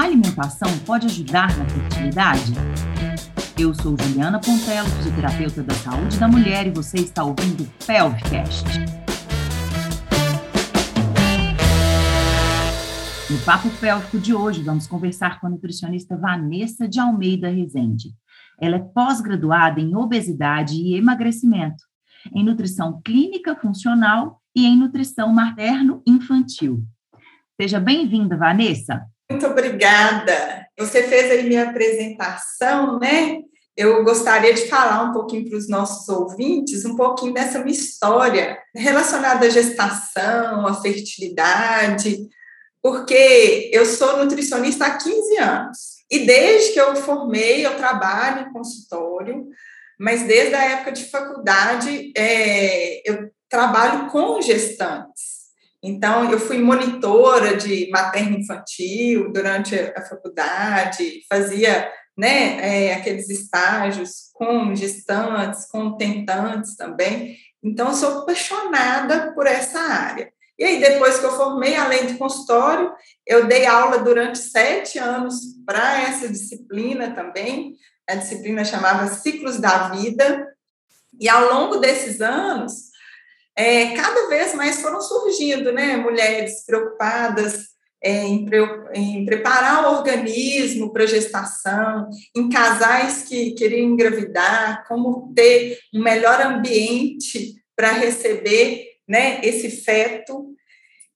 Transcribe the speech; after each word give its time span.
Alimentação 0.00 0.70
pode 0.86 1.04
ajudar 1.04 1.54
na 1.58 1.68
fertilidade? 1.68 2.54
Eu 3.58 3.74
sou 3.74 3.94
Juliana 4.00 4.40
Pontelo, 4.40 4.88
fisioterapeuta 4.88 5.62
da 5.62 5.74
saúde 5.74 6.18
da 6.18 6.26
mulher, 6.26 6.66
e 6.66 6.70
você 6.70 7.00
está 7.00 7.22
ouvindo 7.22 7.64
o 7.64 7.86
Pelvicast. 7.86 8.64
No 13.28 13.38
Papo 13.44 13.68
Pélvico 13.78 14.18
de 14.18 14.34
hoje, 14.34 14.62
vamos 14.62 14.86
conversar 14.86 15.38
com 15.38 15.48
a 15.48 15.50
nutricionista 15.50 16.16
Vanessa 16.16 16.88
de 16.88 16.98
Almeida 16.98 17.50
Rezende. 17.50 18.14
Ela 18.58 18.76
é 18.76 18.78
pós-graduada 18.78 19.82
em 19.82 19.94
obesidade 19.94 20.76
e 20.76 20.96
emagrecimento, 20.96 21.84
em 22.34 22.42
nutrição 22.42 23.02
clínica 23.04 23.54
funcional 23.54 24.40
e 24.56 24.64
em 24.64 24.78
nutrição 24.78 25.30
materno-infantil. 25.30 26.82
Seja 27.60 27.78
bem-vinda, 27.78 28.38
Vanessa. 28.38 29.09
Muito 29.30 29.46
obrigada. 29.46 30.66
Você 30.76 31.04
fez 31.04 31.30
aí 31.30 31.44
minha 31.44 31.70
apresentação, 31.70 32.98
né? 32.98 33.38
Eu 33.76 34.02
gostaria 34.02 34.52
de 34.52 34.66
falar 34.66 35.04
um 35.04 35.12
pouquinho 35.12 35.48
para 35.48 35.56
os 35.56 35.68
nossos 35.68 36.08
ouvintes, 36.08 36.84
um 36.84 36.96
pouquinho 36.96 37.32
dessa 37.32 37.60
minha 37.60 37.70
história 37.70 38.58
relacionada 38.74 39.46
à 39.46 39.48
gestação, 39.48 40.66
à 40.66 40.74
fertilidade, 40.82 42.28
porque 42.82 43.70
eu 43.72 43.86
sou 43.86 44.16
nutricionista 44.16 44.86
há 44.86 44.98
15 44.98 45.38
anos. 45.38 45.78
E 46.10 46.26
desde 46.26 46.72
que 46.72 46.80
eu 46.80 46.96
formei, 46.96 47.64
eu 47.64 47.76
trabalho 47.76 48.48
em 48.48 48.52
consultório, 48.52 49.46
mas 49.98 50.24
desde 50.24 50.56
a 50.56 50.64
época 50.64 50.90
de 50.90 51.04
faculdade, 51.08 52.12
é, 52.16 53.08
eu 53.08 53.30
trabalho 53.48 54.10
com 54.10 54.42
gestantes. 54.42 55.39
Então, 55.82 56.30
eu 56.30 56.38
fui 56.38 56.58
monitora 56.58 57.56
de 57.56 57.88
materno-infantil 57.90 59.32
durante 59.32 59.74
a 59.74 60.02
faculdade, 60.02 61.22
fazia 61.28 61.90
né, 62.16 62.88
é, 62.88 62.94
aqueles 62.94 63.30
estágios 63.30 64.30
com 64.34 64.74
gestantes, 64.74 65.66
com 65.66 65.96
tentantes 65.96 66.76
também. 66.76 67.36
Então, 67.62 67.88
eu 67.88 67.94
sou 67.94 68.18
apaixonada 68.20 69.32
por 69.34 69.46
essa 69.46 69.78
área. 69.80 70.30
E 70.58 70.64
aí, 70.64 70.78
depois 70.78 71.18
que 71.18 71.24
eu 71.24 71.32
formei, 71.32 71.74
além 71.74 72.06
do 72.06 72.18
consultório, 72.18 72.92
eu 73.26 73.46
dei 73.46 73.64
aula 73.64 74.00
durante 74.00 74.38
sete 74.38 74.98
anos 74.98 75.36
para 75.64 76.02
essa 76.02 76.28
disciplina 76.28 77.14
também. 77.14 77.74
A 78.06 78.16
disciplina 78.16 78.62
chamava 78.62 79.06
Ciclos 79.06 79.58
da 79.58 79.88
Vida. 79.88 80.46
E 81.18 81.26
ao 81.26 81.48
longo 81.54 81.76
desses 81.76 82.20
anos, 82.20 82.89
é, 83.56 83.94
cada 83.94 84.28
vez 84.28 84.54
mais 84.54 84.80
foram 84.80 85.00
surgindo, 85.00 85.72
né, 85.72 85.96
mulheres 85.96 86.64
preocupadas 86.64 87.70
é, 88.02 88.24
em, 88.24 88.48
em, 88.94 89.24
preparar 89.26 89.84
o 89.84 89.98
organismo 89.98 90.92
para 90.92 91.06
gestação, 91.06 92.08
em 92.34 92.48
casais 92.48 93.24
que 93.28 93.52
queriam 93.52 93.90
engravidar, 93.90 94.86
como 94.88 95.32
ter 95.34 95.78
um 95.94 96.02
melhor 96.02 96.40
ambiente 96.40 97.56
para 97.76 97.92
receber 97.92 98.86
né, 99.06 99.40
esse 99.42 99.70
feto. 99.70 100.54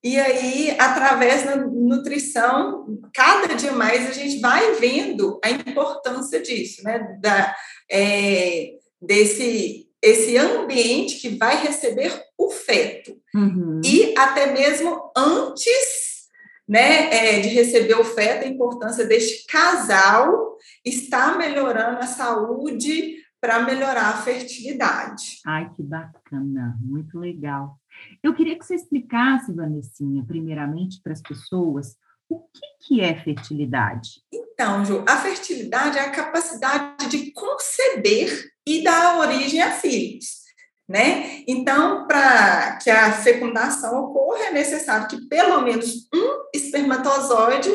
E 0.02 0.20
aí, 0.20 0.76
através 0.78 1.44
da 1.44 1.56
nutrição, 1.56 3.00
cada 3.14 3.54
dia 3.54 3.72
mais 3.72 4.06
a 4.06 4.12
gente 4.12 4.38
vai 4.40 4.74
vendo 4.74 5.40
a 5.42 5.50
importância 5.50 6.42
disso, 6.42 6.82
né, 6.82 7.16
da, 7.22 7.56
é, 7.90 8.72
desse 9.00 9.83
esse 10.04 10.36
ambiente 10.36 11.18
que 11.20 11.30
vai 11.30 11.56
receber 11.62 12.12
o 12.38 12.50
feto. 12.50 13.16
Uhum. 13.34 13.80
E 13.82 14.14
até 14.16 14.52
mesmo 14.52 15.10
antes 15.16 16.28
né, 16.68 17.08
é, 17.12 17.40
de 17.40 17.48
receber 17.48 17.94
o 17.94 18.04
feto, 18.04 18.44
a 18.44 18.48
importância 18.48 19.06
deste 19.06 19.46
casal 19.46 20.56
estar 20.84 21.38
melhorando 21.38 21.98
a 22.00 22.06
saúde 22.06 23.16
para 23.40 23.62
melhorar 23.62 24.10
a 24.10 24.22
fertilidade. 24.22 25.40
Ai, 25.46 25.70
que 25.74 25.82
bacana, 25.82 26.78
muito 26.80 27.18
legal. 27.18 27.78
Eu 28.22 28.34
queria 28.34 28.58
que 28.58 28.64
você 28.64 28.74
explicasse, 28.74 29.52
Vanessinha, 29.52 30.24
primeiramente 30.26 31.00
para 31.02 31.12
as 31.12 31.20
pessoas, 31.20 31.96
o 32.28 32.40
que, 32.40 32.86
que 32.86 33.00
é 33.00 33.14
fertilidade? 33.14 34.22
Então, 34.32 34.84
Ju, 34.84 35.04
a 35.06 35.16
fertilidade 35.16 35.98
é 35.98 36.02
a 36.02 36.10
capacidade 36.10 37.08
de 37.08 37.32
conceber 37.32 38.50
e 38.66 38.82
dar 38.82 39.18
origem 39.18 39.60
a 39.60 39.72
filhos. 39.72 40.44
Né? 40.88 41.42
Então, 41.48 42.06
para 42.06 42.76
que 42.76 42.90
a 42.90 43.10
fecundação 43.12 44.04
ocorra, 44.04 44.44
é 44.44 44.52
necessário 44.52 45.08
que 45.08 45.26
pelo 45.28 45.62
menos 45.62 46.06
um 46.14 46.44
espermatozoide 46.54 47.70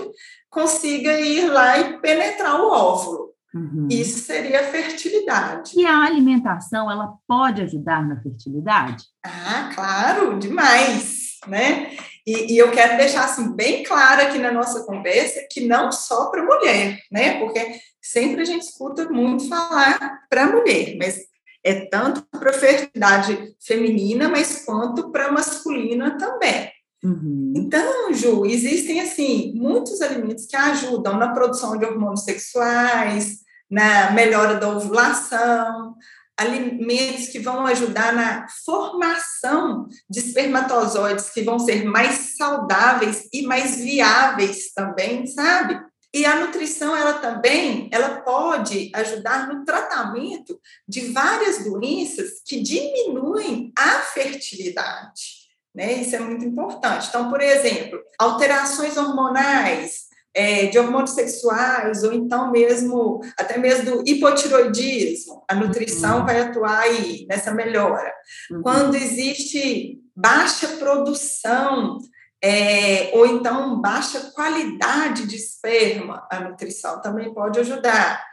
consiga 0.49 1.19
ir 1.19 1.49
lá 1.49 1.79
e 1.79 1.99
penetrar 1.99 2.61
o 2.61 2.69
óvulo. 2.69 3.29
Uhum. 3.53 3.87
Isso 3.89 4.19
seria 4.19 4.63
fertilidade. 4.63 5.73
E 5.75 5.85
a 5.85 6.03
alimentação, 6.03 6.89
ela 6.89 7.13
pode 7.27 7.63
ajudar 7.63 8.07
na 8.07 8.21
fertilidade? 8.21 9.05
Ah, 9.25 9.71
claro, 9.73 10.37
demais, 10.37 11.39
né? 11.47 11.97
E, 12.25 12.53
e, 12.53 12.57
eu 12.57 12.72
quero 12.72 12.97
deixar 12.97 13.25
assim 13.25 13.56
bem 13.56 13.84
claro 13.84 14.22
aqui 14.22 14.38
na 14.38 14.52
nossa 14.52 14.84
conversa 14.84 15.46
que 15.50 15.62
não 15.62 15.91
só 15.91 16.30
para 16.30 16.44
mulher, 16.44 17.00
né? 17.12 17.40
Porque 17.40 17.80
sempre 18.02 18.41
a 18.41 18.46
gente 18.46 18.63
escuta 18.63 19.09
muito 19.09 19.47
falar 19.47 20.19
para 20.29 20.47
mulher, 20.47 20.96
mas 20.97 21.19
é 21.63 21.85
tanto 21.85 22.25
para 22.31 22.52
a 22.52 22.53
fertilidade 22.53 23.56
feminina, 23.59 24.29
mas 24.29 24.63
quanto 24.66 25.12
para 25.12 25.28
a 25.28 25.31
masculina 25.31 26.18
também. 26.18 26.72
Uhum. 27.03 27.53
Então, 27.56 28.13
Ju, 28.13 28.46
existem 28.46 29.00
assim 29.00 29.53
muitos 29.56 30.02
alimentos 30.02 30.46
que 30.46 30.56
ajudam 30.56 31.18
na 31.18 31.34
produção 31.34 31.78
de 31.78 31.85
hormônios 31.85 32.24
sexuais, 32.24 33.40
na 33.69 34.12
melhora 34.12 34.56
da 34.56 34.68
ovulação, 34.69 35.96
alimentos 36.39 37.27
que 37.27 37.39
vão 37.39 37.66
ajudar 37.66 38.13
na 38.13 38.47
formação 38.66 39.88
de 40.09 40.19
espermatozoides 40.19 41.29
que 41.29 41.41
vão 41.41 41.59
ser 41.59 41.83
mais 41.83 42.35
saudáveis 42.38 43.27
e 43.33 43.41
mais 43.41 43.75
viáveis 43.75 44.72
também, 44.73 45.28
sabe? 45.28 45.79
E 46.13 46.25
a 46.25 46.38
nutrição, 46.38 46.95
ela 46.95 47.13
também, 47.16 47.88
ela 47.91 48.22
pode 48.22 48.89
ajudar 48.95 49.47
no 49.47 49.63
tratamento 49.63 50.59
de 50.88 51.11
várias 51.11 51.63
doenças 51.63 52.41
que 52.44 52.61
diminuem 52.61 53.72
a 53.78 53.99
fertilidade, 53.99 55.49
né? 55.75 55.94
Isso 55.94 56.16
é 56.16 56.19
muito 56.19 56.45
importante. 56.45 57.09
Então, 57.09 57.29
por 57.29 57.41
exemplo, 57.41 57.99
alterações 58.17 58.97
hormonais, 58.97 60.09
é, 60.34 60.67
de 60.67 60.78
hormônios 60.78 61.12
sexuais, 61.12 62.03
ou 62.03 62.13
então 62.13 62.51
mesmo, 62.51 63.22
até 63.38 63.57
mesmo 63.57 64.03
do 64.03 64.03
hipotiroidismo, 64.09 65.44
a 65.47 65.56
nutrição 65.56 66.19
uhum. 66.19 66.25
vai 66.25 66.40
atuar 66.41 66.79
aí 66.79 67.25
nessa 67.28 67.51
melhora. 67.51 68.13
Uhum. 68.51 68.62
Quando 68.62 68.95
existe 68.95 70.00
baixa 70.16 70.67
produção, 70.78 71.97
é, 72.41 73.12
ou 73.13 73.25
então 73.25 73.81
baixa 73.81 74.31
qualidade 74.34 75.28
de 75.28 75.35
esperma, 75.35 76.25
a 76.31 76.40
nutrição 76.40 77.01
também 77.01 77.34
pode 77.34 77.59
ajudar. 77.59 78.23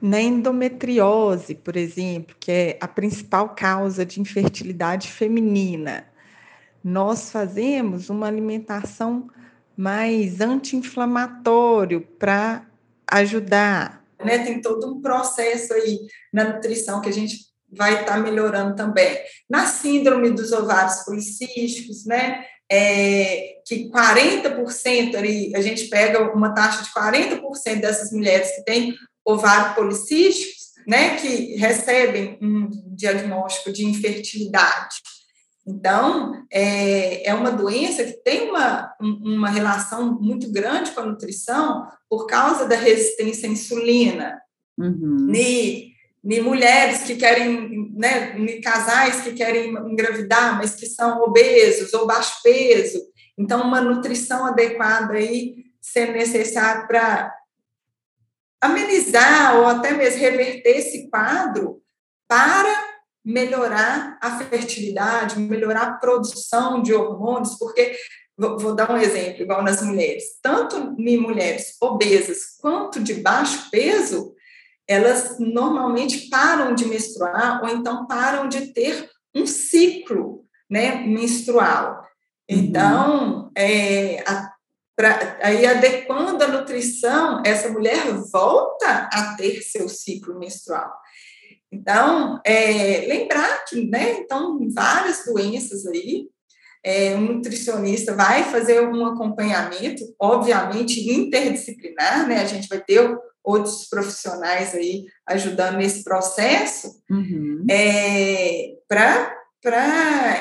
Na 0.00 0.20
endometriose, 0.20 1.54
por 1.54 1.76
exemplo, 1.76 2.34
que 2.40 2.50
é 2.50 2.78
a 2.80 2.88
principal 2.88 3.50
causa 3.50 4.04
de 4.04 4.20
infertilidade 4.20 5.08
feminina, 5.08 6.06
nós 6.82 7.30
fazemos 7.30 8.10
uma 8.10 8.26
alimentação 8.26 9.28
mais 9.76 10.40
anti-inflamatório 10.40 12.00
para 12.18 12.66
ajudar. 13.10 14.04
Né, 14.24 14.38
tem 14.38 14.60
todo 14.60 14.86
um 14.86 15.00
processo 15.00 15.72
aí 15.74 15.98
na 16.32 16.44
nutrição 16.44 17.00
que 17.00 17.08
a 17.08 17.12
gente 17.12 17.36
vai 17.70 18.00
estar 18.00 18.14
tá 18.14 18.18
melhorando 18.18 18.76
também. 18.76 19.18
Na 19.48 19.66
síndrome 19.66 20.30
dos 20.30 20.52
ovários 20.52 21.04
policísticos, 21.04 22.04
né, 22.06 22.44
é, 22.70 23.56
que 23.66 23.90
40% 23.90 25.16
ali, 25.16 25.54
a 25.54 25.60
gente 25.60 25.88
pega 25.88 26.32
uma 26.34 26.54
taxa 26.54 26.82
de 26.82 26.90
40% 26.90 27.80
dessas 27.80 28.12
mulheres 28.12 28.54
que 28.54 28.64
têm 28.64 28.94
ovário 29.24 29.74
policísticos, 29.74 30.72
né, 30.86 31.16
que 31.16 31.56
recebem 31.56 32.38
um 32.40 32.68
diagnóstico 32.94 33.72
de 33.72 33.84
infertilidade. 33.84 34.96
Então, 35.66 36.44
é, 36.50 37.28
é 37.28 37.34
uma 37.34 37.50
doença 37.50 38.04
que 38.04 38.12
tem 38.24 38.50
uma, 38.50 38.92
uma 39.00 39.48
relação 39.48 40.20
muito 40.20 40.50
grande 40.50 40.90
com 40.90 41.00
a 41.00 41.06
nutrição 41.06 41.86
por 42.08 42.26
causa 42.26 42.66
da 42.66 42.74
resistência 42.74 43.48
à 43.48 43.52
insulina. 43.52 44.40
Uhum. 44.76 45.32
E, 45.32 45.92
e 46.24 46.40
mulheres 46.40 47.02
que 47.04 47.14
querem, 47.14 47.92
né, 47.94 48.34
casais 48.60 49.20
que 49.20 49.32
querem 49.32 49.70
engravidar, 49.70 50.56
mas 50.56 50.74
que 50.74 50.86
são 50.86 51.22
obesos 51.22 51.94
ou 51.94 52.06
baixo 52.06 52.42
peso. 52.42 53.00
Então, 53.38 53.62
uma 53.62 53.80
nutrição 53.80 54.44
adequada 54.44 55.14
aí 55.14 55.64
sendo 55.80 56.12
necessária 56.12 56.86
para 56.86 57.34
amenizar 58.60 59.58
ou 59.58 59.66
até 59.66 59.92
mesmo 59.92 60.20
reverter 60.20 60.78
esse 60.78 61.08
quadro 61.08 61.82
para 62.28 62.91
melhorar 63.24 64.18
a 64.20 64.38
fertilidade, 64.38 65.38
melhorar 65.38 65.82
a 65.82 65.92
produção 65.94 66.82
de 66.82 66.92
hormônios, 66.92 67.56
porque 67.58 67.96
vou, 68.36 68.74
dar 68.74 68.90
um 68.90 68.96
exemplo, 68.96 69.42
igual 69.42 69.62
nas 69.62 69.82
mulheres, 69.82 70.24
tanto 70.42 70.96
em 70.98 71.18
mulheres 71.18 71.76
obesas 71.80 72.56
quanto 72.60 73.00
de 73.00 73.14
baixo 73.14 73.70
peso, 73.70 74.34
elas 74.88 75.38
normalmente 75.38 76.28
param 76.28 76.74
de 76.74 76.84
menstruar 76.84 77.62
ou 77.62 77.68
então 77.68 78.06
param 78.06 78.48
de 78.48 78.72
ter 78.72 79.08
um 79.34 79.46
ciclo 79.46 80.44
né, 80.68 81.06
menstrual. 81.06 82.02
Uhum. 82.50 82.58
Então, 82.58 83.50
é, 83.56 84.20
a, 84.26 84.52
pra, 84.96 85.38
aí 85.42 85.64
adequando 85.64 86.42
a 86.42 86.48
nutrição, 86.48 87.42
essa 87.46 87.68
mulher 87.68 88.12
volta 88.32 89.08
a 89.12 89.34
ter 89.36 89.62
seu 89.62 89.88
ciclo 89.88 90.38
menstrual. 90.38 90.90
Então, 91.72 92.38
é, 92.44 93.06
lembrar 93.08 93.64
que, 93.64 93.88
né, 93.88 94.18
então, 94.18 94.58
várias 94.74 95.24
doenças 95.24 95.86
aí, 95.86 96.28
é, 96.84 97.14
um 97.16 97.34
nutricionista 97.34 98.14
vai 98.14 98.44
fazer 98.44 98.86
um 98.86 99.06
acompanhamento, 99.06 100.02
obviamente 100.20 101.10
interdisciplinar, 101.10 102.28
né? 102.28 102.42
A 102.42 102.44
gente 102.44 102.68
vai 102.68 102.80
ter 102.80 103.16
outros 103.42 103.88
profissionais 103.88 104.74
aí 104.74 105.06
ajudando 105.26 105.76
nesse 105.76 106.04
processo, 106.04 107.00
uhum. 107.10 107.64
é, 107.70 108.74
para 108.86 109.34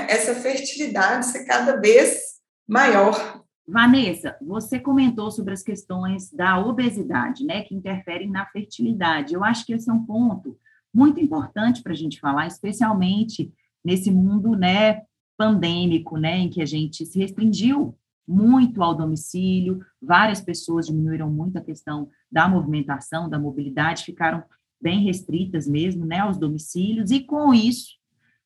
essa 0.09 0.35
fertilidade 0.35 1.27
ser 1.27 1.45
cada 1.45 1.77
vez 1.77 2.19
maior. 2.67 3.41
Vanessa, 3.67 4.35
você 4.41 4.79
comentou 4.79 5.31
sobre 5.31 5.53
as 5.53 5.63
questões 5.63 6.31
da 6.31 6.59
obesidade, 6.59 7.45
né, 7.45 7.61
que 7.61 7.75
interferem 7.75 8.29
na 8.29 8.45
fertilidade. 8.47 9.33
Eu 9.33 9.43
acho 9.43 9.65
que 9.65 9.73
esse 9.73 9.89
é 9.89 9.93
um 9.93 10.05
ponto 10.05 10.57
muito 10.93 11.19
importante 11.19 11.81
para 11.81 11.93
a 11.93 11.95
gente 11.95 12.19
falar, 12.19 12.47
especialmente 12.47 13.51
nesse 13.83 14.11
mundo, 14.11 14.55
né, 14.55 15.03
pandêmico, 15.37 16.17
né, 16.17 16.37
em 16.37 16.49
que 16.49 16.61
a 16.61 16.65
gente 16.65 17.05
se 17.05 17.17
restringiu 17.19 17.97
muito 18.27 18.83
ao 18.83 18.95
domicílio, 18.95 19.83
várias 20.01 20.39
pessoas 20.39 20.85
diminuíram 20.85 21.29
muito 21.29 21.57
a 21.57 21.61
questão 21.61 22.09
da 22.31 22.47
movimentação, 22.47 23.29
da 23.29 23.39
mobilidade, 23.39 24.03
ficaram 24.03 24.43
bem 24.81 25.03
restritas 25.03 25.67
mesmo, 25.67 26.05
né, 26.05 26.19
aos 26.19 26.37
domicílios, 26.37 27.11
e 27.11 27.21
com 27.21 27.53
isso 27.53 27.99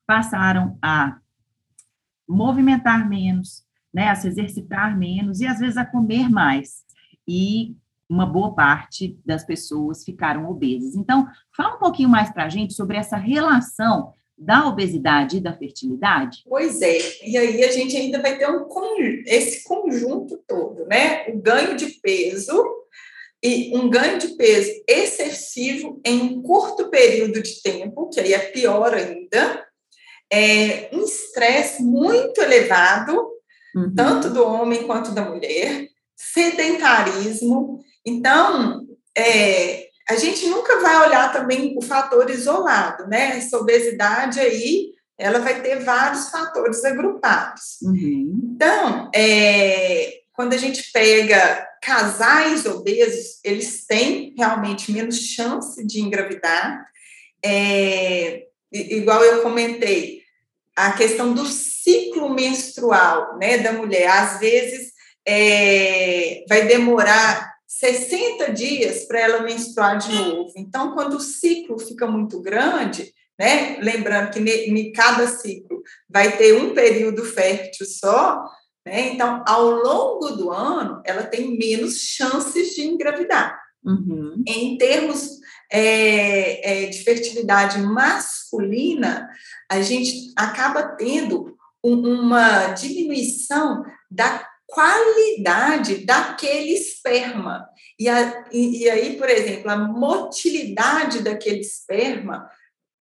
passaram 0.07 0.77
a 0.81 1.19
movimentar 2.27 3.07
menos, 3.07 3.63
né, 3.94 4.09
a 4.09 4.15
se 4.15 4.27
exercitar 4.27 4.97
menos 4.97 5.39
e 5.39 5.47
às 5.47 5.59
vezes 5.59 5.77
a 5.77 5.86
comer 5.86 6.30
mais. 6.30 6.83
E 7.27 7.75
uma 8.10 8.25
boa 8.25 8.54
parte 8.54 9.19
das 9.25 9.46
pessoas 9.46 10.04
ficaram 10.04 10.50
obesas. 10.50 10.96
Então, 10.96 11.28
fala 11.56 11.75
um 11.75 11.80
pouquinho 11.80 12.10
mais 12.10 12.31
para 12.31 12.46
a 12.46 12.50
gente 12.50 12.74
sobre 12.74 12.98
essa 12.98 13.18
relação 13.18 14.13
da 14.38 14.68
obesidade 14.68 15.38
e 15.38 15.42
da 15.42 15.54
fertilidade? 15.54 16.44
Pois 16.48 16.81
é, 16.81 16.98
e 17.24 17.38
aí 17.38 17.63
a 17.63 17.72
gente 17.72 17.96
ainda 17.96 18.22
vai 18.22 18.38
ter 18.38 18.50
um, 18.50 18.68
esse 19.25 19.63
conjunto 19.63 20.38
todo, 20.48 20.86
né? 20.88 21.28
O 21.30 21.42
ganho 21.42 21.75
de 21.75 21.88
peso 22.02 22.62
e 23.44 23.75
um 23.78 23.90
ganho 23.90 24.18
de 24.18 24.30
peso 24.30 24.72
excessivo 24.88 26.02
em 26.06 26.22
um 26.22 26.42
curto 26.42 26.90
período 26.90 27.42
de 27.42 27.62
tempo, 27.62 28.10
que 28.10 28.19
aí 28.19 28.34
é 28.34 28.40
pior 28.40 28.94
ainda, 28.94 29.66
é 30.31 30.90
um 30.92 31.04
estresse 31.04 31.84
muito 31.84 32.42
elevado, 32.42 33.16
uhum. 33.75 33.94
tanto 33.96 34.30
do 34.31 34.44
homem 34.44 34.84
quanto 34.86 35.12
da 35.12 35.30
mulher, 35.30 35.88
sedentarismo. 36.16 37.80
Então, 38.06 38.86
é, 39.18 39.88
a 40.07 40.16
gente 40.16 40.48
nunca 40.48 40.80
vai 40.81 41.07
olhar 41.07 41.34
também 41.34 41.75
o 41.78 41.81
fator 41.81 42.30
isolado, 42.30 43.07
né? 43.07 43.38
Essa 43.38 43.57
obesidade 43.57 44.40
aí, 44.40 44.94
ela 45.18 45.40
vai 45.40 45.62
ter 45.62 45.84
vários 45.84 46.30
fatores 46.30 46.86
agrupados. 46.86 47.78
Uhum. 47.81 48.52
Então, 48.54 49.10
é, 49.16 50.19
quando 50.34 50.54
a 50.54 50.57
gente 50.57 50.92
pega 50.92 51.68
casais 51.81 52.66
obesos, 52.66 53.40
eles 53.44 53.86
têm 53.88 54.34
realmente 54.38 54.92
menos 54.92 55.18
chance 55.18 55.86
de 55.86 56.02
engravidar. 56.02 56.86
É, 57.44 58.44
igual 58.72 59.24
eu 59.24 59.42
comentei, 59.42 60.22
a 60.75 60.92
questão 60.92 61.34
do 61.34 61.46
ciclo 61.46 62.30
menstrual, 62.34 63.38
né, 63.38 63.60
da 63.60 63.72
mulher, 63.72 64.07
às 64.07 64.40
vezes 64.40 64.92
é, 65.25 66.44
vai 66.50 66.68
demorar 66.68 67.55
60 67.80 68.54
dias 68.54 69.06
para 69.06 69.19
ela 69.19 69.42
menstruar 69.42 69.98
de 69.98 70.13
novo. 70.13 70.54
Então, 70.56 70.94
quando 70.94 71.18
o 71.18 71.19
ciclo 71.19 71.77
fica 71.77 72.07
muito 72.07 72.42
grande, 72.42 73.13
né? 73.38 73.77
Lembrando 73.81 74.31
que 74.31 74.39
em 74.39 74.92
cada 74.94 75.27
ciclo 75.27 75.81
vai 76.10 76.38
ter 76.38 76.56
um 76.56 76.74
período 76.74 77.25
fértil 77.25 77.86
só, 77.86 78.42
né? 78.86 79.10
Então, 79.10 79.44
ao 79.45 79.69
longo 79.69 80.30
do 80.30 80.51
ano, 80.51 81.01
ela 81.06 81.24
tem 81.24 81.57
menos 81.57 82.00
chances 82.00 82.74
de 82.75 82.83
engravidar. 82.83 83.60
Uhum. 83.83 84.42
Em 84.48 84.78
termos 84.78 85.39
é, 85.69 86.86
é, 86.86 86.86
de 86.86 87.04
fertilidade 87.04 87.80
masculina, 87.80 89.28
a 89.69 89.81
gente 89.81 90.31
acaba 90.38 90.81
tendo 90.81 91.57
uma 91.83 92.68
diminuição 92.68 93.83
da 94.10 94.48
qualidade 94.75 96.06
daquele 96.06 96.74
esperma. 96.74 97.66
E, 97.98 98.10
a, 98.10 98.45
e, 98.51 98.83
e 98.83 98.89
aí, 98.89 99.16
por 99.16 99.30
exemplo, 99.30 99.72
a 99.72 99.77
motilidade 99.77 101.24
daquele 101.24 101.62
esperma, 101.62 102.50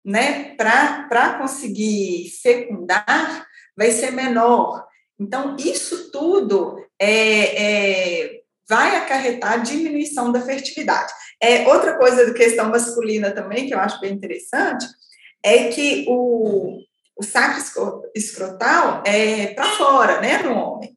né, 0.05 0.55
para 0.55 1.39
conseguir 1.39 2.31
fecundar, 2.43 3.47
vai 3.75 3.91
ser 3.91 4.11
menor. 4.11 4.87
Então, 5.19 5.57
isso 5.59 6.11
tudo 6.11 6.77
é, 7.01 7.63
é, 7.63 8.41
vai 8.69 8.97
acarretar 8.97 9.63
diminuição 9.63 10.31
da 10.31 10.43
fertilidade. 10.43 11.11
É, 11.41 11.67
outra 11.69 11.97
coisa 11.97 12.27
da 12.27 12.35
questão 12.35 12.69
masculina 12.69 13.31
também, 13.31 13.67
que 13.67 13.75
eu 13.75 13.79
acho 13.79 13.99
bem 13.99 14.13
interessante, 14.13 14.85
é 15.43 15.69
que 15.69 16.05
o, 16.07 16.81
o 17.17 17.23
saco 17.23 18.03
escrotal 18.15 19.03
é 19.07 19.55
para 19.55 19.65
fora, 19.71 20.21
né, 20.21 20.43
no 20.43 20.55
homem. 20.55 20.92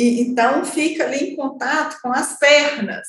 E, 0.00 0.22
então, 0.22 0.64
fica 0.64 1.04
ali 1.04 1.32
em 1.32 1.36
contato 1.36 2.00
com 2.00 2.10
as 2.10 2.38
pernas. 2.38 3.06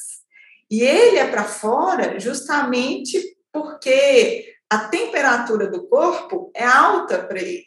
E 0.70 0.82
ele 0.82 1.18
é 1.18 1.28
para 1.28 1.46
fora 1.46 2.20
justamente 2.20 3.18
porque 3.52 4.54
a 4.70 4.80
temperatura 4.90 5.70
do 5.70 5.88
corpo 5.88 6.52
é 6.54 6.66
alta 6.66 7.24
para 7.24 7.42
ele. 7.42 7.64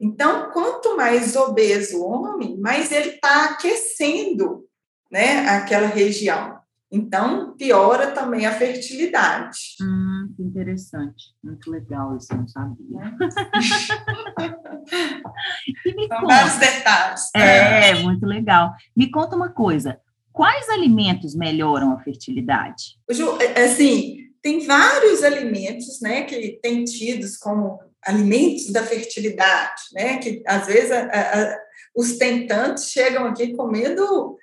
Então, 0.00 0.50
quanto 0.52 0.96
mais 0.96 1.36
obeso 1.36 1.98
o 1.98 2.06
homem, 2.10 2.58
mais 2.58 2.90
ele 2.92 3.10
está 3.10 3.44
aquecendo 3.44 4.64
né, 5.10 5.48
aquela 5.48 5.86
região. 5.86 6.58
Então, 6.90 7.54
piora 7.56 8.12
também 8.12 8.46
a 8.46 8.52
fertilidade. 8.52 9.58
Hum, 9.82 10.34
interessante. 10.38 11.34
Muito 11.42 11.70
legal 11.70 12.16
isso, 12.16 12.34
não 12.34 12.46
sabia. 12.48 13.16
São 16.08 16.20
conta, 16.20 16.34
vários 16.34 16.56
detalhes. 16.56 17.30
É, 17.34 17.94
muito 17.94 18.26
legal. 18.26 18.72
Me 18.96 19.10
conta 19.10 19.36
uma 19.36 19.50
coisa. 19.50 20.00
Quais 20.32 20.68
alimentos 20.68 21.34
melhoram 21.34 21.92
a 21.92 22.00
fertilidade? 22.00 22.98
Ju, 23.10 23.38
é, 23.40 23.62
é 23.62 23.64
assim, 23.64 24.18
tem 24.42 24.66
vários 24.66 25.22
alimentos, 25.22 26.00
né, 26.00 26.22
que 26.22 26.58
têm 26.62 26.84
tidos 26.84 27.36
como 27.36 27.80
alimentos 28.04 28.70
da 28.70 28.84
fertilidade, 28.84 29.82
né, 29.92 30.18
que 30.18 30.42
às 30.46 30.66
vezes 30.66 30.92
a, 30.92 31.06
a, 31.06 31.58
os 31.96 32.18
tentantes 32.18 32.90
chegam 32.90 33.26
aqui 33.26 33.56
comendo 33.56 34.36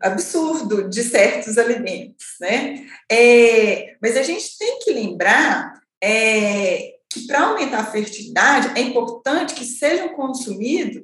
absurdo 0.00 0.88
de 0.88 1.02
certos 1.02 1.58
alimentos, 1.58 2.26
né? 2.40 2.86
É, 3.10 3.94
mas 4.00 4.16
a 4.16 4.22
gente 4.22 4.56
tem 4.58 4.78
que 4.78 4.92
lembrar 4.92 5.74
é, 6.02 6.94
que 7.10 7.26
para 7.26 7.42
aumentar 7.46 7.80
a 7.80 7.90
fertilidade 7.90 8.78
é 8.78 8.82
importante 8.82 9.54
que 9.54 9.64
sejam 9.64 10.10
consumidos 10.10 11.02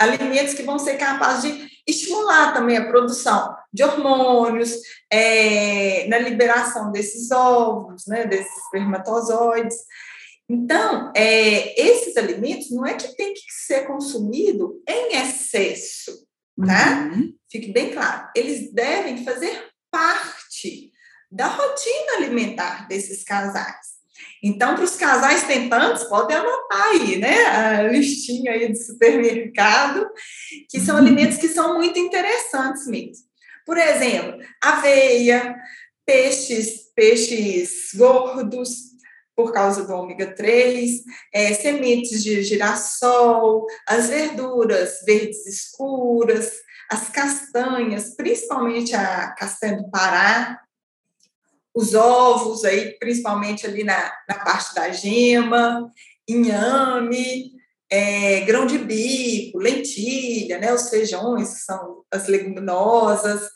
alimentos 0.00 0.54
que 0.54 0.62
vão 0.62 0.78
ser 0.78 0.96
capazes 0.96 1.52
de 1.52 1.70
estimular 1.86 2.54
também 2.54 2.76
a 2.76 2.86
produção 2.86 3.54
de 3.72 3.84
hormônios, 3.84 4.72
é, 5.10 6.06
na 6.08 6.18
liberação 6.18 6.90
desses 6.90 7.30
óvulos, 7.30 8.06
né, 8.06 8.26
desses 8.26 8.56
espermatozoides. 8.64 9.76
Então, 10.48 11.12
é, 11.14 11.80
esses 11.80 12.16
alimentos 12.16 12.70
não 12.70 12.86
é 12.86 12.94
que 12.94 13.14
tem 13.14 13.34
que 13.34 13.42
ser 13.50 13.86
consumido 13.86 14.82
em 14.88 15.16
excesso, 15.16 16.26
tá? 16.66 17.10
Uhum. 17.12 17.34
Fique 17.50 17.72
bem 17.72 17.92
claro. 17.92 18.28
Eles 18.34 18.72
devem 18.72 19.22
fazer 19.22 19.68
parte 19.90 20.90
da 21.30 21.46
rotina 21.46 22.16
alimentar 22.16 22.88
desses 22.88 23.22
casais. 23.22 23.89
Então, 24.42 24.74
para 24.74 24.84
os 24.84 24.96
casais 24.96 25.44
tentantes, 25.44 26.04
podem 26.04 26.36
anotar 26.36 26.88
aí, 26.88 27.16
né? 27.18 27.44
A 27.46 27.82
listinha 27.82 28.52
aí 28.52 28.68
do 28.68 28.76
supermercado, 28.76 30.08
que 30.68 30.80
são 30.80 30.96
uhum. 30.96 31.02
alimentos 31.02 31.36
que 31.36 31.48
são 31.48 31.74
muito 31.74 31.98
interessantes 31.98 32.86
mesmo. 32.86 33.24
Por 33.66 33.76
exemplo, 33.76 34.38
aveia, 34.62 35.54
peixes, 36.06 36.92
peixes 36.94 37.90
gordos, 37.94 38.90
por 39.36 39.52
causa 39.52 39.86
do 39.86 39.94
ômega 39.94 40.34
3, 40.34 41.02
é, 41.32 41.54
sementes 41.54 42.22
de 42.22 42.42
girassol, 42.42 43.66
as 43.86 44.08
verduras 44.08 45.00
verdes 45.06 45.46
escuras, 45.46 46.52
as 46.90 47.08
castanhas, 47.08 48.14
principalmente 48.16 48.94
a 48.94 49.30
castanha 49.32 49.76
do 49.76 49.90
Pará, 49.90 50.60
os 51.74 51.94
ovos 51.94 52.64
aí, 52.64 52.98
principalmente 52.98 53.66
ali 53.66 53.84
na, 53.84 54.12
na 54.28 54.36
parte 54.36 54.74
da 54.74 54.90
gema, 54.90 55.90
inhame, 56.28 57.52
é, 57.90 58.40
grão 58.40 58.66
de 58.66 58.78
bico, 58.78 59.58
lentilha, 59.58 60.58
né, 60.58 60.72
os 60.72 60.88
feijões, 60.88 61.54
que 61.54 61.60
são 61.60 62.04
as 62.10 62.28
leguminosas, 62.28 63.48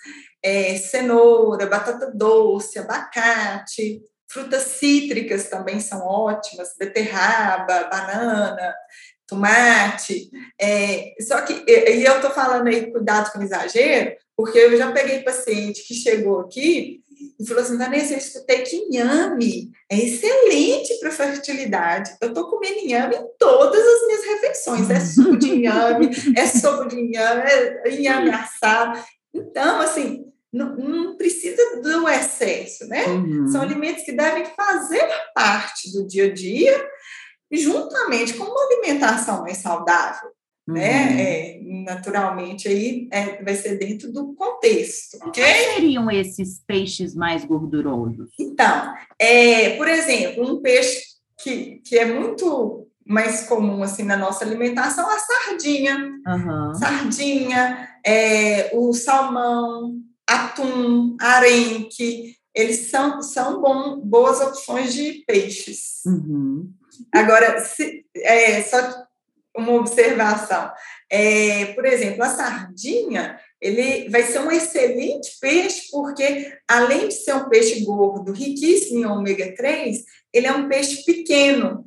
é, 0.43 0.77
cenoura, 0.77 1.67
batata 1.67 2.11
doce, 2.13 2.79
abacate, 2.79 4.03
frutas 4.29 4.63
cítricas 4.63 5.49
também 5.49 5.79
são 5.79 6.01
ótimas, 6.01 6.75
beterraba, 6.77 7.85
banana, 7.85 8.75
tomate. 9.27 10.31
É, 10.61 11.15
só 11.21 11.41
que, 11.43 11.65
e 11.67 12.05
eu 12.05 12.17
estou 12.17 12.31
falando 12.31 12.67
aí 12.67 12.91
cuidado 12.91 13.33
com 13.33 13.43
exagero, 13.43 14.17
porque 14.37 14.59
eu 14.59 14.77
já 14.77 14.91
peguei 14.91 15.23
paciente 15.23 15.87
que 15.87 15.95
chegou 15.95 16.41
aqui 16.41 17.04
e 17.39 17.47
falou 17.47 17.63
assim, 17.63 17.79
Vanessa, 17.79 18.15
eu 18.15 18.19
escutei 18.19 18.63
que 18.63 18.77
inhame 18.77 19.71
é 19.91 19.99
excelente 19.99 20.99
para 20.99 21.11
fertilidade. 21.11 22.17
Eu 22.21 22.29
estou 22.29 22.49
comendo 22.49 22.79
inhame 22.79 23.17
em 23.17 23.27
todas 23.39 23.81
as 23.81 24.07
minhas 24.07 24.25
refeições. 24.25 24.91
É 24.91 25.01
suco 25.01 25.37
de 25.37 25.49
inhame, 25.51 26.11
é 26.37 26.47
sopa 26.47 26.87
de 26.87 26.97
inhame, 26.97 27.43
é 27.43 27.91
inhame 27.91 28.31
assado. 28.31 28.99
Então, 29.33 29.81
assim, 29.81 30.25
não, 30.53 30.77
não 30.77 31.17
precisa 31.17 31.81
do 31.81 32.09
excesso, 32.09 32.87
né? 32.87 33.07
Uhum. 33.07 33.49
São 33.49 33.63
alimentos 33.63 34.05
que 34.05 34.13
devem 34.13 34.45
fazer 34.57 35.05
parte 35.35 35.93
do 35.93 36.07
dia 36.07 36.27
a 36.27 36.33
dia, 36.33 36.89
juntamente 37.51 38.35
com 38.35 38.45
uma 38.45 38.65
alimentação 38.67 39.43
mais 39.43 39.59
saudável? 39.59 40.31
Uhum. 40.69 40.75
né? 40.75 41.21
É, 41.21 41.61
naturalmente 41.85 42.69
aí 42.69 43.09
é, 43.11 43.43
vai 43.43 43.55
ser 43.55 43.79
dentro 43.79 44.13
do 44.13 44.35
contexto. 44.35 45.17
Okay? 45.29 45.43
Quais 45.43 45.75
seriam 45.75 46.11
esses 46.11 46.61
peixes 46.67 47.15
mais 47.15 47.45
gordurosos? 47.45 48.31
Então, 48.39 48.95
é, 49.19 49.71
por 49.77 49.89
exemplo, 49.89 50.51
um 50.51 50.61
peixe 50.61 51.03
que, 51.39 51.81
que 51.85 51.99
é 51.99 52.05
muito 52.07 52.89
mais 53.07 53.47
comum 53.47 53.83
assim 53.83 54.03
na 54.03 54.17
nossa 54.17 54.45
alimentação 54.45 55.07
a 55.09 55.19
sardinha, 55.19 56.11
uhum. 56.27 56.75
sardinha, 56.75 57.89
é, 58.05 58.71
o 58.73 58.95
salmão, 58.95 60.01
atum, 60.27 61.17
arenque, 61.21 62.37
eles 62.55 62.91
são, 62.91 63.21
são 63.21 63.61
bom, 63.61 64.01
boas 64.01 64.41
opções 64.41 64.95
de 64.95 65.25
peixes. 65.27 66.03
Uhum. 66.07 66.73
Agora, 67.13 67.61
se, 67.61 68.07
é, 68.17 68.63
só 68.63 68.79
uma 69.57 69.73
observação. 69.73 70.73
É, 71.11 71.67
por 71.67 71.87
exemplo, 71.87 72.23
a 72.25 72.29
sardinha, 72.29 73.39
ele 73.61 74.09
vai 74.11 74.23
ser 74.25 74.41
um 74.41 74.51
excelente 74.51 75.39
peixe, 75.41 75.89
porque 75.91 76.53
além 76.69 77.09
de 77.09 77.15
ser 77.15 77.35
um 77.35 77.49
peixe 77.49 77.85
gordo, 77.85 78.33
riquíssimo 78.33 79.01
em 79.01 79.07
ômega 79.07 79.55
3, 79.55 80.05
ele 80.33 80.47
é 80.47 80.53
um 80.53 80.69
peixe 80.69 81.05
pequeno. 81.05 81.85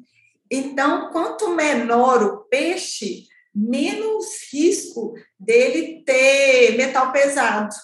Então, 0.50 1.12
quanto 1.12 1.50
menor 1.50 2.24
o 2.24 2.38
peixe, 2.46 3.26
menos 3.54 4.26
risco 4.52 5.14
dele 5.38 6.04
ter 6.06 6.78
metal 6.78 7.12
pesado. 7.12 7.76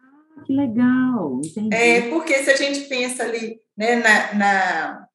Ah, 0.00 0.42
que 0.44 0.52
legal! 0.52 1.40
Entendi. 1.44 1.74
É, 1.74 2.08
porque 2.08 2.42
se 2.42 2.50
a 2.50 2.56
gente 2.56 2.80
pensa 2.88 3.22
ali 3.22 3.60
né, 3.76 3.96
na, 3.96 4.34
na 4.34 5.06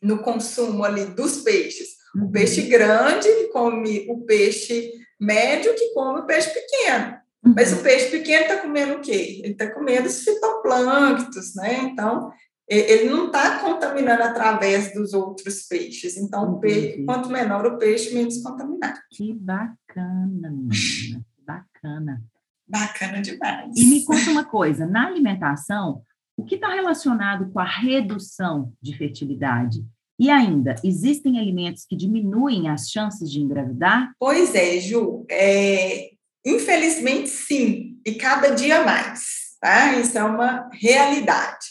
no 0.00 0.18
consumo 0.22 0.84
ali 0.84 1.06
dos 1.06 1.38
peixes, 1.38 1.97
o 2.14 2.20
uhum. 2.20 2.30
peixe 2.30 2.62
grande 2.62 3.28
come 3.52 4.06
o 4.08 4.24
peixe 4.24 4.92
médio 5.20 5.74
que 5.74 5.92
come 5.92 6.20
o 6.20 6.26
peixe 6.26 6.50
pequeno. 6.50 7.16
Mas 7.42 7.72
o 7.72 7.76
uhum. 7.76 7.82
peixe 7.82 8.10
pequeno 8.10 8.42
está 8.42 8.56
comendo 8.58 8.94
o 8.94 9.00
quê? 9.00 9.40
Ele 9.42 9.52
está 9.52 9.70
comendo 9.72 10.06
os 10.06 10.22
fitoplânctos, 10.22 11.54
né? 11.54 11.80
Então, 11.84 12.32
ele 12.68 13.08
não 13.08 13.26
está 13.26 13.60
contaminando 13.60 14.22
através 14.22 14.92
dos 14.92 15.14
outros 15.14 15.62
peixes. 15.66 16.16
Então, 16.16 16.60
peixe, 16.60 17.02
quanto 17.04 17.30
menor 17.30 17.64
o 17.66 17.78
peixe, 17.78 18.14
menos 18.14 18.42
contaminado. 18.42 18.98
Que 19.10 19.32
bacana, 19.32 20.50
menina. 20.50 21.24
Bacana. 21.46 22.22
Bacana 22.66 23.22
demais. 23.22 23.74
E 23.74 23.86
me 23.86 24.04
conta 24.04 24.30
uma 24.30 24.44
coisa: 24.44 24.86
na 24.86 25.06
alimentação, 25.06 26.02
o 26.36 26.44
que 26.44 26.56
está 26.56 26.68
relacionado 26.68 27.50
com 27.50 27.58
a 27.58 27.64
redução 27.64 28.72
de 28.82 28.96
fertilidade? 28.96 29.82
E 30.18 30.30
ainda, 30.30 30.74
existem 30.82 31.38
alimentos 31.38 31.84
que 31.88 31.96
diminuem 31.96 32.68
as 32.68 32.90
chances 32.90 33.30
de 33.30 33.40
engravidar? 33.40 34.10
Pois 34.18 34.54
é, 34.54 34.80
Ju. 34.80 35.24
É, 35.30 36.10
infelizmente, 36.44 37.28
sim. 37.28 38.00
E 38.04 38.14
cada 38.14 38.50
dia 38.50 38.82
mais. 38.84 39.38
Tá? 39.60 39.94
Isso 39.94 40.18
é 40.18 40.24
uma 40.24 40.68
realidade. 40.72 41.66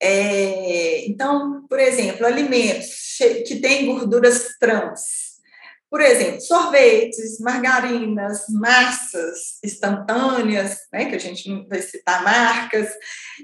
É, 0.00 1.06
então, 1.06 1.66
por 1.68 1.78
exemplo, 1.78 2.26
alimentos 2.26 3.16
que 3.46 3.56
têm 3.56 3.86
gorduras 3.86 4.56
trans. 4.60 5.24
Por 5.90 6.00
exemplo, 6.00 6.40
sorvetes, 6.40 7.38
margarinas, 7.38 8.46
massas 8.50 9.60
instantâneas, 9.64 10.76
né, 10.92 11.04
que 11.04 11.14
a 11.14 11.20
gente 11.20 11.48
não 11.48 11.66
vai 11.68 11.80
citar 11.80 12.24
marcas, 12.24 12.88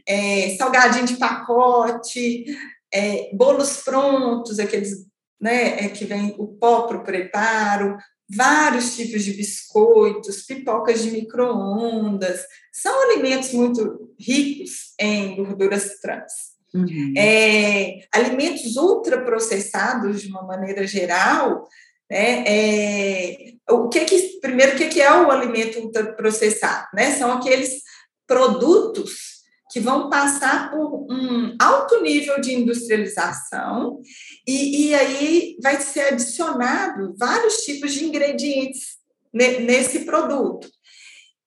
é, 0.06 0.56
salgadinho 0.58 1.06
de 1.06 1.16
pacote, 1.16 2.44
é, 2.92 3.30
bolos 3.34 3.78
prontos, 3.78 4.58
aqueles 4.58 5.06
né, 5.40 5.84
é, 5.84 5.88
que 5.88 6.04
vem 6.04 6.34
o 6.38 6.48
pó 6.48 6.82
para 6.82 6.98
o 6.98 7.04
preparo, 7.04 7.96
vários 8.28 8.94
tipos 8.94 9.24
de 9.24 9.32
biscoitos, 9.32 10.42
pipocas 10.42 11.02
de 11.02 11.10
micro-ondas, 11.10 12.40
são 12.72 13.10
alimentos 13.10 13.52
muito 13.52 14.12
ricos 14.18 14.94
em 14.98 15.36
gorduras 15.36 15.98
trans. 16.00 16.50
Uhum. 16.72 17.14
É, 17.16 18.06
alimentos 18.12 18.76
ultraprocessados, 18.76 20.22
de 20.22 20.28
uma 20.28 20.42
maneira 20.42 20.86
geral, 20.86 21.66
né, 22.08 22.44
é, 22.46 23.52
o 23.70 23.88
que 23.88 24.04
que, 24.04 24.40
primeiro, 24.40 24.74
o 24.74 24.76
que, 24.76 24.88
que 24.88 25.00
é 25.00 25.12
o 25.12 25.30
alimento 25.30 25.80
ultraprocessado? 25.80 26.86
Né? 26.94 27.12
São 27.12 27.32
aqueles 27.32 27.82
produtos 28.26 29.39
que 29.70 29.80
vão 29.80 30.10
passar 30.10 30.70
por 30.70 31.06
um 31.10 31.54
alto 31.60 32.02
nível 32.02 32.40
de 32.40 32.54
industrialização 32.54 34.00
e, 34.46 34.88
e 34.88 34.94
aí 34.94 35.56
vai 35.62 35.80
ser 35.80 36.12
adicionado 36.12 37.14
vários 37.16 37.58
tipos 37.58 37.92
de 37.92 38.04
ingredientes 38.04 38.98
nesse 39.32 40.00
produto. 40.00 40.68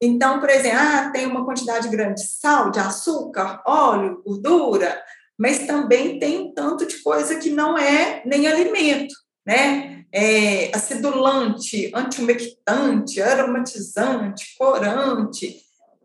Então, 0.01 0.39
por 0.39 0.49
exemplo, 0.49 0.79
ah, 0.79 1.09
tem 1.13 1.25
uma 1.25 1.45
quantidade 1.45 1.87
grande 1.87 2.21
de 2.21 2.27
sal, 2.27 2.71
de 2.71 2.79
açúcar, 2.79 3.61
óleo, 3.65 4.21
gordura, 4.25 5.01
mas 5.37 5.65
também 5.65 6.19
tem 6.19 6.39
um 6.39 6.53
tanto 6.53 6.85
de 6.85 7.01
coisa 7.01 7.37
que 7.37 7.49
não 7.49 7.77
é 7.77 8.21
nem 8.25 8.47
alimento, 8.47 9.13
né? 9.45 10.03
É 10.11 10.75
acidulante, 10.75 11.91
antiumectante, 11.95 13.21
aromatizante, 13.21 14.55
corante, 14.57 15.62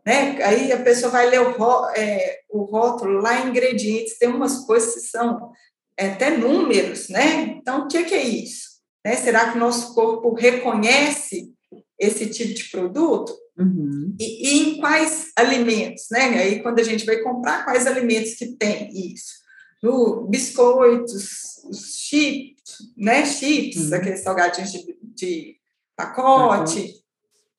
né? 0.09 0.43
Aí 0.43 0.71
a 0.71 0.81
pessoa 0.81 1.11
vai 1.11 1.29
ler 1.29 1.39
o, 1.39 1.51
ró, 1.51 1.87
é, 1.95 2.39
o 2.49 2.63
rótulo 2.63 3.21
lá, 3.21 3.45
ingredientes, 3.45 4.17
tem 4.17 4.27
umas 4.27 4.65
coisas 4.65 4.95
que 4.95 5.01
são 5.01 5.51
é, 5.95 6.07
até 6.07 6.35
números, 6.35 7.09
né? 7.09 7.59
Então, 7.61 7.83
o 7.83 7.87
que, 7.87 8.03
que 8.05 8.15
é 8.15 8.23
isso? 8.23 8.79
Né? 9.05 9.15
Será 9.15 9.51
que 9.51 9.57
o 9.57 9.59
nosso 9.59 9.93
corpo 9.93 10.33
reconhece 10.33 11.53
esse 11.99 12.25
tipo 12.25 12.55
de 12.55 12.63
produto? 12.71 13.31
Uhum. 13.55 14.15
E, 14.19 14.47
e, 14.47 14.59
em 14.61 14.77
quais 14.79 15.31
alimentos, 15.35 16.07
né? 16.09 16.39
Aí, 16.39 16.63
quando 16.63 16.79
a 16.79 16.83
gente 16.83 17.05
vai 17.05 17.17
comprar, 17.19 17.63
quais 17.63 17.85
alimentos 17.85 18.33
que 18.33 18.47
tem 18.55 18.89
isso? 19.13 19.37
No 19.83 20.25
biscoitos, 20.27 21.63
os 21.69 21.99
chips, 21.99 22.77
né? 22.97 23.27
Chips, 23.27 23.91
uhum. 23.91 23.95
aqueles 23.95 24.23
salgadinhos 24.23 24.71
de, 24.71 24.97
de 25.03 25.55
pacote, 25.95 26.79
uhum 26.79 27.08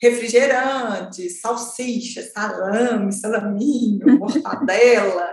refrigerante, 0.00 1.28
salsicha, 1.28 2.22
salame, 2.32 3.12
salaminho, 3.12 4.06
mortadela. 4.18 5.30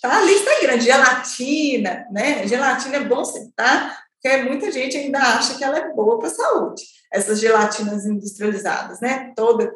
Tá, 0.00 0.18
a 0.18 0.24
lista 0.24 0.50
é 0.50 0.60
grande, 0.60 0.84
gelatina, 0.84 2.06
né? 2.12 2.46
Gelatina 2.46 2.96
é 2.96 3.04
bom 3.04 3.24
citar, 3.24 4.04
porque 4.14 4.36
muita 4.42 4.70
gente 4.70 4.96
ainda 4.96 5.18
acha 5.18 5.58
que 5.58 5.64
ela 5.64 5.78
é 5.78 5.92
boa 5.92 6.18
para 6.18 6.28
a 6.28 6.34
saúde. 6.34 6.82
Essas 7.12 7.40
gelatinas 7.40 8.06
industrializadas, 8.06 9.00
né? 9.00 9.32
Toda 9.34 9.72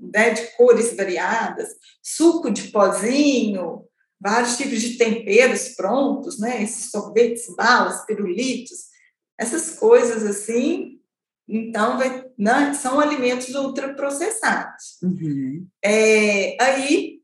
né, 0.00 0.30
de 0.30 0.42
cores 0.56 0.96
variadas, 0.96 1.68
suco 2.02 2.50
de 2.50 2.68
pozinho, 2.68 3.84
vários 4.20 4.56
tipos 4.56 4.80
de 4.80 4.96
temperos 4.96 5.70
prontos, 5.70 6.40
né? 6.40 6.62
Esses 6.62 6.90
sorvetes, 6.90 7.46
balas, 7.56 8.04
pirulitos, 8.04 8.94
essas 9.38 9.70
coisas 9.78 10.24
assim 10.24 11.00
então, 11.48 11.98
vai, 11.98 12.24
né, 12.38 12.72
são 12.74 12.98
alimentos 12.98 13.54
ultraprocessados. 13.54 14.98
Uhum. 15.02 15.66
É, 15.82 16.56
aí, 16.62 17.20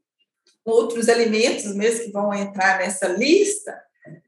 outros 0.65 1.09
alimentos 1.09 1.75
mesmo 1.75 2.05
que 2.05 2.13
vão 2.13 2.33
entrar 2.35 2.79
nessa 2.79 3.09
lista 3.09 3.81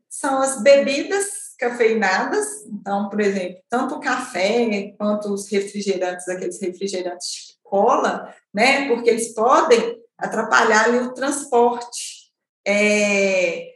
são 0.08 0.40
as 0.40 0.62
bebidas 0.62 1.54
cafeinadas, 1.58 2.66
então, 2.66 3.08
por 3.08 3.20
exemplo, 3.20 3.62
tanto 3.68 3.94
o 3.94 4.00
café 4.00 4.92
quanto 4.98 5.32
os 5.32 5.48
refrigerantes, 5.48 6.28
aqueles 6.28 6.60
refrigerantes 6.60 7.28
de 7.28 7.54
cola, 7.62 8.34
né, 8.52 8.88
porque 8.88 9.08
eles 9.08 9.32
podem 9.32 10.00
atrapalhar 10.18 10.86
ali, 10.86 10.98
o 10.98 11.14
transporte 11.14 12.32
é, 12.66 13.68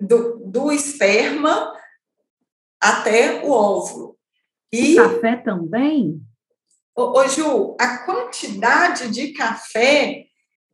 do, 0.00 0.38
do 0.46 0.70
esperma 0.70 1.72
até 2.80 3.42
o 3.42 3.50
óvulo. 3.50 4.13
E 4.74 5.00
o 5.00 5.14
café 5.14 5.36
também? 5.36 6.20
Ô, 6.96 7.18
ô, 7.18 7.28
Ju, 7.28 7.76
a 7.80 7.98
quantidade 7.98 9.08
de 9.10 9.32
café 9.32 10.24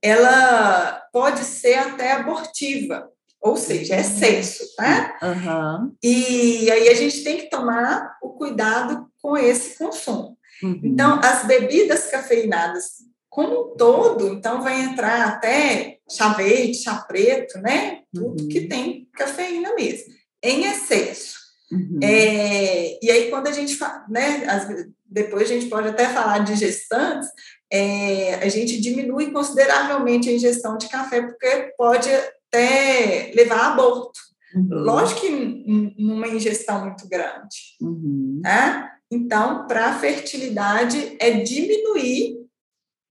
ela 0.02 1.02
pode 1.12 1.40
ser 1.40 1.74
até 1.74 2.12
abortiva, 2.12 3.08
ou 3.40 3.56
seja, 3.56 3.96
é 3.96 4.00
excesso, 4.00 4.74
tá? 4.76 5.18
Uhum. 5.22 5.94
E 6.02 6.70
aí 6.70 6.88
a 6.88 6.94
gente 6.94 7.22
tem 7.22 7.38
que 7.38 7.50
tomar 7.50 8.16
o 8.22 8.30
cuidado 8.30 9.06
com 9.20 9.36
esse 9.36 9.78
consumo. 9.78 10.38
Uhum. 10.62 10.80
Então, 10.82 11.20
as 11.22 11.46
bebidas 11.46 12.06
cafeinadas 12.10 13.10
como 13.28 13.72
um 13.72 13.76
todo, 13.76 14.28
então 14.28 14.60
vai 14.60 14.80
entrar 14.82 15.28
até 15.28 15.98
chá 16.10 16.32
verde, 16.32 16.74
chá 16.74 16.96
preto, 16.96 17.58
né? 17.60 18.02
Tudo 18.12 18.42
uhum. 18.42 18.48
que 18.48 18.66
tem 18.66 19.08
cafeína 19.14 19.74
mesmo, 19.74 20.12
em 20.42 20.64
excesso. 20.64 21.39
Uhum. 21.70 22.00
É, 22.02 22.98
e 23.02 23.10
aí, 23.10 23.30
quando 23.30 23.46
a 23.46 23.52
gente 23.52 23.76
fala, 23.76 24.04
né, 24.08 24.44
as, 24.46 24.66
depois 25.06 25.44
a 25.44 25.54
gente 25.54 25.66
pode 25.66 25.88
até 25.88 26.08
falar 26.08 26.38
de 26.38 26.56
gestantes, 26.56 27.28
é, 27.72 28.34
a 28.34 28.48
gente 28.48 28.80
diminui 28.80 29.30
consideravelmente 29.30 30.28
a 30.28 30.32
ingestão 30.32 30.76
de 30.76 30.88
café, 30.88 31.22
porque 31.22 31.72
pode 31.76 32.08
até 32.08 33.30
levar 33.34 33.58
a 33.58 33.72
aborto. 33.72 34.18
Uhum. 34.54 34.66
Lógico 34.70 35.20
que 35.20 35.94
numa 35.96 36.26
ingestão 36.28 36.84
muito 36.84 37.08
grande. 37.08 37.76
Uhum. 37.80 38.40
Tá? 38.42 38.92
Então, 39.10 39.66
para 39.66 39.86
a 39.86 39.98
fertilidade, 39.98 41.16
é 41.20 41.30
diminuir 41.30 42.36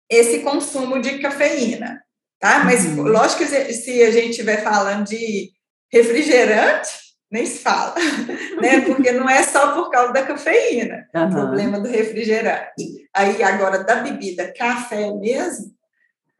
esse 0.10 0.40
consumo 0.40 1.00
de 1.00 1.18
cafeína. 1.20 2.04
Tá? 2.40 2.64
Mas, 2.64 2.86
uhum. 2.86 3.04
lógico 3.04 3.40
que 3.40 3.74
se 3.74 4.04
a 4.04 4.12
gente 4.12 4.32
estiver 4.32 4.64
falando 4.64 5.08
de 5.08 5.52
refrigerante, 5.92 6.92
nem 7.34 7.48
se 7.48 7.58
fala, 7.58 7.96
né? 8.62 8.82
Porque 8.82 9.12
não 9.12 9.28
é 9.28 9.42
só 9.42 9.74
por 9.74 9.90
causa 9.90 10.14
da 10.14 10.24
cafeína, 10.24 11.10
uhum. 11.16 11.26
o 11.26 11.32
problema 11.32 11.80
do 11.80 11.90
refrigerante. 11.90 13.10
Aí, 13.12 13.42
agora, 13.42 13.84
da 13.84 13.96
bebida, 13.96 14.54
café 14.56 15.12
mesmo, 15.12 15.74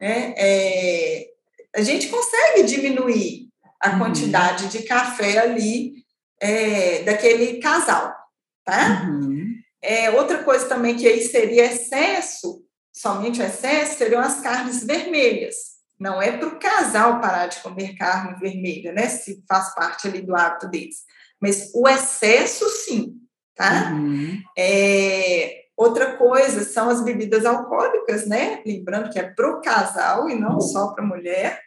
né? 0.00 0.34
É, 0.36 1.26
a 1.74 1.82
gente 1.82 2.06
consegue 2.06 2.62
diminuir 2.62 3.48
a 3.82 3.90
uhum. 3.90 3.98
quantidade 3.98 4.68
de 4.68 4.84
café 4.84 5.38
ali 5.38 5.94
é, 6.40 7.02
daquele 7.02 7.58
casal, 7.58 8.14
tá? 8.64 9.04
Uhum. 9.08 9.52
É, 9.82 10.10
outra 10.12 10.44
coisa 10.44 10.68
também 10.68 10.96
que 10.96 11.08
aí 11.08 11.22
seria 11.22 11.64
excesso, 11.64 12.62
somente 12.92 13.42
excesso, 13.42 13.98
seriam 13.98 14.20
as 14.20 14.40
carnes 14.40 14.84
vermelhas 14.84 15.73
não 15.98 16.20
é 16.20 16.36
para 16.36 16.48
o 16.48 16.58
casal 16.58 17.20
parar 17.20 17.46
de 17.46 17.60
comer 17.60 17.96
carne 17.96 18.38
vermelha, 18.38 18.92
né? 18.92 19.08
Se 19.08 19.42
faz 19.48 19.74
parte 19.74 20.08
ali 20.08 20.20
do 20.20 20.34
hábito 20.34 20.68
deles. 20.68 21.02
Mas 21.40 21.70
o 21.74 21.88
excesso, 21.88 22.68
sim, 22.68 23.14
tá? 23.54 23.92
Uhum. 23.92 24.40
É, 24.56 25.64
outra 25.76 26.16
coisa 26.16 26.64
são 26.64 26.88
as 26.88 27.02
bebidas 27.02 27.44
alcoólicas, 27.44 28.26
né? 28.26 28.62
Lembrando 28.66 29.10
que 29.10 29.18
é 29.18 29.22
para 29.22 29.50
o 29.50 29.60
casal 29.60 30.28
e 30.28 30.34
não 30.34 30.60
só 30.60 30.88
para 30.88 31.04
a 31.04 31.06
mulher. 31.06 31.60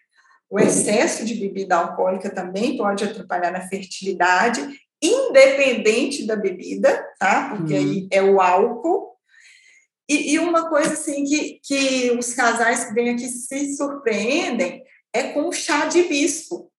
O 0.50 0.60
excesso 0.60 1.26
de 1.26 1.36
bebida 1.36 1.76
alcoólica 1.76 2.30
também 2.30 2.78
pode 2.78 3.04
atrapalhar 3.04 3.52
na 3.52 3.68
fertilidade, 3.68 4.66
independente 5.02 6.26
da 6.26 6.36
bebida, 6.36 7.06
tá? 7.20 7.50
Porque 7.50 7.74
uhum. 7.74 7.80
aí 7.80 8.08
é 8.12 8.22
o 8.22 8.40
álcool 8.42 9.17
e, 10.10 10.34
e, 10.34 10.40
uma 10.40 10.70
coisa 10.70 10.94
assim 10.94 11.24
que, 11.24 11.60
que 11.64 12.12
os 12.12 12.34
casais 12.34 12.86
que 12.86 12.94
vêm 12.94 13.10
aqui 13.10 13.28
se 13.28 13.76
surpreendem 13.76 14.84
é 15.14 15.34
com 15.34 15.50
o 15.50 15.52
chá 15.52 15.86
de 15.86 16.04
bispo. 16.04 16.72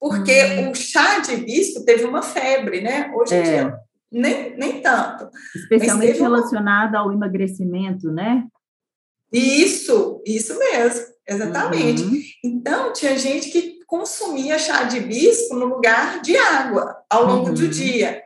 Porque 0.00 0.44
hum. 0.44 0.70
o 0.70 0.74
chá 0.74 1.18
de 1.20 1.36
bispo 1.36 1.84
teve 1.84 2.04
uma 2.04 2.22
febre, 2.22 2.80
né? 2.80 3.12
Hoje 3.14 3.34
em 3.34 3.38
é. 3.38 3.42
dia, 3.42 3.78
nem, 4.10 4.56
nem 4.56 4.80
tanto. 4.80 5.28
Especialmente 5.54 6.18
relacionada 6.18 6.98
uma... 6.98 7.04
ao 7.04 7.12
emagrecimento, 7.12 8.10
né? 8.10 8.44
Isso, 9.32 10.22
isso 10.24 10.58
mesmo, 10.58 11.06
exatamente. 11.26 12.02
Uhum. 12.02 12.22
Então, 12.44 12.92
tinha 12.92 13.18
gente 13.18 13.50
que 13.50 13.80
consumia 13.86 14.58
chá 14.58 14.84
de 14.84 15.00
bispo 15.00 15.54
no 15.56 15.66
lugar 15.66 16.22
de 16.22 16.36
água 16.36 16.96
ao 17.10 17.26
longo 17.26 17.48
uhum. 17.48 17.54
do 17.54 17.68
dia. 17.68 18.22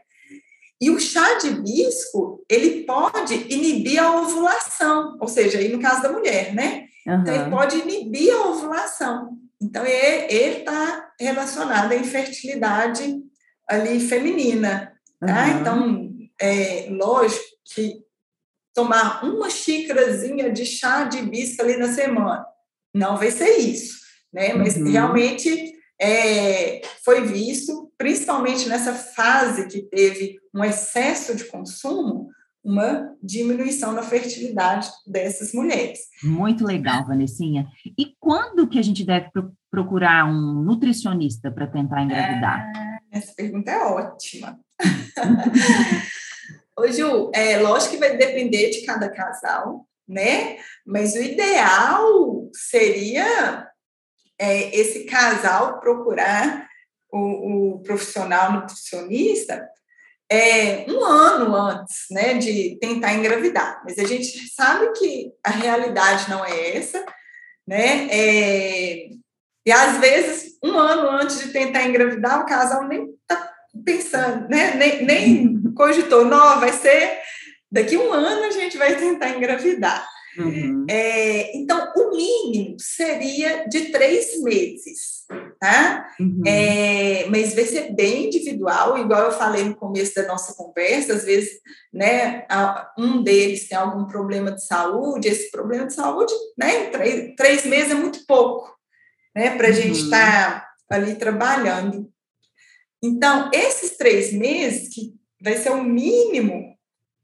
E 0.80 0.90
o 0.90 1.00
chá 1.00 1.38
de 1.38 1.48
hibisco, 1.48 2.27
ele 2.48 2.84
pode 2.84 3.34
inibir 3.52 4.02
a 4.02 4.20
ovulação, 4.20 5.18
ou 5.20 5.28
seja, 5.28 5.58
aí 5.58 5.68
no 5.68 5.80
caso 5.80 6.02
da 6.02 6.12
mulher, 6.12 6.54
né? 6.54 6.87
Uhum. 7.06 7.20
Então, 7.20 7.34
ele 7.34 7.50
pode 7.50 7.78
inibir 7.78 8.34
a 8.34 8.46
ovulação. 8.46 9.37
Então, 9.61 9.84
ele 9.84 10.58
está 10.58 11.11
relacionado 11.20 11.92
à 11.92 11.96
infertilidade 11.96 13.20
ali 13.68 14.00
feminina, 14.00 14.92
tá? 15.20 15.44
Uhum. 15.44 15.61
Então, 15.61 16.11
é 16.40 16.88
lógico 16.90 17.44
que 17.74 18.02
tomar 18.74 19.24
uma 19.24 19.50
xícarazinha 19.50 20.50
de 20.50 20.64
chá 20.64 21.04
de 21.04 21.18
hibisco 21.18 21.62
ali 21.62 21.76
na 21.76 21.92
semana 21.92 22.46
não 22.94 23.16
vai 23.16 23.30
ser 23.30 23.56
isso, 23.58 23.98
né? 24.32 24.54
Mas 24.54 24.76
uhum. 24.76 24.90
realmente 24.90 25.72
é, 26.00 26.80
foi 27.04 27.22
visto, 27.22 27.92
principalmente 27.98 28.68
nessa 28.68 28.94
fase 28.94 29.66
que 29.66 29.82
teve 29.82 30.38
um 30.54 30.64
excesso 30.64 31.34
de 31.34 31.44
consumo, 31.44 32.28
uma 32.68 33.16
diminuição 33.22 33.92
na 33.92 34.02
fertilidade 34.02 34.90
dessas 35.07 35.54
mulheres. 35.54 36.00
Muito 36.22 36.66
legal, 36.66 37.07
Vanessinha. 37.07 37.66
E 37.96 38.14
quando 38.20 38.68
que 38.68 38.78
a 38.78 38.83
gente 38.83 39.02
deve 39.04 39.31
procurar 39.70 40.26
um 40.26 40.62
nutricionista 40.62 41.50
para 41.50 41.66
tentar 41.66 42.02
engravidar? 42.02 42.70
Ah, 42.76 42.98
essa 43.11 43.33
pergunta 43.35 43.70
é 43.70 43.78
ótima. 43.78 44.61
Ô, 46.78 46.87
Ju, 46.88 47.31
é, 47.35 47.59
lógico 47.59 47.94
que 47.94 48.00
vai 48.00 48.18
depender 48.18 48.68
de 48.68 48.85
cada 48.85 49.09
casal, 49.09 49.88
né? 50.07 50.59
Mas 50.87 51.14
o 51.14 51.22
ideal 51.22 52.50
seria 52.52 53.66
é, 54.38 54.78
esse 54.78 55.04
casal 55.04 55.81
procurar 55.81 56.68
o, 57.11 57.76
o 57.76 57.78
profissional 57.81 58.52
nutricionista 58.52 59.66
é, 60.30 60.84
um 60.88 61.04
ano 61.04 61.54
antes 61.56 62.06
né, 62.10 62.34
de 62.34 62.78
tentar 62.80 63.14
engravidar. 63.14 63.82
Mas 63.84 63.98
a 63.98 64.04
gente 64.04 64.48
sabe 64.54 64.92
que 64.98 65.32
a 65.44 65.50
realidade 65.50 66.28
não 66.28 66.44
é 66.44 66.76
essa, 66.76 67.04
né? 67.66 68.08
É, 68.10 69.08
e 69.66 69.72
às 69.72 69.98
vezes, 69.98 70.58
um 70.62 70.78
ano 70.78 71.10
antes 71.10 71.38
de 71.40 71.52
tentar 71.52 71.84
engravidar, 71.84 72.40
o 72.40 72.46
casal 72.46 72.86
nem 72.88 73.06
está 73.20 73.52
pensando, 73.84 74.48
né? 74.48 74.74
nem, 74.74 75.04
nem 75.04 75.62
cogitou, 75.76 76.24
não, 76.24 76.58
vai 76.60 76.72
ser 76.72 77.20
daqui 77.70 77.96
um 77.96 78.12
ano 78.12 78.44
a 78.44 78.50
gente 78.50 78.78
vai 78.78 78.96
tentar 78.96 79.30
engravidar. 79.30 80.06
Uhum. 80.38 80.86
É, 80.88 81.56
então, 81.56 81.92
o 81.96 82.16
mínimo 82.16 82.76
seria 82.78 83.68
de 83.68 83.86
três 83.86 84.40
meses, 84.42 85.17
tá? 85.60 86.08
Uhum. 86.18 86.42
É, 86.46 87.26
mas 87.28 87.54
vai 87.54 87.64
ser 87.64 87.94
bem 87.94 88.26
individual, 88.26 88.96
igual 88.98 89.24
eu 89.24 89.32
falei 89.32 89.64
no 89.64 89.76
começo 89.76 90.14
da 90.14 90.26
nossa 90.26 90.54
conversa, 90.54 91.14
às 91.14 91.24
vezes, 91.24 91.60
né, 91.92 92.46
um 92.98 93.22
deles 93.22 93.68
tem 93.68 93.76
algum 93.76 94.06
problema 94.06 94.52
de 94.52 94.64
saúde, 94.64 95.28
esse 95.28 95.50
problema 95.50 95.86
de 95.86 95.94
saúde, 95.94 96.32
né, 96.56 96.90
três, 96.90 97.34
três 97.36 97.66
meses 97.66 97.92
é 97.92 97.94
muito 97.94 98.24
pouco, 98.26 98.72
né, 99.34 99.56
para 99.56 99.68
a 99.68 99.70
uhum. 99.70 99.76
gente 99.76 100.00
estar 100.02 100.66
tá 100.88 100.96
ali 100.96 101.16
trabalhando. 101.16 102.08
Então, 103.02 103.50
esses 103.52 103.96
três 103.96 104.32
meses, 104.32 104.94
que 104.94 105.14
vai 105.40 105.56
ser 105.56 105.70
o 105.70 105.82
mínimo 105.82 106.78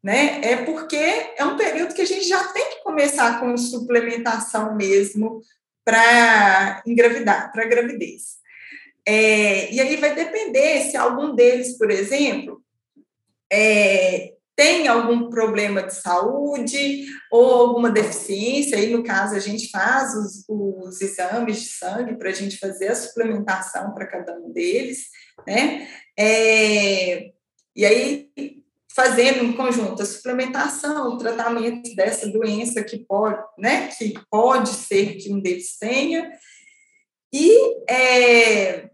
né? 0.05 0.41
É 0.43 0.57
porque 0.67 0.97
é 0.97 1.43
um 1.47 1.57
período 1.57 1.95
que 1.95 2.03
a 2.03 2.07
gente 2.07 2.29
já 2.29 2.45
tem 2.49 2.73
que 2.73 2.83
começar 2.83 3.41
com 3.41 3.57
suplementação 3.57 4.77
mesmo 4.77 5.41
para 5.85 6.83
engravidar, 6.87 7.53
para 7.53 7.67
gravidez. 7.67 8.43
É, 9.07 9.73
e 9.73 9.81
aí 9.81 9.97
vai 9.97 10.15
depender 10.15 10.81
se 10.83 10.97
algum 10.97 11.35
deles, 11.35 11.77
por 11.77 11.91
exemplo, 11.91 12.63
é, 13.53 14.33
tem 14.57 14.89
algum 14.89 15.29
problema 15.29 15.83
de 15.83 15.95
saúde 15.95 17.07
ou 17.31 17.53
alguma 17.53 17.91
deficiência, 17.91 18.79
aí 18.79 18.91
no 18.91 19.03
caso 19.03 19.35
a 19.35 19.41
gente 19.41 19.69
faz 19.71 20.15
os, 20.15 20.45
os 20.49 21.01
exames 21.01 21.61
de 21.61 21.69
sangue 21.69 22.17
para 22.17 22.31
a 22.31 22.33
gente 22.33 22.59
fazer 22.59 22.89
a 22.89 22.95
suplementação 22.95 23.93
para 23.93 24.07
cada 24.07 24.39
um 24.39 24.53
deles, 24.53 25.09
né? 25.47 25.89
É, 26.17 27.31
e 27.77 27.85
aí 27.85 28.31
fazendo 28.95 29.45
em 29.45 29.53
conjunto 29.53 30.03
a 30.03 30.07
suplementação, 30.07 31.09
o 31.09 31.19
tratamento 31.19 31.95
dessa 31.97 32.29
doença 32.29 32.83
que 32.85 32.99
pode, 32.99 33.43
né, 33.59 33.89
que 33.89 34.15
pode 34.31 34.69
ser 34.71 35.17
que 35.17 35.33
um 35.33 35.41
deles 35.41 35.77
tenha, 35.79 36.31
e, 37.33 37.91
é, 37.91 38.91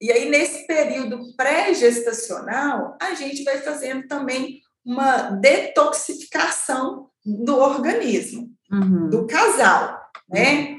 E 0.00 0.12
aí, 0.12 0.28
nesse 0.28 0.66
período 0.66 1.34
pré-gestacional, 1.34 2.96
a 3.00 3.14
gente 3.14 3.42
vai 3.42 3.58
fazendo 3.62 4.06
também 4.06 4.60
uma 4.84 5.30
detoxificação 5.30 7.08
do 7.24 7.56
organismo, 7.56 8.50
uhum. 8.70 9.08
do 9.08 9.26
casal, 9.26 9.98
né? 10.28 10.73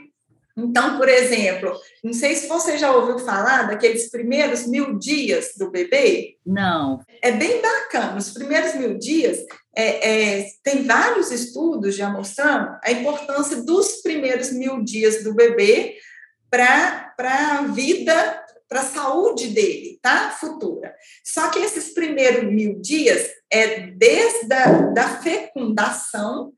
Então, 0.58 0.98
por 0.98 1.10
exemplo, 1.10 1.78
não 2.02 2.14
sei 2.14 2.34
se 2.34 2.48
você 2.48 2.78
já 2.78 2.96
ouviu 2.96 3.20
falar 3.20 3.64
daqueles 3.64 4.10
primeiros 4.10 4.66
mil 4.66 4.98
dias 4.98 5.52
do 5.58 5.70
bebê. 5.70 6.38
Não. 6.46 7.04
É 7.22 7.32
bem 7.32 7.62
bacana. 7.62 8.18
Os 8.18 8.32
primeiros 8.32 8.74
mil 8.76 8.98
dias, 8.98 9.40
é, 9.76 10.40
é, 10.40 10.48
tem 10.64 10.84
vários 10.84 11.30
estudos 11.30 11.96
já 11.96 12.10
mostrando 12.10 12.78
a 12.82 12.92
importância 12.92 13.64
dos 13.64 14.02
primeiros 14.02 14.52
mil 14.52 14.82
dias 14.82 15.24
do 15.24 15.34
bebê 15.34 15.98
para 16.50 17.14
a 17.18 17.62
vida, 17.64 18.46
para 18.70 18.80
a 18.80 18.86
saúde 18.86 19.50
dele, 19.50 20.00
tá? 20.02 20.32
Futura. 20.40 20.96
Só 21.22 21.50
que 21.50 21.60
esses 21.60 21.94
primeiros 21.94 22.50
mil 22.50 22.80
dias 22.80 23.30
é 23.52 23.88
desde 23.88 24.54
a 24.54 24.82
da 24.94 25.22
fecundação 25.22 26.54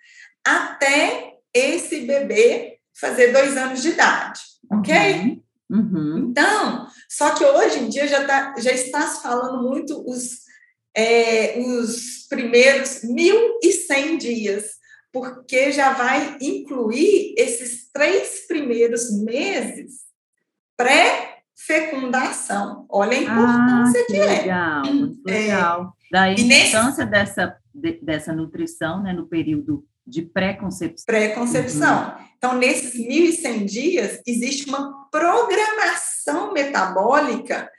até 0.46 1.34
esse 1.52 2.02
bebê 2.02 2.77
fazer 3.00 3.32
dois 3.32 3.56
anos 3.56 3.82
de 3.82 3.90
idade, 3.90 4.42
ok? 4.72 4.94
Uhum. 4.94 5.44
Uhum. 5.70 6.30
Então, 6.30 6.88
só 7.10 7.36
que 7.36 7.44
hoje 7.44 7.80
em 7.80 7.90
dia 7.90 8.08
já, 8.08 8.26
tá, 8.26 8.56
já 8.58 8.72
está 8.72 9.06
se 9.08 9.22
falando 9.22 9.68
muito 9.68 10.02
os, 10.10 10.40
é, 10.96 11.60
os 11.60 12.26
primeiros 12.30 13.02
1.100 13.04 14.18
dias, 14.18 14.78
porque 15.12 15.70
já 15.72 15.92
vai 15.94 16.38
incluir 16.42 17.36
esses 17.38 17.92
três 17.92 18.48
primeiros 18.48 19.12
meses 19.24 20.08
pré-fecundação. 20.78 22.86
Olha 22.90 23.18
a 23.18 23.22
importância 23.22 24.02
ah, 24.02 24.06
que, 24.06 24.14
que 24.14 24.20
é. 24.20 24.42
Legal, 24.42 24.86
muito 24.86 25.28
é. 25.28 25.32
legal. 25.32 25.94
Da 26.12 26.32
importância 26.32 27.06
nesse... 27.06 27.06
dessa, 27.06 27.58
de, 27.74 28.00
dessa 28.02 28.32
nutrição 28.32 29.04
né, 29.04 29.12
no 29.12 29.28
período 29.28 29.86
de 30.08 30.22
pré-concepção. 30.22 31.06
Pré-concepção. 31.06 32.08
Uhum. 32.08 32.26
Então, 32.38 32.58
nesses 32.58 32.94
1.100 32.94 33.66
dias, 33.66 34.22
existe 34.26 34.70
uma 34.70 35.10
programação 35.12 36.54
metabólica, 36.54 37.70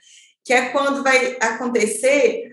que 0.45 0.53
é 0.53 0.69
quando 0.69 1.01
vai 1.01 1.37
acontecer, 1.41 2.51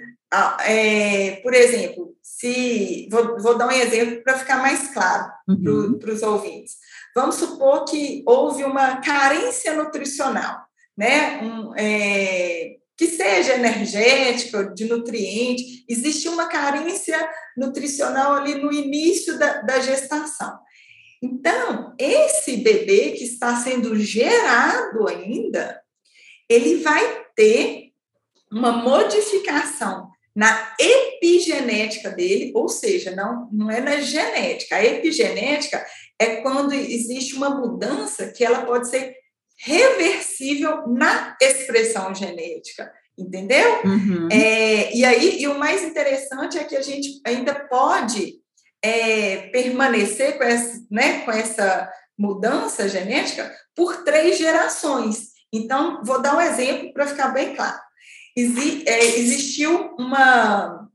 é, 0.64 1.32
por 1.42 1.52
exemplo, 1.52 2.14
se. 2.22 3.08
Vou, 3.10 3.38
vou 3.40 3.58
dar 3.58 3.68
um 3.68 3.72
exemplo 3.72 4.22
para 4.22 4.38
ficar 4.38 4.56
mais 4.62 4.88
claro 4.92 5.30
uhum. 5.48 5.98
para 5.98 6.12
os 6.12 6.22
ouvintes. 6.22 6.74
Vamos 7.14 7.36
supor 7.36 7.84
que 7.84 8.22
houve 8.26 8.64
uma 8.64 8.96
carência 9.00 9.74
nutricional, 9.74 10.64
né? 10.96 11.40
Um, 11.42 11.72
é, 11.76 12.76
que 12.96 13.06
seja 13.06 13.54
energética, 13.54 14.72
de 14.74 14.86
nutriente, 14.86 15.84
existe 15.88 16.28
uma 16.28 16.46
carência 16.46 17.18
nutricional 17.56 18.34
ali 18.34 18.54
no 18.54 18.72
início 18.72 19.38
da, 19.38 19.60
da 19.62 19.80
gestação. 19.80 20.58
Então, 21.22 21.94
esse 21.98 22.56
bebê 22.58 23.12
que 23.12 23.24
está 23.24 23.56
sendo 23.56 23.96
gerado 23.98 25.08
ainda, 25.08 25.80
ele 26.48 26.76
vai 26.76 27.24
ter 27.34 27.92
uma 28.50 28.72
modificação 28.72 30.08
na 30.34 30.74
epigenética 30.78 32.10
dele, 32.10 32.52
ou 32.54 32.68
seja, 32.68 33.14
não, 33.14 33.48
não 33.50 33.70
é 33.70 33.80
na 33.80 34.00
genética. 34.00 34.76
A 34.76 34.84
epigenética 34.84 35.84
é 36.18 36.36
quando 36.36 36.72
existe 36.72 37.34
uma 37.34 37.50
mudança 37.50 38.28
que 38.28 38.44
ela 38.44 38.64
pode 38.64 38.88
ser 38.88 39.16
reversível 39.58 40.86
na 40.88 41.36
expressão 41.40 42.14
genética, 42.14 42.92
entendeu? 43.16 43.82
Uhum. 43.84 44.28
É, 44.30 44.94
e 44.94 45.04
aí, 45.04 45.40
e 45.40 45.48
o 45.48 45.58
mais 45.58 45.82
interessante 45.82 46.58
é 46.58 46.64
que 46.64 46.76
a 46.76 46.82
gente 46.82 47.20
ainda 47.24 47.54
pode 47.54 48.34
é, 48.82 49.48
permanecer 49.48 50.36
com 50.36 50.44
essa, 50.44 50.86
né, 50.90 51.20
com 51.20 51.30
essa 51.30 51.90
mudança 52.18 52.88
genética 52.88 53.50
por 53.74 54.04
três 54.04 54.38
gerações. 54.38 55.32
Então, 55.52 56.02
vou 56.04 56.20
dar 56.20 56.36
um 56.36 56.40
exemplo 56.40 56.92
para 56.92 57.06
ficar 57.06 57.28
bem 57.28 57.54
claro. 57.54 57.78
Exi, 58.36 58.84
é, 58.86 59.18
existiu 59.18 59.94
uma, 59.98 60.88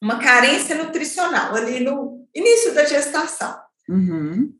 uma 0.00 0.18
carência 0.18 0.74
nutricional 0.76 1.54
ali 1.54 1.80
no 1.80 2.26
início 2.34 2.74
da 2.74 2.84
gestação. 2.84 3.58
Uhum. 3.88 4.54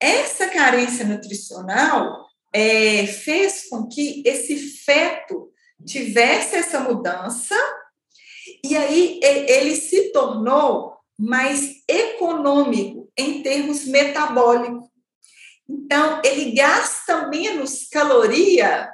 Essa 0.00 0.48
carência 0.48 1.06
nutricional 1.06 2.26
é, 2.54 3.04
fez 3.06 3.68
com 3.68 3.88
que 3.88 4.22
esse 4.24 4.56
feto 4.56 5.50
tivesse 5.84 6.54
essa 6.54 6.78
mudança 6.78 7.56
e 8.64 8.76
aí 8.76 9.18
ele 9.22 9.74
se 9.74 10.12
tornou 10.12 10.94
mais 11.18 11.82
econômico 11.88 13.10
em 13.16 13.42
termos 13.42 13.84
metabólicos. 13.86 14.88
Então, 15.68 16.20
ele 16.24 16.52
gasta 16.52 17.28
menos 17.28 17.88
caloria 17.88 18.90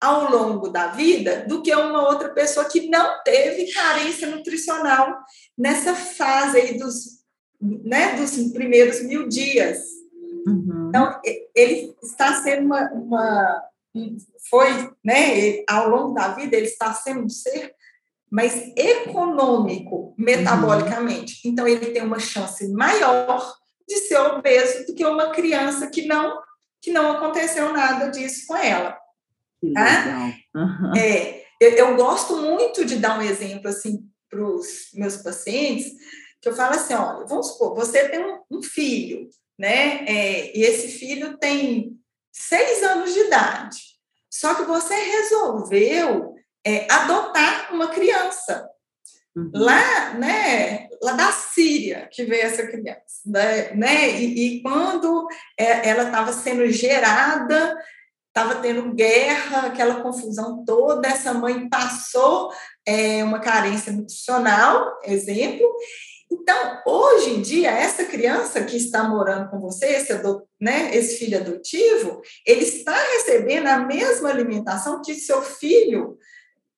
ao 0.00 0.30
longo 0.30 0.68
da 0.68 0.88
vida 0.88 1.44
do 1.46 1.62
que 1.62 1.74
uma 1.74 2.08
outra 2.08 2.30
pessoa 2.30 2.64
que 2.64 2.88
não 2.88 3.22
teve 3.22 3.70
carência 3.72 4.28
nutricional 4.28 5.14
nessa 5.56 5.94
fase 5.94 6.58
aí 6.58 6.78
dos, 6.78 7.20
né, 7.60 8.16
dos 8.16 8.52
primeiros 8.52 9.02
mil 9.02 9.28
dias. 9.28 9.99
Uhum. 10.90 11.02
Então, 11.04 11.20
ele 11.54 11.94
está 12.02 12.34
sendo 12.42 12.66
uma, 12.66 12.90
uma 12.92 13.62
foi, 14.48 14.92
né, 15.04 15.64
ao 15.68 15.88
longo 15.88 16.14
da 16.14 16.28
vida, 16.28 16.56
ele 16.56 16.66
está 16.66 16.92
sendo 16.92 17.24
um 17.24 17.28
ser 17.28 17.74
mais 18.30 18.72
econômico 18.76 20.14
metabolicamente. 20.16 21.40
Uhum. 21.44 21.52
Então, 21.52 21.66
ele 21.66 21.86
tem 21.86 22.02
uma 22.02 22.20
chance 22.20 22.68
maior 22.72 23.56
de 23.88 23.96
ser 23.96 24.18
obeso 24.18 24.86
do 24.86 24.94
que 24.94 25.04
uma 25.04 25.30
criança 25.30 25.88
que 25.88 26.06
não 26.06 26.38
que 26.82 26.90
não 26.90 27.12
aconteceu 27.12 27.72
nada 27.74 28.08
disso 28.08 28.46
com 28.46 28.56
ela. 28.56 28.96
Tá? 29.74 30.32
Uhum. 30.54 30.96
É, 30.96 31.44
eu, 31.60 31.70
eu, 31.72 31.96
gosto 31.96 32.38
muito 32.38 32.86
de 32.86 32.96
dar 32.96 33.18
um 33.18 33.22
exemplo 33.22 33.68
assim 33.68 34.08
para 34.30 34.42
os 34.42 34.88
meus 34.94 35.18
pacientes, 35.18 35.92
que 36.40 36.48
eu 36.48 36.54
falo 36.54 36.74
assim, 36.74 36.94
olha, 36.94 37.26
vamos 37.26 37.48
supor, 37.48 37.74
você 37.74 38.08
tem 38.08 38.24
um, 38.24 38.40
um 38.50 38.62
filho, 38.62 39.28
né? 39.60 40.06
É, 40.06 40.56
e 40.56 40.62
esse 40.62 40.88
filho 40.88 41.36
tem 41.36 41.94
seis 42.32 42.82
anos 42.82 43.12
de 43.12 43.20
idade. 43.20 43.78
Só 44.30 44.54
que 44.54 44.62
você 44.62 44.94
resolveu 44.94 46.34
é, 46.66 46.90
adotar 46.90 47.68
uma 47.74 47.88
criança. 47.88 48.66
Uhum. 49.36 49.50
Lá, 49.54 50.14
né, 50.14 50.88
lá 51.02 51.12
da 51.12 51.30
Síria 51.30 52.08
que 52.10 52.24
veio 52.24 52.42
essa 52.42 52.66
criança, 52.66 53.20
né? 53.26 53.70
né 53.74 54.10
e, 54.10 54.56
e 54.56 54.62
quando 54.62 55.28
é, 55.56 55.88
ela 55.88 56.04
estava 56.04 56.32
sendo 56.32 56.66
gerada, 56.66 57.78
estava 58.26 58.56
tendo 58.56 58.92
guerra, 58.94 59.66
aquela 59.66 60.00
confusão 60.00 60.64
toda, 60.64 61.06
essa 61.06 61.32
mãe 61.32 61.68
passou 61.68 62.50
é, 62.84 63.22
uma 63.22 63.38
carência 63.38 63.92
nutricional, 63.92 64.98
exemplo, 65.04 65.70
então, 66.30 66.82
hoje 66.86 67.30
em 67.30 67.42
dia, 67.42 67.70
essa 67.70 68.04
criança 68.04 68.62
que 68.64 68.76
está 68.76 69.02
morando 69.04 69.50
com 69.50 69.60
você, 69.60 69.86
esse, 69.86 70.12
né, 70.60 70.94
esse 70.94 71.18
filho 71.18 71.38
adotivo, 71.38 72.20
ele 72.46 72.64
está 72.64 72.94
recebendo 72.94 73.66
a 73.66 73.80
mesma 73.80 74.30
alimentação 74.30 75.02
que 75.02 75.14
seu 75.14 75.42
filho 75.42 76.16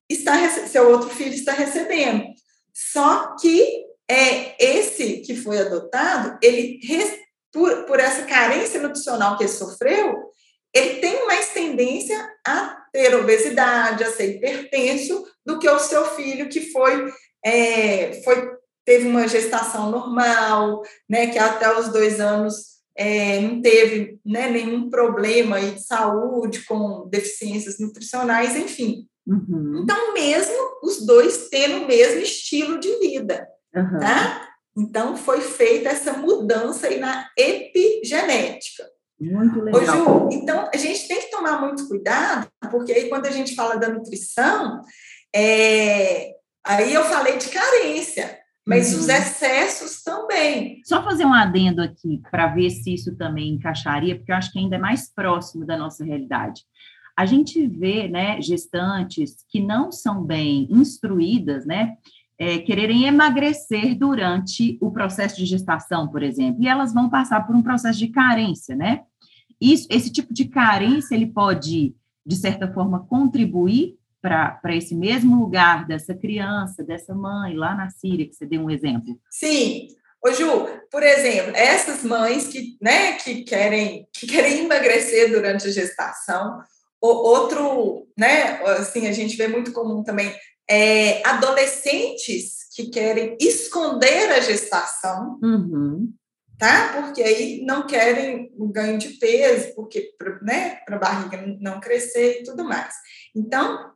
está 0.08 0.48
seu 0.66 0.90
outro 0.90 1.10
filho 1.10 1.34
está 1.34 1.52
recebendo. 1.52 2.24
Só 2.72 3.36
que 3.36 3.84
é 4.08 4.56
esse 4.58 5.18
que 5.18 5.36
foi 5.36 5.58
adotado, 5.58 6.38
ele 6.42 6.80
por, 7.52 7.84
por 7.84 8.00
essa 8.00 8.22
carência 8.22 8.80
nutricional 8.80 9.36
que 9.36 9.44
ele 9.44 9.52
sofreu, 9.52 10.30
ele 10.74 11.00
tem 11.00 11.26
mais 11.26 11.50
tendência 11.50 12.18
a 12.46 12.82
ter 12.90 13.14
obesidade, 13.14 14.02
a 14.02 14.10
ser 14.10 14.36
hipertenso, 14.36 15.26
do 15.44 15.58
que 15.58 15.68
o 15.68 15.78
seu 15.78 16.04
filho 16.14 16.48
que 16.48 16.72
foi, 16.72 17.12
é, 17.44 18.22
foi 18.22 18.61
teve 18.84 19.06
uma 19.08 19.28
gestação 19.28 19.90
normal, 19.90 20.82
né, 21.08 21.28
que 21.28 21.38
até 21.38 21.78
os 21.78 21.88
dois 21.88 22.20
anos 22.20 22.72
é, 22.96 23.40
não 23.40 23.60
teve 23.60 24.18
né, 24.24 24.50
nenhum 24.50 24.90
problema 24.90 25.60
de 25.60 25.82
saúde 25.82 26.64
com 26.64 27.08
deficiências 27.08 27.78
nutricionais, 27.78 28.56
enfim. 28.56 29.06
Uhum. 29.26 29.80
Então, 29.82 30.12
mesmo 30.12 30.56
os 30.82 31.06
dois 31.06 31.48
tendo 31.48 31.84
o 31.84 31.86
mesmo 31.86 32.20
estilo 32.20 32.78
de 32.78 32.98
vida, 32.98 33.46
uhum. 33.74 33.98
tá? 33.98 34.48
Então, 34.76 35.16
foi 35.16 35.40
feita 35.40 35.90
essa 35.90 36.14
mudança 36.14 36.88
aí 36.88 36.98
na 36.98 37.28
epigenética. 37.38 38.84
Muito 39.20 39.60
legal. 39.60 39.82
Ô, 39.82 40.30
Ju, 40.30 40.36
então, 40.36 40.68
a 40.72 40.76
gente 40.76 41.06
tem 41.06 41.20
que 41.20 41.30
tomar 41.30 41.60
muito 41.60 41.86
cuidado, 41.86 42.48
porque 42.70 42.92
aí 42.92 43.08
quando 43.08 43.26
a 43.26 43.30
gente 43.30 43.54
fala 43.54 43.76
da 43.76 43.88
nutrição, 43.88 44.80
é, 45.34 46.32
aí 46.64 46.92
eu 46.92 47.04
falei 47.04 47.36
de 47.36 47.48
carência, 47.48 48.41
mas 48.66 48.92
uhum. 48.92 49.00
os 49.00 49.08
excessos 49.08 50.02
também. 50.02 50.80
Só 50.84 51.02
fazer 51.02 51.24
um 51.24 51.34
adendo 51.34 51.82
aqui 51.82 52.20
para 52.30 52.46
ver 52.48 52.70
se 52.70 52.94
isso 52.94 53.16
também 53.16 53.54
encaixaria, 53.54 54.16
porque 54.16 54.30
eu 54.30 54.36
acho 54.36 54.52
que 54.52 54.58
ainda 54.58 54.76
é 54.76 54.78
mais 54.78 55.12
próximo 55.12 55.66
da 55.66 55.76
nossa 55.76 56.04
realidade. 56.04 56.62
a 57.14 57.26
gente 57.26 57.66
vê, 57.66 58.08
né, 58.08 58.40
gestantes 58.40 59.44
que 59.50 59.60
não 59.60 59.92
são 59.92 60.24
bem 60.24 60.66
instruídas, 60.70 61.66
né, 61.66 61.96
é, 62.38 62.58
quererem 62.58 63.04
emagrecer 63.04 63.96
durante 63.96 64.78
o 64.80 64.90
processo 64.90 65.36
de 65.36 65.44
gestação, 65.44 66.08
por 66.08 66.22
exemplo, 66.22 66.62
e 66.62 66.68
elas 66.68 66.92
vão 66.92 67.08
passar 67.10 67.46
por 67.46 67.54
um 67.54 67.62
processo 67.62 67.98
de 67.98 68.08
carência, 68.08 68.74
né? 68.74 69.02
Isso, 69.60 69.86
esse 69.90 70.10
tipo 70.10 70.34
de 70.34 70.46
carência, 70.46 71.14
ele 71.14 71.26
pode, 71.26 71.94
de 72.26 72.36
certa 72.36 72.66
forma, 72.72 73.06
contribuir 73.06 73.96
para 74.22 74.76
esse 74.76 74.94
mesmo 74.94 75.40
lugar 75.40 75.84
dessa 75.86 76.14
criança, 76.14 76.84
dessa 76.84 77.12
mãe 77.12 77.56
lá 77.56 77.74
na 77.74 77.90
Síria, 77.90 78.26
que 78.26 78.36
você 78.36 78.46
deu 78.46 78.62
um 78.62 78.70
exemplo? 78.70 79.20
Sim. 79.28 79.88
Ô, 80.24 80.30
Ju, 80.32 80.68
por 80.88 81.02
exemplo, 81.02 81.52
essas 81.56 82.04
mães 82.04 82.46
que, 82.46 82.76
né, 82.80 83.14
que, 83.14 83.42
querem, 83.42 84.06
que 84.12 84.28
querem 84.28 84.60
emagrecer 84.60 85.32
durante 85.32 85.66
a 85.66 85.72
gestação, 85.72 86.60
outro, 87.00 88.06
né, 88.16 88.62
assim, 88.78 89.08
a 89.08 89.12
gente 89.12 89.36
vê 89.36 89.48
muito 89.48 89.72
comum 89.72 90.04
também, 90.04 90.32
é, 90.70 91.26
adolescentes 91.26 92.68
que 92.74 92.88
querem 92.88 93.36
esconder 93.40 94.30
a 94.30 94.40
gestação, 94.40 95.40
uhum. 95.42 96.12
tá? 96.56 96.92
Porque 97.02 97.20
aí 97.20 97.64
não 97.66 97.84
querem 97.84 98.52
o 98.56 98.68
ganho 98.68 98.98
de 98.98 99.08
peso, 99.18 99.74
porque, 99.74 100.14
né, 100.42 100.76
para 100.86 100.96
a 100.96 101.00
barriga 101.00 101.44
não 101.60 101.80
crescer 101.80 102.40
e 102.40 102.44
tudo 102.44 102.64
mais. 102.64 102.94
Então, 103.34 103.91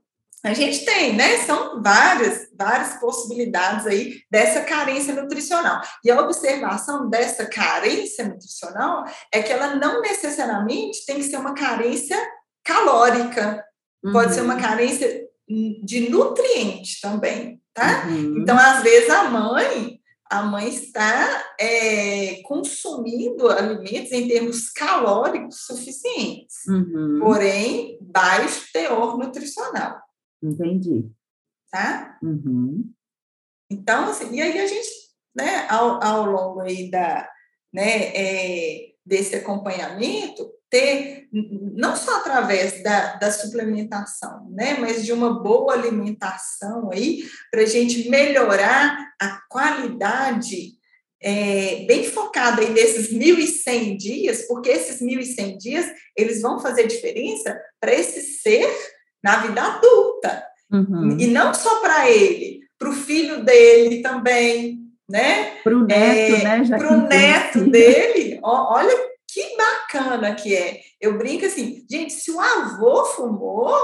a 0.47 0.55
gente 0.55 0.85
tem, 0.85 1.17
né? 1.17 1.39
São 1.39 1.83
várias, 1.83 2.49
várias 2.57 3.01
possibilidades 3.01 3.87
aí 3.87 4.21
dessa 4.31 4.61
carência 4.61 5.13
nutricional. 5.15 5.81
E 6.05 6.11
a 6.11 6.21
observação 6.21 7.11
dessa 7.11 7.47
carência 7.47 8.25
nutricional 8.29 9.05
é 9.33 9.43
que 9.43 9.53
ela 9.53 9.75
não 9.75 10.01
necessariamente 10.01 11.05
tem 11.05 11.17
que 11.17 11.25
ser 11.25 11.37
uma 11.37 11.55
carência 11.55 12.17
calórica, 12.65 13.65
uhum. 14.05 14.13
pode 14.13 14.35
ser 14.35 14.43
uma 14.43 14.55
uhum. 14.55 14.61
carência 14.61 15.27
de 15.83 16.09
nutriente 16.11 17.01
também, 17.01 17.61
tá? 17.75 18.07
Uhum. 18.07 18.39
Então, 18.39 18.57
às 18.57 18.83
vezes, 18.85 19.11
a 19.11 19.25
mãe, 19.25 19.99
a 20.31 20.43
mãe 20.43 20.69
está 20.69 21.55
é, 21.59 22.41
consumindo 22.45 23.49
alimentos 23.49 24.13
em 24.13 24.29
termos 24.29 24.71
calóricos 24.71 25.67
suficientes, 25.67 26.67
uhum. 26.69 27.19
porém, 27.21 27.99
baixo 28.01 28.67
teor 28.73 29.19
nutricional. 29.19 30.06
Entendi. 30.43 31.11
Tá? 31.71 32.19
Uhum. 32.23 32.93
Então, 33.71 34.11
assim, 34.11 34.35
e 34.35 34.41
aí 34.41 34.59
a 34.59 34.67
gente, 34.67 34.89
né, 35.35 35.67
ao, 35.69 36.03
ao 36.03 36.25
longo 36.27 36.61
aí 36.61 36.91
da, 36.91 37.29
né, 37.73 38.13
é, 38.15 38.93
desse 39.05 39.35
acompanhamento, 39.37 40.51
ter, 40.71 41.29
não 41.33 41.97
só 41.97 42.19
através 42.19 42.83
da, 42.83 43.17
da 43.17 43.31
suplementação, 43.31 44.49
né, 44.51 44.77
mas 44.79 45.05
de 45.05 45.13
uma 45.13 45.43
boa 45.43 45.75
alimentação 45.75 46.91
aí, 46.91 47.25
para 47.51 47.63
a 47.63 47.67
gente 47.67 48.09
melhorar 48.09 48.97
a 49.21 49.41
qualidade 49.49 50.77
é, 51.23 51.87
bem 51.87 52.05
focada 52.05 52.63
aí 52.63 52.71
nesses 52.71 53.13
1.100 53.13 53.97
dias, 53.97 54.47
porque 54.47 54.69
esses 54.69 55.01
1.100 55.01 55.57
dias, 55.57 55.87
eles 56.17 56.41
vão 56.43 56.61
fazer 56.61 56.87
diferença 56.87 57.59
para 57.81 57.95
esse 57.95 58.21
ser 58.41 58.69
na 59.23 59.39
vida 59.39 59.63
adulta. 59.63 60.45
Uhum. 60.71 61.17
E 61.19 61.27
não 61.29 61.55
só 61.55 61.81
para 61.81 62.11
ele, 62.11 62.61
para 62.79 62.91
o 62.91 62.93
filho 62.93 63.45
dele 63.45 64.03
também, 64.03 64.81
né? 65.09 65.61
Para 65.63 65.77
o 65.77 65.85
neto, 65.85 66.35
é, 66.35 66.45
né? 66.45 66.79
Para 66.79 66.93
o 66.93 67.07
neto 67.07 67.71
dele, 67.71 68.41
ó, 68.43 68.75
olha 68.75 68.95
que 69.29 69.57
bacana 69.57 70.35
que 70.35 70.55
é. 70.55 70.81
Eu 71.01 71.17
brinco 71.19 71.47
assim, 71.47 71.85
gente, 71.91 72.13
se 72.13 72.31
o 72.31 72.41
avô 72.41 73.05
fumou, 73.05 73.77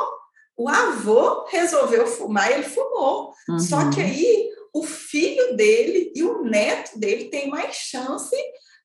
o 0.57 0.69
avô 0.69 1.45
resolveu 1.47 2.07
fumar, 2.07 2.51
ele 2.51 2.65
fumou. 2.65 3.33
Uhum. 3.49 3.59
Só 3.59 3.91
que 3.91 4.01
aí 4.01 4.49
o 4.73 4.83
filho 4.83 5.57
dele 5.57 6.13
e 6.15 6.23
o 6.23 6.43
neto 6.43 6.99
dele 6.99 7.25
têm 7.25 7.49
mais 7.49 7.77
chance 7.77 8.37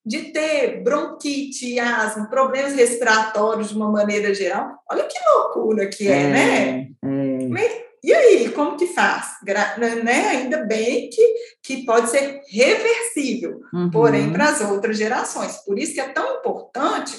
de 0.08 0.32
ter 0.32 0.82
bronquite, 0.84 1.78
asma, 1.78 2.30
problemas 2.30 2.74
respiratórios 2.74 3.70
de 3.70 3.76
uma 3.76 3.92
maneira 3.92 4.34
geral. 4.34 4.80
Olha 4.90 5.04
que 5.04 5.18
loucura 5.30 5.88
que 5.88 6.08
é, 6.08 6.22
é 6.22 6.28
né? 6.30 6.88
É. 7.04 7.88
E 8.02 8.14
aí, 8.14 8.50
como 8.52 8.78
que 8.78 8.88
faz? 8.88 9.34
Né? 9.44 10.30
Ainda 10.30 10.64
bem 10.64 11.10
que, 11.10 11.34
que 11.62 11.86
pode 11.86 12.10
ser 12.10 12.40
reversível, 12.50 13.60
uhum. 13.74 13.92
porém, 13.92 14.32
para 14.32 14.46
as 14.46 14.62
outras 14.62 14.98
gerações. 14.98 15.58
Por 15.66 15.78
isso 15.78 15.94
que 15.94 16.00
é 16.00 16.08
tão 16.08 16.38
importante 16.38 17.18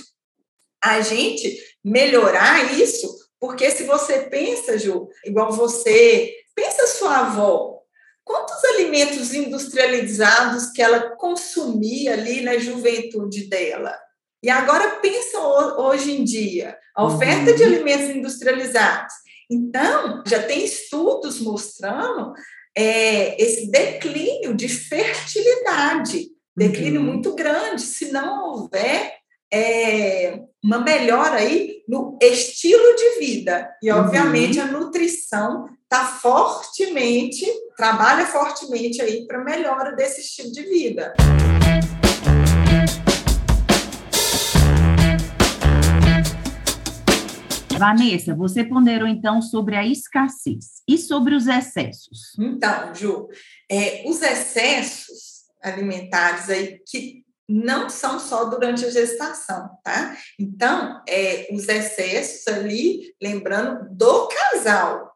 a 0.83 1.03
gente 1.03 1.59
melhorar 1.85 2.73
isso, 2.73 3.07
porque 3.39 3.71
se 3.71 3.83
você 3.83 4.21
pensa, 4.31 4.79
Ju, 4.79 5.09
igual 5.27 5.53
você, 5.53 6.33
pensa 6.55 6.87
sua 6.87 7.19
avó, 7.19 7.78
quantos 8.29 8.63
alimentos 8.63 9.33
industrializados 9.33 10.71
que 10.71 10.83
ela 10.83 11.17
consumia 11.17 12.13
ali 12.13 12.43
na 12.43 12.59
juventude 12.59 13.49
dela. 13.49 13.97
E 14.43 14.51
agora 14.51 15.01
pensa 15.01 15.41
hoje 15.79 16.13
em 16.13 16.23
dia, 16.23 16.77
a 16.95 17.07
oferta 17.07 17.51
uhum. 17.51 17.57
de 17.57 17.65
alimentos 17.65 18.11
industrializados. 18.11 19.15
Então, 19.51 20.23
já 20.27 20.43
tem 20.43 20.63
estudos 20.63 21.41
mostrando 21.41 22.35
é, 22.77 23.43
esse 23.43 23.71
declínio 23.71 24.55
de 24.55 24.69
fertilidade, 24.69 26.29
declínio 26.55 27.01
uhum. 27.01 27.07
muito 27.07 27.35
grande, 27.35 27.81
se 27.81 28.13
não 28.13 28.51
houver 28.51 29.15
é, 29.53 30.39
uma 30.63 30.81
melhora 30.81 31.37
aí 31.37 31.83
no 31.89 32.19
estilo 32.21 32.95
de 32.95 33.19
vida. 33.21 33.71
E, 33.83 33.91
obviamente, 33.91 34.61
uhum. 34.61 34.65
a 34.67 34.71
nutrição 34.71 35.78
está 35.91 36.05
fortemente, 36.05 37.47
trabalha 37.75 38.27
fortemente 38.27 39.01
aí 39.01 39.27
para 39.27 39.43
melhora 39.43 39.97
desse 39.97 40.21
estilo 40.21 40.53
de 40.53 40.63
vida. 40.63 41.15
Vanessa, 47.79 48.35
você 48.35 48.65
ponderou 48.65 49.09
então 49.09 49.41
sobre 49.41 49.77
a 49.77 49.87
escassez 49.87 50.83
e 50.87 50.99
sobre 50.99 51.35
os 51.35 51.47
excessos. 51.47 52.35
Então, 52.39 52.95
Ju, 52.95 53.29
é, 53.71 54.03
os 54.05 54.21
excessos 54.21 55.47
alimentares 55.63 56.51
aí 56.51 56.83
que 56.87 57.25
não 57.49 57.89
são 57.89 58.21
só 58.21 58.45
durante 58.45 58.85
a 58.85 58.91
gestação, 58.91 59.71
tá? 59.83 60.15
Então, 60.39 61.03
é, 61.09 61.49
os 61.51 61.67
excessos 61.67 62.47
ali, 62.47 63.15
lembrando 63.23 63.89
do 63.91 64.29
casal, 64.29 65.08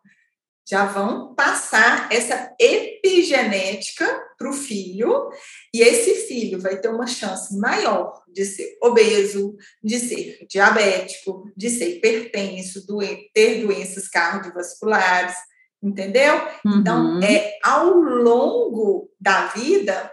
já 0.69 0.85
vão 0.87 1.35
passar 1.35 2.09
essa 2.13 2.55
epigenética 2.59 4.07
para 4.39 4.49
o 4.49 4.53
filho, 4.53 5.31
e 5.75 5.81
esse 5.81 6.27
filho 6.27 6.61
vai 6.61 6.81
ter 6.81 6.89
uma 6.89 7.07
chance 7.07 7.57
maior 7.59 8.23
de 8.33 8.45
ser 8.45 8.77
obeso, 8.83 9.57
de 9.83 9.99
ser 9.99 10.47
diabético, 10.49 11.51
de 11.57 11.69
ser 11.69 11.97
hipertenso, 11.97 12.87
ter 13.35 13.63
doenças 13.63 14.09
cardiovasculares, 14.09 15.35
entendeu? 15.83 16.35
Então, 16.65 17.05
uhum. 17.05 17.19
Então, 17.19 17.23
é, 17.23 17.59
ao 17.65 17.91
longo 17.91 19.11
da 19.21 19.49
vida, 19.49 20.11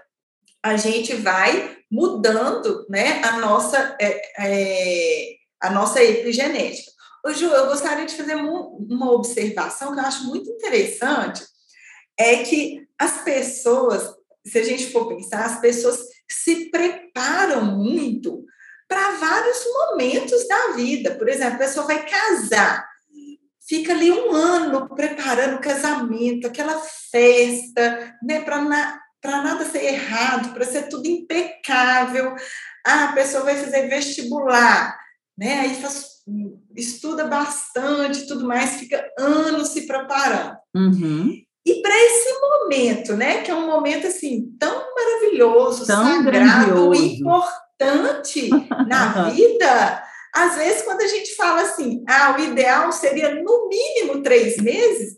a 0.64 0.76
gente 0.76 1.14
vai 1.16 1.78
mudando 1.92 2.86
né, 2.90 3.22
a, 3.24 3.40
nossa, 3.40 3.98
é, 4.00 4.22
é, 4.40 5.36
a 5.62 5.70
nossa 5.70 6.04
epigenética. 6.04 6.92
Ô, 7.26 7.34
Ju, 7.34 7.48
eu 7.48 7.68
gostaria 7.68 8.06
de 8.06 8.16
fazer 8.16 8.36
uma 8.36 9.12
observação 9.12 9.94
que 9.94 10.00
eu 10.00 10.06
acho 10.06 10.26
muito 10.26 10.50
interessante, 10.50 11.44
é 12.18 12.44
que 12.44 12.88
as 12.98 13.24
pessoas, 13.24 14.14
se 14.46 14.58
a 14.58 14.64
gente 14.64 14.92
for 14.92 15.08
pensar, 15.08 15.46
as 15.46 15.60
pessoas 15.60 16.00
se 16.30 16.70
preparam 16.70 17.66
muito 17.66 18.46
para 18.88 19.12
vários 19.12 19.64
momentos 19.66 20.48
da 20.48 20.74
vida. 20.74 21.16
Por 21.16 21.30
exemplo, 21.30 21.56
a 21.56 21.60
pessoa 21.60 21.86
vai 21.86 22.06
casar, 22.06 22.88
fica 23.68 23.94
ali 23.94 24.12
um 24.12 24.32
ano 24.32 24.90
preparando 24.96 25.58
o 25.58 25.62
casamento, 25.62 26.48
aquela 26.48 26.80
festa, 27.12 28.18
né, 28.24 28.42
para 28.42 28.62
na, 28.62 29.00
nada 29.24 29.66
ser 29.66 29.84
errado, 29.84 30.54
para 30.54 30.66
ser 30.66 30.90
tudo 30.90 31.08
impecável. 31.08 32.36
Ah, 32.86 33.06
a 33.06 33.14
pessoa 33.14 33.44
vai 33.44 33.56
fazer 33.56 33.88
vestibular, 33.88 34.98
né? 35.38 35.60
Aí 35.60 35.82
faz 35.82 36.19
estuda 36.80 37.26
bastante 37.26 38.28
tudo 38.28 38.46
mais, 38.46 38.80
fica 38.80 39.04
anos 39.18 39.70
se 39.70 39.86
preparando. 39.86 40.58
Uhum. 40.76 41.34
E 41.66 41.82
para 41.82 41.96
esse 41.96 42.40
momento, 42.40 43.16
né, 43.16 43.42
que 43.42 43.52
é 43.52 43.56
um 43.56 43.68
momento 43.68 44.08
assim 44.08 44.52
tão 44.60 44.84
maravilhoso, 44.96 45.86
tão 45.86 46.04
sagrado, 46.04 46.24
grandioso. 46.24 47.04
importante 47.04 48.50
na 48.88 49.30
vida, 49.30 50.04
às 50.34 50.56
vezes 50.56 50.82
quando 50.84 51.02
a 51.02 51.08
gente 51.08 51.36
fala 51.36 51.62
assim, 51.62 52.04
ah, 52.08 52.36
o 52.38 52.42
ideal 52.42 52.92
seria 52.92 53.36
no 53.36 53.68
mínimo 53.68 54.24
três 54.24 54.58
meses, 54.58 55.16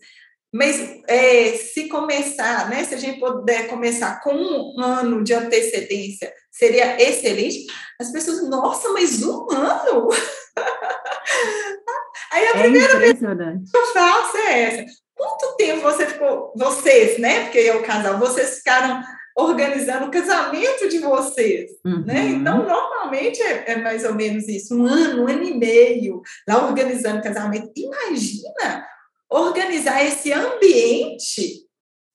mas 0.54 1.02
é, 1.08 1.54
se 1.54 1.88
começar, 1.88 2.70
né, 2.70 2.84
se 2.84 2.94
a 2.94 2.98
gente 2.98 3.20
puder 3.20 3.70
começar 3.70 4.20
com 4.22 4.34
um 4.34 4.82
ano 4.82 5.24
de 5.24 5.34
antecedência, 5.34 6.34
seria 6.52 7.02
excelente. 7.02 7.66
As 8.00 8.12
pessoas, 8.12 8.50
nossa, 8.50 8.90
mas 8.90 9.24
um 9.24 9.48
ano? 9.50 10.10
Aí 12.32 12.46
a 12.48 12.50
é 12.50 12.54
primeira 12.62 12.94
impressionante. 12.96 13.72
que 13.72 13.78
eu 13.78 13.86
faço 13.94 14.38
é 14.38 14.62
essa. 14.62 14.86
Quanto 15.16 15.56
tempo 15.58 15.82
você 15.82 16.06
ficou, 16.08 16.54
vocês, 16.56 17.20
né? 17.20 17.44
Porque 17.44 17.60
é 17.60 17.76
o 17.76 17.84
casal, 17.84 18.18
vocês 18.18 18.58
ficaram 18.58 19.02
organizando 19.38 20.08
o 20.08 20.12
casamento 20.12 20.90
de 20.90 21.00
vocês, 21.00 21.72
Uhum. 21.86 22.04
né? 22.06 22.26
Então, 22.28 22.64
normalmente 22.68 23.42
é, 23.42 23.72
é 23.72 23.76
mais 23.78 24.04
ou 24.04 24.14
menos 24.14 24.48
isso, 24.48 24.76
um 24.76 24.86
ano, 24.86 25.24
um 25.24 25.28
ano 25.28 25.44
e 25.44 25.54
meio, 25.54 26.22
lá 26.48 26.66
organizando 26.66 27.20
o 27.20 27.24
casamento. 27.24 27.72
Imagina 27.76 28.86
organizar 29.30 30.04
esse 30.04 30.34
ambiente, 30.34 31.62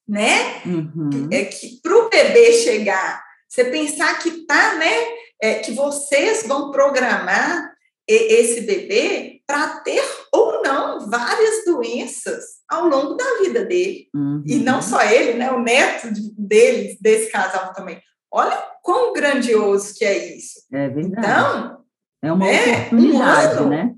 né? 0.07 0.61
Uhum. 0.65 1.27
É 1.31 1.45
que 1.45 1.79
para 1.81 1.95
o 1.97 2.09
bebê 2.09 2.53
chegar, 2.53 3.23
você 3.47 3.65
pensar 3.65 4.19
que 4.19 4.45
tá, 4.45 4.75
né? 4.75 4.93
É, 5.41 5.55
que 5.55 5.71
vocês 5.71 6.45
vão 6.47 6.71
programar 6.71 7.71
esse 8.13 8.61
bebê 8.61 9.41
para 9.45 9.79
ter 9.79 10.03
ou 10.31 10.61
não 10.61 11.09
várias 11.09 11.65
doenças 11.65 12.43
ao 12.69 12.87
longo 12.87 13.13
da 13.15 13.39
vida 13.41 13.65
dele. 13.65 14.07
Uhum. 14.13 14.43
E 14.45 14.55
não 14.57 14.81
só 14.81 15.01
ele, 15.03 15.33
né? 15.37 15.51
O 15.51 15.61
neto 15.61 16.11
de- 16.13 16.33
dele, 16.37 16.97
desse 17.01 17.31
casal 17.31 17.73
também. 17.73 18.01
Olha 18.31 18.57
quão 18.83 19.13
grandioso 19.13 19.93
que 19.95 20.03
é 20.05 20.35
isso. 20.35 20.59
É 20.71 20.89
verdade. 20.89 21.27
Então, 21.27 21.83
é 22.21 22.31
uma 22.31 22.45
né, 22.45 22.51
um 22.51 22.71
oportunidade, 22.77 23.57
ano. 23.59 23.69
né? 23.69 23.93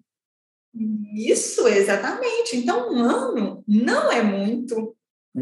isso 1.15 1.67
exatamente. 1.67 2.55
Então, 2.57 2.91
um 2.91 3.03
ano 3.03 3.63
não 3.67 4.11
é 4.11 4.21
muito, 4.21 4.95
É. 5.35 5.41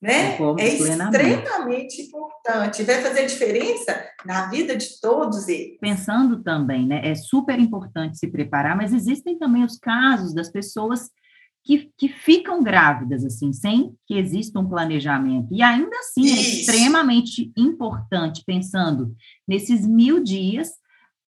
né? 0.00 0.32
Concordo 0.32 0.60
É 0.62 0.76
plenamente. 0.76 1.16
extremamente 1.26 2.02
importante. 2.02 2.82
Vai 2.84 3.02
fazer 3.02 3.26
diferença 3.26 4.04
na 4.24 4.46
vida 4.48 4.76
de 4.76 5.00
todos 5.00 5.48
eles. 5.48 5.78
pensando 5.80 6.42
também, 6.42 6.86
né? 6.86 7.00
É 7.04 7.14
super 7.14 7.58
importante 7.58 8.18
se 8.18 8.28
preparar, 8.28 8.76
mas 8.76 8.92
existem 8.92 9.38
também 9.38 9.64
os 9.64 9.76
casos 9.78 10.32
das 10.34 10.48
pessoas 10.50 11.10
que, 11.64 11.90
que 11.98 12.08
ficam 12.08 12.62
grávidas, 12.62 13.24
assim, 13.24 13.52
sem 13.52 13.92
que 14.06 14.14
exista 14.14 14.58
um 14.58 14.68
planejamento. 14.68 15.48
E 15.52 15.62
ainda 15.62 15.96
assim, 15.98 16.22
é 16.30 16.40
Isso. 16.40 16.60
extremamente 16.60 17.52
importante, 17.56 18.42
pensando 18.46 19.14
nesses 19.46 19.86
mil 19.86 20.22
dias, 20.22 20.70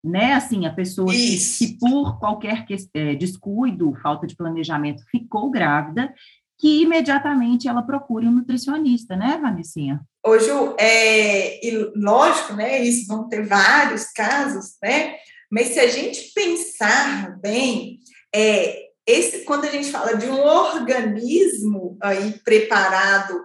né? 0.05 0.35
Assim, 0.35 0.65
a 0.65 0.73
pessoa 0.73 1.11
que, 1.13 1.39
que 1.59 1.77
por 1.79 2.21
qualquer 2.21 2.65
que- 2.67 2.77
eh, 2.95 3.17
descuido, 3.17 3.93
falta 4.01 4.29
de 4.29 4.37
planejamento, 4.37 5.03
ficou 5.11 5.51
grávida, 5.51 6.15
que 6.59 6.83
imediatamente 6.83 7.69
ela 7.69 7.83
procure 7.83 8.27
um 8.27 8.33
nutricionista, 8.33 9.15
né, 9.17 9.39
Vanessinha? 9.41 10.01
Hoje, 10.27 10.51
é, 10.79 11.65
e 11.65 11.93
lógico, 11.95 12.55
né? 12.55 12.83
Isso 12.83 13.07
vão 13.07 13.29
ter 13.29 13.47
vários 13.47 14.07
casos, 14.07 14.77
né? 14.83 15.15
Mas 15.51 15.69
se 15.69 15.81
a 15.81 15.87
gente 15.87 16.33
pensar 16.35 17.39
bem, 17.41 18.01
é, 18.35 18.89
esse, 19.07 19.45
quando 19.45 19.65
a 19.65 19.71
gente 19.71 19.91
fala 19.91 20.17
de 20.17 20.27
um 20.27 20.39
organismo 20.39 21.97
aí 22.03 22.33
preparado 22.45 23.41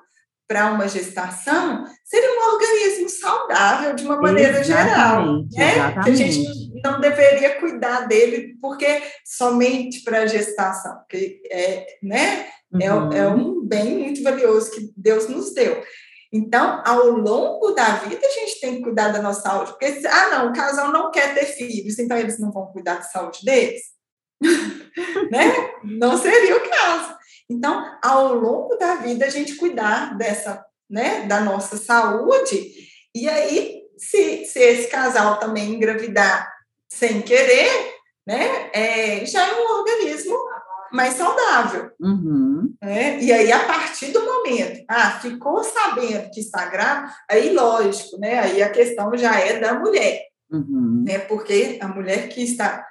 para 0.47 0.71
uma 0.73 0.87
gestação, 0.87 1.85
seria 2.03 2.29
um 2.29 2.53
organismo 2.53 3.09
saudável 3.09 3.95
de 3.95 4.03
uma 4.03 4.19
maneira 4.19 4.63
geral, 4.63 5.45
Exatamente, 5.45 5.57
né? 5.57 5.73
Que 5.73 5.79
a 5.79 5.89
exatamente. 5.89 6.31
gente 6.31 6.81
não 6.83 6.99
deveria 6.99 7.59
cuidar 7.59 8.01
dele 8.07 8.55
porque 8.61 9.01
somente 9.23 10.03
para 10.03 10.23
a 10.23 10.27
gestação, 10.27 10.97
porque 10.97 11.41
é, 11.49 11.85
né? 12.03 12.47
É, 12.81 12.91
Uhum. 12.93 13.13
é 13.13 13.27
um 13.27 13.65
bem 13.65 13.97
muito 13.99 14.23
valioso 14.23 14.71
que 14.71 14.91
Deus 14.97 15.27
nos 15.27 15.53
deu. 15.53 15.83
Então, 16.31 16.81
ao 16.85 17.09
longo 17.09 17.71
da 17.71 17.95
vida, 17.97 18.25
a 18.25 18.29
gente 18.31 18.59
tem 18.59 18.77
que 18.77 18.81
cuidar 18.83 19.09
da 19.09 19.21
nossa 19.21 19.41
saúde. 19.41 19.71
Porque, 19.71 19.91
se- 20.01 20.07
ah, 20.07 20.29
não, 20.31 20.49
o 20.49 20.53
casal 20.53 20.91
não 20.91 21.11
quer 21.11 21.35
ter 21.35 21.45
filhos, 21.45 21.99
então 21.99 22.17
eles 22.17 22.39
não 22.39 22.51
vão 22.51 22.65
cuidar 22.67 22.95
da 22.95 23.03
saúde 23.03 23.39
deles? 23.45 23.81
né? 25.31 25.73
Não 25.83 26.17
seria 26.17 26.57
o 26.57 26.69
caso. 26.69 27.15
Então, 27.49 27.85
ao 28.03 28.33
longo 28.33 28.75
da 28.77 28.95
vida, 28.95 29.25
a 29.25 29.29
gente 29.29 29.55
cuidar 29.55 30.17
dessa, 30.17 30.65
né, 30.89 31.23
da 31.27 31.39
nossa 31.41 31.77
saúde. 31.77 32.71
E 33.13 33.29
aí, 33.29 33.81
se, 33.97 34.45
se 34.45 34.59
esse 34.59 34.87
casal 34.87 35.39
também 35.39 35.73
engravidar 35.75 36.51
sem 36.91 37.21
querer, 37.21 37.93
né, 38.25 38.71
é, 38.73 39.25
já 39.25 39.47
é 39.47 39.53
um 39.61 39.79
organismo 39.79 40.35
mais 40.93 41.15
saudável. 41.15 41.89
Uhum. 41.99 42.73
né? 42.81 43.19
E 43.21 43.31
aí, 43.33 43.51
a 43.51 43.59
partir 43.65 44.11
do 44.11 44.21
momento, 44.23 44.83
ah, 44.87 45.19
ficou 45.19 45.63
sabendo 45.63 46.29
que 46.31 46.39
está 46.39 46.65
grávida, 46.67 47.11
aí 47.29 47.53
lógico, 47.53 48.17
né? 48.19 48.39
Aí 48.39 48.61
a 48.61 48.69
questão 48.69 49.15
já 49.17 49.39
é 49.39 49.59
da 49.59 49.73
mulher, 49.79 50.21
Uhum. 50.51 51.03
né? 51.05 51.17
Porque 51.19 51.79
a 51.81 51.87
mulher 51.87 52.29
que 52.29 52.43
está 52.43 52.85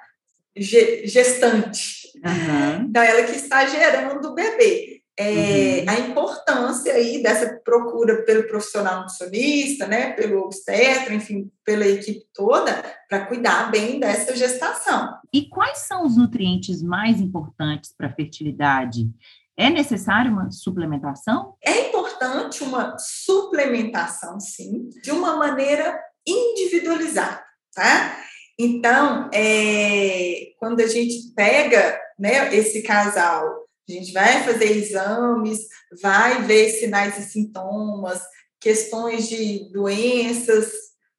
ge- 0.55 1.07
gestante, 1.07 2.09
Aham. 2.25 2.85
então 2.89 3.01
ela 3.01 3.23
que 3.23 3.35
está 3.35 3.65
gerando 3.65 4.27
o 4.27 4.33
bebê. 4.35 5.01
É, 5.17 5.81
Uhum. 5.81 5.89
A 5.89 5.99
importância 5.99 6.93
aí 6.93 7.21
dessa 7.21 7.59
procura 7.63 8.23
pelo 8.23 8.47
profissional 8.47 9.01
nutricionista, 9.01 9.85
né, 9.85 10.11
pelo 10.13 10.39
obstetra, 10.41 11.13
enfim, 11.13 11.51
pela 11.63 11.85
equipe 11.85 12.25
toda, 12.33 12.83
para 13.07 13.25
cuidar 13.25 13.69
bem 13.69 13.99
dessa 13.99 14.35
gestação. 14.35 15.13
E 15.31 15.47
quais 15.49 15.79
são 15.79 16.05
os 16.05 16.17
nutrientes 16.17 16.81
mais 16.81 17.19
importantes 17.19 17.93
para 17.95 18.07
a 18.07 18.13
fertilidade? 18.13 19.09
É 19.55 19.69
necessário 19.69 20.31
uma 20.31 20.49
suplementação? 20.51 21.55
É 21.63 21.89
importante 21.89 22.63
uma 22.63 22.97
suplementação, 22.97 24.39
sim, 24.39 24.89
de 25.03 25.11
uma 25.11 25.35
maneira 25.35 25.99
individualizada, 26.25 27.43
tá? 27.75 28.17
Então, 28.57 29.29
é, 29.33 30.53
quando 30.59 30.81
a 30.81 30.87
gente 30.87 31.33
pega 31.35 31.99
né, 32.17 32.55
esse 32.55 32.81
casal, 32.83 33.62
a 33.89 33.91
gente 33.91 34.13
vai 34.13 34.43
fazer 34.43 34.71
exames, 34.77 35.59
vai 36.01 36.41
ver 36.43 36.69
sinais 36.69 37.17
e 37.17 37.23
sintomas, 37.23 38.21
questões 38.59 39.27
de 39.27 39.69
doenças, 39.71 40.71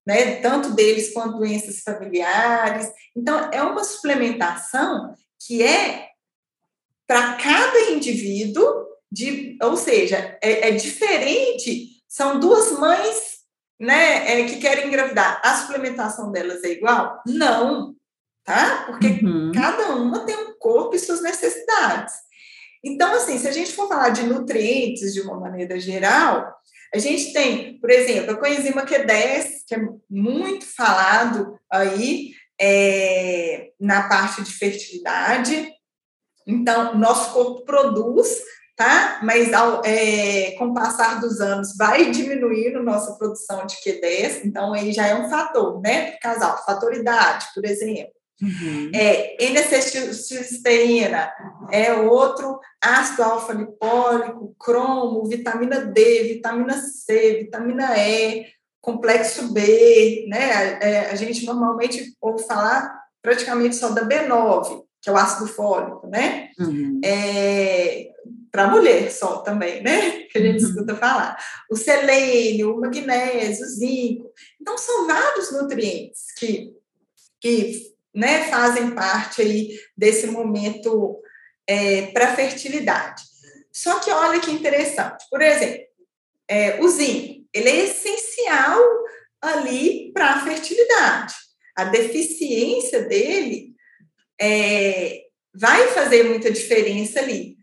né, 0.07 0.37
tanto 0.37 0.71
deles 0.75 1.13
quanto 1.13 1.39
doenças 1.39 1.81
familiares. 1.81 2.91
Então, 3.17 3.51
é 3.53 3.63
uma 3.63 3.85
suplementação 3.85 5.15
que 5.47 5.63
é 5.63 6.09
para 7.07 7.35
cada 7.35 7.91
indivíduo, 7.91 8.87
de, 9.13 9.59
ou 9.63 9.77
seja, 9.77 10.39
é, 10.43 10.69
é 10.69 10.71
diferente, 10.73 12.03
são 12.09 12.41
duas 12.41 12.73
mães 12.73 13.35
né, 13.79 14.41
é, 14.41 14.45
que 14.45 14.57
querem 14.57 14.87
engravidar. 14.89 15.41
A 15.45 15.55
suplementação 15.57 16.33
delas 16.33 16.65
é 16.65 16.69
igual? 16.69 17.21
Não, 17.27 17.95
tá? 18.43 18.85
Porque 18.87 19.25
Uhum. 19.25 19.53
cada 19.53 19.91
uma 19.97 20.25
tem 20.25 20.37
um 20.37 20.55
corpo 20.59 20.95
e 20.95 20.99
suas 20.99 21.23
necessidades. 21.23 22.15
Então, 22.85 23.15
assim, 23.15 23.39
se 23.39 23.49
a 23.49 23.53
gente 23.53 23.73
for 23.73 23.89
falar 23.89 24.11
de 24.11 24.25
nutrientes 24.25 25.15
de 25.15 25.23
uma 25.23 25.41
maneira 25.41 25.81
geral, 25.81 26.55
a 26.95 26.99
gente 26.99 27.33
tem, 27.33 27.81
por 27.81 27.91
exemplo, 27.91 28.33
a 28.33 28.37
coenzima 28.37 28.85
Q10, 28.85 29.65
que 29.67 29.75
é 29.75 29.81
muito 30.09 30.67
falado 30.67 31.59
aí 31.71 32.33
é, 32.61 33.71
na 33.81 34.09
parte 34.09 34.43
de 34.43 34.53
fertilidade. 34.53 35.73
Então, 36.47 36.97
nosso 36.97 37.33
corpo 37.33 37.65
produz, 37.65 38.41
tá? 38.77 39.21
Mas 39.23 39.53
ao, 39.53 39.83
é, 39.85 40.53
com 40.59 40.67
o 40.67 40.75
passar 40.75 41.21
dos 41.21 41.41
anos 41.41 41.77
vai 41.77 42.11
diminuindo 42.11 42.83
nossa 42.83 43.17
produção 43.17 43.67
de 43.67 43.77
Q10, 43.77 44.45
então 44.45 44.73
aí 44.73 44.93
já 44.93 45.07
é 45.07 45.15
um 45.15 45.29
fator, 45.29 45.81
né? 45.81 46.13
Casal, 46.19 46.63
fator 46.65 46.95
idade, 46.95 47.47
por 47.55 47.65
exemplo. 47.65 48.14
Uhum. 48.43 48.91
É, 48.93 49.37
N-acetilcisteína 49.47 51.33
é 51.71 51.93
outro 51.95 52.59
ácido 52.81 53.23
alfa-lipólico, 53.23 54.55
cromo, 54.59 55.25
vitamina 55.27 55.81
D, 55.81 56.25
vitamina 56.35 56.75
C, 56.79 57.39
vitamina 57.45 57.97
E, 57.99 58.47
complexo 58.81 59.53
B, 59.53 60.27
né? 60.29 60.79
É, 60.83 61.11
a 61.11 61.15
gente 61.15 61.47
normalmente 61.47 62.15
ouve 62.21 62.45
falar 62.45 63.03
praticamente 63.23 63.77
só 63.77 63.89
da 63.91 64.07
B9, 64.07 64.83
que 65.01 65.09
é 65.09 65.13
o 65.13 65.17
ácido 65.17 65.47
fólico, 65.47 66.07
né? 66.09 66.51
Uhum. 66.59 67.01
É, 67.05 68.09
para 68.51 68.69
mulher 68.69 69.11
só 69.11 69.39
também, 69.39 69.83
né? 69.83 70.23
Que 70.31 70.39
a 70.39 70.41
gente 70.43 70.63
Uhum. 70.63 70.71
escuta 70.71 70.95
falar. 70.97 71.37
O 71.71 71.77
selênio, 71.77 72.75
o 72.77 72.81
magnésio, 72.81 73.65
o 73.65 73.69
zinco. 73.69 74.31
Então, 74.61 74.77
são 74.77 75.07
vários 75.07 75.51
nutrientes 75.53 76.33
que, 76.39 76.71
que 77.41 77.94
né, 78.15 78.45
fazem 78.49 78.91
parte 78.95 79.43
aí 79.43 79.79
desse 79.97 80.27
momento 80.27 81.21
é, 81.67 82.07
para 82.13 82.37
fertilidade. 82.37 83.23
Só 83.73 83.99
que 83.99 84.11
olha 84.11 84.41
que 84.41 84.51
interessante. 84.51 85.25
Por 85.29 85.43
exemplo, 85.43 85.85
é, 86.49 86.81
o 86.81 86.89
zinco, 86.89 87.45
ele 87.53 87.69
é 87.69 87.85
essencial 87.85 88.81
ali 89.43 90.13
para 90.13 90.31
a 90.31 90.45
fertilidade. 90.45 91.35
A 91.77 91.85
deficiência 91.85 93.03
dele 93.03 93.75
é, 94.41 95.23
vai 95.53 95.89
fazer 95.89 96.25
muita 96.25 96.51
diferença 96.51 97.21
ali. 97.21 97.57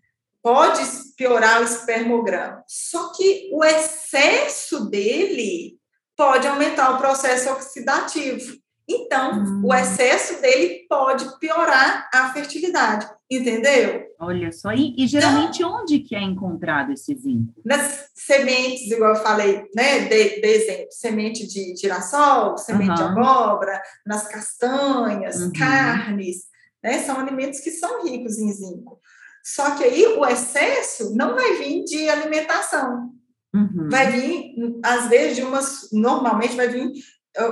Pode 0.43 0.81
piorar 1.15 1.61
o 1.61 1.65
espermograma. 1.65 2.63
Só 2.67 3.11
que 3.13 3.49
o 3.53 3.63
excesso 3.63 4.89
dele 4.89 5.77
pode 6.15 6.47
aumentar 6.47 6.91
o 6.91 6.97
processo 6.97 7.49
oxidativo. 7.51 8.57
Então, 8.87 9.33
hum. 9.33 9.61
o 9.63 9.73
excesso 9.73 10.41
dele 10.41 10.85
pode 10.89 11.25
piorar 11.39 12.09
a 12.13 12.33
fertilidade, 12.33 13.07
entendeu? 13.29 14.05
Olha 14.19 14.51
só, 14.51 14.71
e, 14.71 14.95
e 14.97 15.07
geralmente 15.07 15.57
então, 15.57 15.81
onde 15.81 15.99
que 15.99 16.15
é 16.15 16.21
encontrado 16.21 16.91
esse 16.91 17.15
zinco? 17.15 17.53
Nas 17.63 18.09
sementes, 18.15 18.91
igual 18.91 19.15
eu 19.15 19.21
falei, 19.21 19.63
né, 19.75 20.01
de, 20.01 20.41
de 20.41 20.47
exemplo, 20.47 20.87
semente 20.91 21.47
de 21.47 21.75
girassol, 21.75 22.57
semente 22.57 22.89
uhum. 22.89 22.95
de 22.95 23.03
abóbora, 23.03 23.81
nas 24.05 24.27
castanhas, 24.27 25.41
uhum. 25.41 25.53
carnes, 25.53 26.43
né, 26.83 26.99
são 26.99 27.19
alimentos 27.19 27.59
que 27.59 27.71
são 27.71 28.03
ricos 28.03 28.37
em 28.37 28.51
zinco. 28.51 28.99
Só 29.43 29.75
que 29.75 29.83
aí 29.83 30.05
o 30.05 30.25
excesso 30.25 31.15
não 31.15 31.35
vai 31.35 31.55
vir 31.55 31.83
de 31.83 32.09
alimentação, 32.09 33.11
Uhum. 33.53 33.89
Vai 33.89 34.11
vir, 34.11 34.55
às 34.83 35.09
vezes, 35.09 35.35
de 35.35 35.43
umas. 35.43 35.89
Normalmente 35.91 36.55
vai 36.55 36.69
vir. 36.69 36.91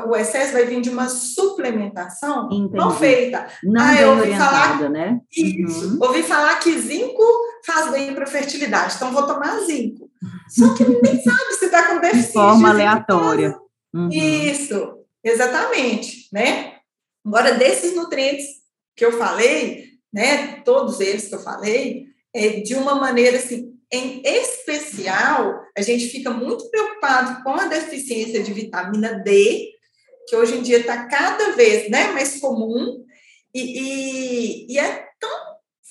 O 0.07 0.15
excesso 0.15 0.51
vai 0.51 0.65
vir 0.65 0.81
de 0.81 0.89
uma 0.89 1.07
suplementação 1.07 2.49
Entendi. 2.51 2.75
não 2.75 2.93
feita. 2.93 3.47
Não 3.63 3.81
ah, 3.81 4.01
eu 4.01 4.09
ouvi 4.09 4.35
falar, 4.35 4.89
né? 4.89 5.21
Isso. 5.31 5.93
Uhum. 5.93 5.99
Ouvi 6.01 6.21
falar 6.23 6.59
que 6.59 6.77
zinco 6.77 7.23
faz 7.65 7.89
bem 7.91 8.13
para 8.13 8.25
a 8.25 8.27
fertilidade, 8.27 8.95
então 8.95 9.13
vou 9.13 9.25
tomar 9.25 9.57
zinco. 9.61 10.09
Só 10.49 10.73
que 10.75 10.83
nem 11.01 11.23
sabe 11.23 11.53
se 11.57 11.65
está 11.65 11.87
com 11.87 12.01
déficit. 12.01 12.27
De 12.27 12.33
forma 12.33 12.69
aleatória. 12.69 13.57
Uhum. 13.93 14.09
Isso, 14.11 14.97
exatamente, 15.23 16.27
né? 16.33 16.73
Agora, 17.25 17.53
desses 17.53 17.95
nutrientes 17.95 18.47
que 18.97 19.05
eu 19.05 19.13
falei, 19.13 19.85
né, 20.13 20.61
todos 20.65 20.99
eles 20.99 21.29
que 21.29 21.35
eu 21.35 21.39
falei, 21.39 22.07
é 22.33 22.59
de 22.59 22.75
uma 22.75 22.95
maneira 22.95 23.37
assim 23.37 23.78
em 23.91 24.21
especial, 24.23 25.63
a 25.75 25.81
gente 25.81 26.07
fica 26.07 26.29
muito 26.29 26.69
preocupado 26.69 27.43
com 27.43 27.51
a 27.51 27.65
deficiência 27.65 28.43
de 28.43 28.53
vitamina 28.53 29.13
D, 29.13 29.67
que 30.27 30.35
hoje 30.35 30.57
em 30.57 30.61
dia 30.61 30.79
está 30.79 31.05
cada 31.05 31.53
vez 31.53 31.89
né, 31.89 32.11
mais 32.11 32.39
comum, 32.39 33.03
e, 33.53 33.61
e, 33.61 34.73
e, 34.73 34.77
é 34.77 35.07
tão 35.19 35.31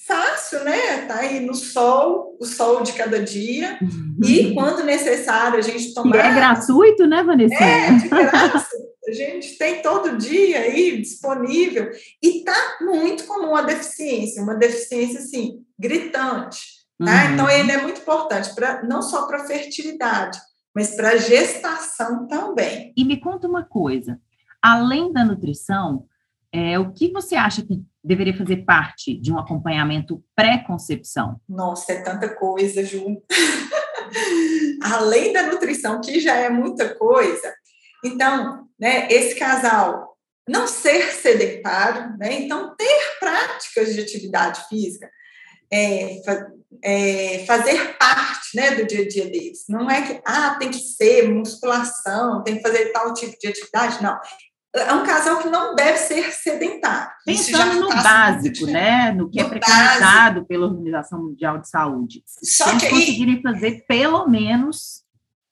fácil, 0.07 0.63
né? 0.63 1.07
Tá 1.09 1.17
aí 1.17 1.41
no 1.41 1.55
sol, 1.55 2.37
o 2.41 2.45
sol 2.45 2.85
de 2.85 2.93
cada 2.93 3.21
dia, 3.21 3.77
uhum. 3.83 4.17
e 4.25 4.55
quando 4.55 4.85
necessário 4.85 5.59
a 5.59 5.63
gente 5.63 5.93
tomar. 5.93 6.17
E 6.17 6.21
é 6.21 6.35
gratuito, 6.35 7.05
né, 7.05 7.25
Vanessa? 7.25 7.65
É, 7.65 7.91
de 7.91 8.09
graça. 8.09 8.89
A 9.09 9.13
gente 9.13 9.59
tem 9.59 9.83
todo 9.83 10.19
dia 10.19 10.61
aí 10.61 11.01
disponível, 11.01 11.91
e 12.23 12.45
tá 12.45 12.77
muito 12.81 13.25
comum 13.25 13.57
a 13.57 13.63
deficiência, 13.63 14.43
uma 14.43 14.55
deficiência 14.55 15.19
assim, 15.19 15.65
gritante. 15.77 16.78
Tá? 16.99 17.27
Uhum. 17.27 17.35
Então, 17.35 17.51
ele 17.51 17.71
é 17.73 17.83
muito 17.83 18.01
importante, 18.01 18.55
pra, 18.55 18.83
não 18.83 19.03
só 19.03 19.27
para 19.27 19.47
fertilidade, 19.47 20.39
mas 20.75 20.95
para 20.97 21.17
gestação 21.17 22.27
também. 22.27 22.93
E 22.97 23.05
me 23.05 23.21
conta 23.21 23.47
uma 23.47 23.65
coisa: 23.65 24.21
além 24.61 25.13
da 25.13 25.25
nutrição, 25.25 26.07
é, 26.53 26.79
o 26.79 26.93
que 26.93 27.13
você 27.13 27.37
acha 27.37 27.63
que 27.63 27.81
deveria 28.03 28.37
fazer 28.37 28.65
parte 28.65 29.15
de 29.15 29.33
um 29.33 29.39
acompanhamento 29.39 30.23
pré-concepção? 30.35 31.41
Nossa, 31.49 31.93
é 31.93 32.03
tanta 32.03 32.29
coisa, 32.35 32.85
Ju. 32.85 33.23
além 34.83 35.33
da 35.33 35.43
nutrição, 35.45 36.01
que 36.01 36.19
já 36.19 36.35
é 36.35 36.49
muita 36.49 36.95
coisa. 36.95 37.55
Então, 38.05 38.67
né, 38.79 39.09
esse 39.11 39.35
casal 39.39 40.17
não 40.49 40.67
ser 40.67 41.03
sedentário, 41.13 42.17
né? 42.17 42.41
Então, 42.41 42.75
ter 42.75 43.19
práticas 43.21 43.95
de 43.95 44.01
atividade 44.01 44.67
física 44.69 45.11
é, 45.73 46.21
é, 46.83 47.45
fazer 47.47 47.97
parte 47.99 48.57
né, 48.57 48.73
do 48.73 48.87
dia 48.87 49.05
a 49.05 49.09
dia 49.09 49.25
deles. 49.27 49.65
Não 49.69 49.91
é 49.91 50.03
que 50.03 50.21
ah, 50.25 50.57
tem 50.59 50.71
que 50.71 50.79
ser 50.79 51.29
musculação, 51.29 52.43
tem 52.43 52.57
que 52.57 52.63
fazer 52.63 52.93
tal 52.93 53.13
tipo 53.15 53.37
de 53.39 53.49
atividade, 53.49 54.03
não. 54.03 54.19
É 54.75 54.93
um 54.93 55.03
casal 55.03 55.39
que 55.39 55.49
não 55.49 55.75
deve 55.75 55.97
ser 55.99 56.31
sedentário. 56.31 57.11
Pensando 57.25 57.81
no 57.81 57.89
tá 57.89 58.03
básico, 58.03 58.67
né? 58.67 59.13
No 59.13 59.31
que 59.31 59.41
é 59.41 59.43
no 59.43 59.49
é 59.49 59.51
preconizado 59.51 60.01
básico. 60.01 60.47
pela 60.47 60.67
Organização 60.67 61.23
Mundial 61.23 61.59
de 61.59 61.69
Saúde. 61.69 62.23
Só 62.27 62.79
que 62.79 62.87
aí, 62.87 62.91
conseguirem 62.91 63.43
fazer 63.43 63.85
pelo 63.89 64.29
menos 64.29 65.03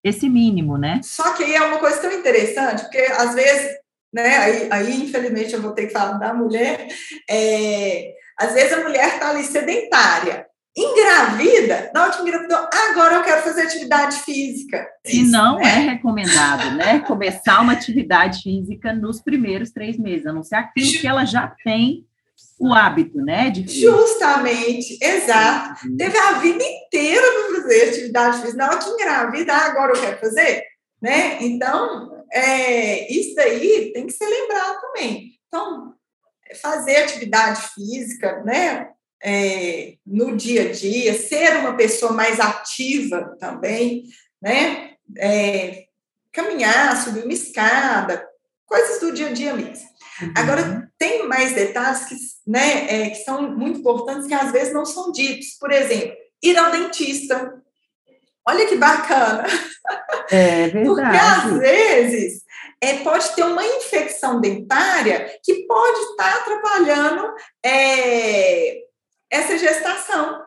esse 0.04 0.28
mínimo, 0.28 0.76
né? 0.76 1.00
Só 1.02 1.32
que 1.32 1.44
aí 1.44 1.54
é 1.54 1.62
uma 1.62 1.78
coisa 1.78 1.98
tão 1.98 2.12
interessante, 2.12 2.82
porque 2.82 2.98
às 2.98 3.34
vezes, 3.34 3.72
né? 4.12 4.36
Aí, 4.36 4.68
aí 4.70 5.02
infelizmente 5.02 5.54
eu 5.54 5.62
vou 5.62 5.72
ter 5.72 5.86
que 5.86 5.92
falar 5.92 6.18
da 6.18 6.34
mulher. 6.34 6.86
É, 7.28 8.12
às 8.38 8.52
vezes 8.52 8.72
a 8.72 8.82
mulher 8.82 9.14
está 9.14 9.30
ali 9.30 9.44
sedentária, 9.44 10.46
engravida, 10.76 11.90
na 11.94 12.10
que 12.10 12.20
engravidou, 12.20 12.68
agora 12.90 13.16
eu 13.16 13.22
quero 13.22 13.42
fazer 13.42 13.62
atividade 13.62 14.18
física. 14.18 14.86
E 15.06 15.22
não 15.22 15.56
né? 15.56 15.64
é 15.64 15.78
recomendado, 15.78 16.76
né? 16.76 16.98
Começar 17.00 17.62
uma 17.62 17.72
atividade 17.72 18.42
física 18.42 18.92
nos 18.92 19.22
primeiros 19.22 19.70
três 19.70 19.98
meses, 19.98 20.26
a 20.26 20.32
não 20.32 20.42
ser 20.42 20.56
aquilo 20.56 21.00
que 21.00 21.06
ela 21.06 21.24
já 21.24 21.54
tem 21.64 22.04
o 22.58 22.74
hábito, 22.74 23.18
né? 23.18 23.48
De 23.48 23.66
Justamente, 23.66 24.98
exato. 25.00 25.86
Uhum. 25.88 25.96
Teve 25.96 26.18
a 26.18 26.32
vida 26.32 26.62
inteira 26.62 27.22
para 27.22 27.62
fazer 27.62 27.88
atividade 27.88 28.38
física. 28.42 28.58
Na 28.58 28.68
hora 28.68 28.78
que 28.78 28.90
engravida, 28.90 29.52
ah, 29.54 29.66
agora 29.66 29.92
eu 29.92 30.00
quero 30.00 30.18
fazer, 30.18 30.62
né? 31.00 31.38
Então, 31.40 32.22
é, 32.30 33.10
isso 33.10 33.38
aí 33.40 33.92
tem 33.94 34.06
que 34.06 34.12
ser 34.12 34.26
lembrado 34.26 34.80
também. 34.82 35.30
Então, 35.46 35.94
fazer 36.54 36.96
atividade 36.96 37.60
física, 37.74 38.42
né? 38.44 38.90
É, 39.22 39.94
no 40.06 40.36
dia 40.36 40.68
a 40.68 40.72
dia, 40.72 41.18
ser 41.18 41.56
uma 41.56 41.74
pessoa 41.74 42.12
mais 42.12 42.38
ativa 42.38 43.36
também, 43.40 44.04
né? 44.40 44.92
É, 45.16 45.86
caminhar, 46.32 47.02
subir 47.02 47.24
uma 47.24 47.32
escada, 47.32 48.26
coisas 48.66 49.00
do 49.00 49.12
dia 49.12 49.28
a 49.28 49.32
dia 49.32 49.54
mesmo. 49.54 49.86
Uhum. 50.20 50.32
Agora, 50.36 50.90
tem 50.98 51.26
mais 51.26 51.52
detalhes 51.52 52.04
que, 52.04 52.14
né, 52.46 52.86
é, 52.88 53.10
que 53.10 53.24
são 53.24 53.50
muito 53.50 53.80
importantes 53.80 54.26
que 54.26 54.34
às 54.34 54.52
vezes 54.52 54.72
não 54.72 54.84
são 54.84 55.12
ditos. 55.12 55.56
Por 55.58 55.72
exemplo, 55.72 56.14
ir 56.42 56.56
ao 56.56 56.70
dentista. 56.70 57.62
Olha 58.46 58.66
que 58.66 58.76
bacana. 58.76 59.46
É 60.30 60.68
verdade. 60.68 60.84
Porque 60.86 61.16
às 61.16 61.58
vezes 61.58 62.42
é, 62.80 62.98
pode 62.98 63.34
ter 63.34 63.44
uma 63.44 63.64
infecção 63.64 64.40
dentária 64.40 65.38
que 65.42 65.66
pode 65.66 65.98
estar 66.00 66.36
atrapalhando 66.36 67.34
é, 67.64 68.82
essa 69.30 69.58
gestação. 69.58 70.44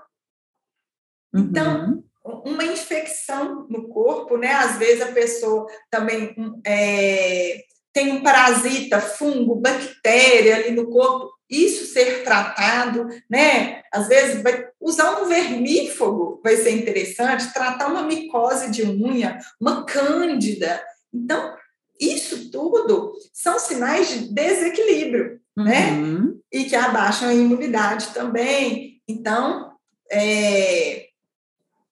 Então, 1.33 2.03
uhum. 2.23 2.41
uma 2.45 2.63
infecção 2.63 3.67
no 3.69 3.87
corpo, 3.89 4.37
né? 4.37 4.51
Às 4.53 4.77
vezes 4.77 5.01
a 5.01 5.11
pessoa 5.11 5.67
também 5.89 6.35
é, 6.65 7.63
tem 7.93 8.11
um 8.11 8.23
parasita, 8.23 8.99
fungo, 8.99 9.55
bactéria 9.55 10.55
ali 10.55 10.71
no 10.71 10.89
corpo, 10.89 11.31
isso 11.49 11.85
ser 11.91 12.23
tratado, 12.23 13.07
né? 13.29 13.81
Às 13.91 14.07
vezes 14.07 14.41
vai 14.41 14.67
usar 14.79 15.21
um 15.21 15.25
vermífugo 15.27 16.29
vai 16.43 16.55
ser 16.55 16.71
interessante, 16.71 17.53
tratar 17.53 17.87
uma 17.87 18.03
micose 18.03 18.71
de 18.71 18.83
unha, 18.83 19.39
uma 19.59 19.85
cândida. 19.85 20.81
Então, 21.13 21.55
isso 21.99 22.49
tudo 22.49 23.13
são 23.33 23.59
sinais 23.59 24.09
de 24.09 24.33
desequilíbrio, 24.33 25.39
né? 25.57 25.91
uhum. 25.91 26.25
né? 26.25 26.33
E 26.51 26.65
que 26.65 26.75
abaixam 26.75 27.29
a 27.29 27.33
imunidade 27.33 28.07
também. 28.13 29.01
Então, 29.07 29.73
é, 30.11 31.07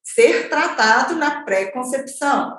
ser 0.02 0.48
tratado 0.48 1.14
na 1.14 1.42
pré-concepção. 1.44 2.58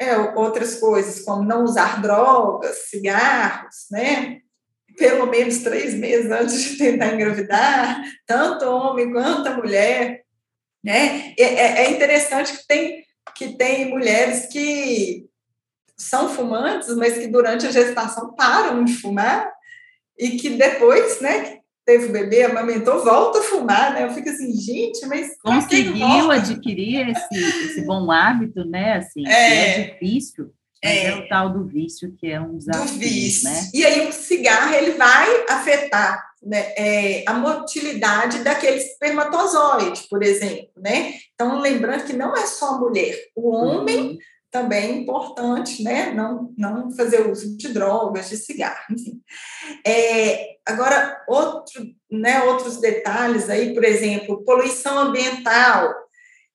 É, 0.00 0.16
outras 0.18 0.76
coisas, 0.80 1.24
como 1.24 1.44
não 1.44 1.62
usar 1.62 2.02
drogas, 2.02 2.88
cigarros, 2.88 3.86
né? 3.92 4.40
Pelo 4.96 5.26
menos 5.26 5.58
três 5.58 5.94
meses 5.94 6.30
antes 6.30 6.62
de 6.62 6.78
tentar 6.78 7.14
engravidar, 7.14 8.02
tanto 8.26 8.64
homem 8.64 9.12
quanto 9.12 9.48
a 9.48 9.56
mulher. 9.56 10.22
Né? 10.82 11.34
É, 11.38 11.42
é, 11.42 11.84
é 11.84 11.90
interessante 11.90 12.56
que 12.56 12.66
tem, 12.66 13.04
que 13.34 13.56
tem 13.56 13.88
mulheres 13.88 14.46
que 14.46 15.28
são 15.96 16.28
fumantes, 16.28 16.94
mas 16.96 17.18
que 17.18 17.26
durante 17.26 17.66
a 17.66 17.70
gestação 17.70 18.34
param 18.34 18.84
de 18.84 18.94
fumar 18.94 19.50
e 20.18 20.30
que 20.30 20.50
depois, 20.50 21.20
né, 21.20 21.58
teve 21.84 22.06
o 22.06 22.12
bebê, 22.12 22.44
amamentou, 22.44 23.04
volta 23.04 23.38
a 23.40 23.42
fumar, 23.42 23.92
né? 23.92 24.04
Eu 24.04 24.10
fico 24.10 24.28
assim, 24.28 24.52
gente, 24.54 25.04
mas 25.06 25.36
conseguiu 25.40 26.30
adquirir 26.30 27.10
esse, 27.10 27.66
esse 27.66 27.84
bom 27.84 28.10
hábito, 28.10 28.64
né? 28.64 28.94
Assim, 28.94 29.26
é, 29.26 29.80
é 29.80 29.84
difícil. 29.90 30.50
É, 30.82 31.06
é, 31.06 31.16
o 31.16 31.28
tal 31.28 31.50
do 31.50 31.64
vício 31.66 32.14
que 32.18 32.30
é 32.30 32.38
um 32.38 32.58
desafio, 32.58 32.92
do 32.92 32.98
vício. 32.98 33.48
né? 33.48 33.70
E 33.72 33.84
aí 33.86 34.06
o 34.06 34.12
cigarro 34.12 34.74
ele 34.74 34.92
vai 34.92 35.46
afetar 35.48 36.22
né, 36.42 36.74
é, 36.76 37.24
a 37.26 37.32
motilidade 37.32 38.40
daquele 38.44 38.76
espermatozoide, 38.76 40.06
por 40.10 40.22
exemplo, 40.22 40.68
né? 40.76 41.14
Então 41.34 41.58
lembrando 41.58 42.04
que 42.04 42.12
não 42.12 42.34
é 42.34 42.46
só 42.46 42.74
a 42.74 42.78
mulher, 42.78 43.16
o 43.34 43.50
homem 43.50 43.98
uhum 43.98 44.18
também 44.54 45.00
importante, 45.00 45.82
né? 45.82 46.12
Não, 46.12 46.54
não 46.56 46.88
fazer 46.92 47.28
uso 47.28 47.56
de 47.56 47.72
drogas, 47.72 48.28
de 48.28 48.36
cigarro, 48.36 48.84
enfim. 48.88 49.20
É, 49.84 50.58
agora, 50.64 51.24
outro, 51.26 51.84
né, 52.08 52.40
outros 52.44 52.80
detalhes 52.80 53.50
aí, 53.50 53.74
por 53.74 53.82
exemplo, 53.82 54.44
poluição 54.44 54.96
ambiental, 54.96 55.92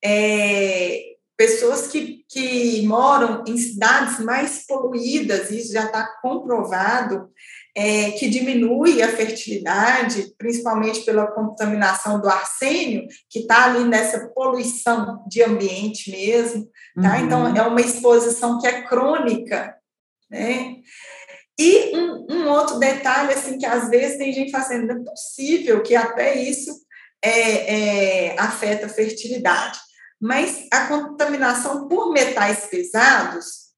é, 0.01 1.01
pessoas 1.35 1.87
que, 1.87 2.23
que 2.29 2.87
moram 2.87 3.43
em 3.45 3.57
cidades 3.57 4.21
mais 4.21 4.65
poluídas, 4.65 5.51
isso 5.51 5.73
já 5.73 5.83
está 5.83 6.07
comprovado, 6.21 7.29
é, 7.75 8.11
que 8.11 8.29
diminui 8.29 9.01
a 9.01 9.09
fertilidade, 9.09 10.33
principalmente 10.37 11.01
pela 11.01 11.27
contaminação 11.27 12.21
do 12.21 12.29
arsênio, 12.29 13.05
que 13.29 13.39
está 13.39 13.65
ali 13.65 13.83
nessa 13.83 14.29
poluição 14.29 15.25
de 15.27 15.43
ambiente 15.43 16.09
mesmo, 16.09 16.65
tá? 17.01 17.17
Uhum. 17.17 17.25
Então, 17.25 17.55
é 17.55 17.61
uma 17.61 17.81
exposição 17.81 18.59
que 18.59 18.67
é 18.67 18.81
crônica, 18.81 19.75
né? 20.29 20.77
E 21.59 21.95
um, 21.97 22.25
um, 22.29 22.49
outro 22.49 22.79
detalhe, 22.79 23.33
assim, 23.33 23.57
que 23.57 23.65
às 23.65 23.89
vezes 23.89 24.17
tem 24.17 24.31
gente 24.31 24.51
fazendo, 24.51 24.87
não 24.87 25.01
é 25.01 25.03
possível 25.03 25.83
que 25.83 25.93
até 25.93 26.41
isso 26.41 26.71
é, 27.21 28.29
é, 28.29 28.39
afeta 28.39 28.85
a 28.85 28.89
fertilidade. 28.89 29.77
Mas 30.21 30.67
a 30.71 30.87
contaminação 30.87 31.87
por 31.87 32.11
metais 32.11 32.67
pesados 32.67 33.69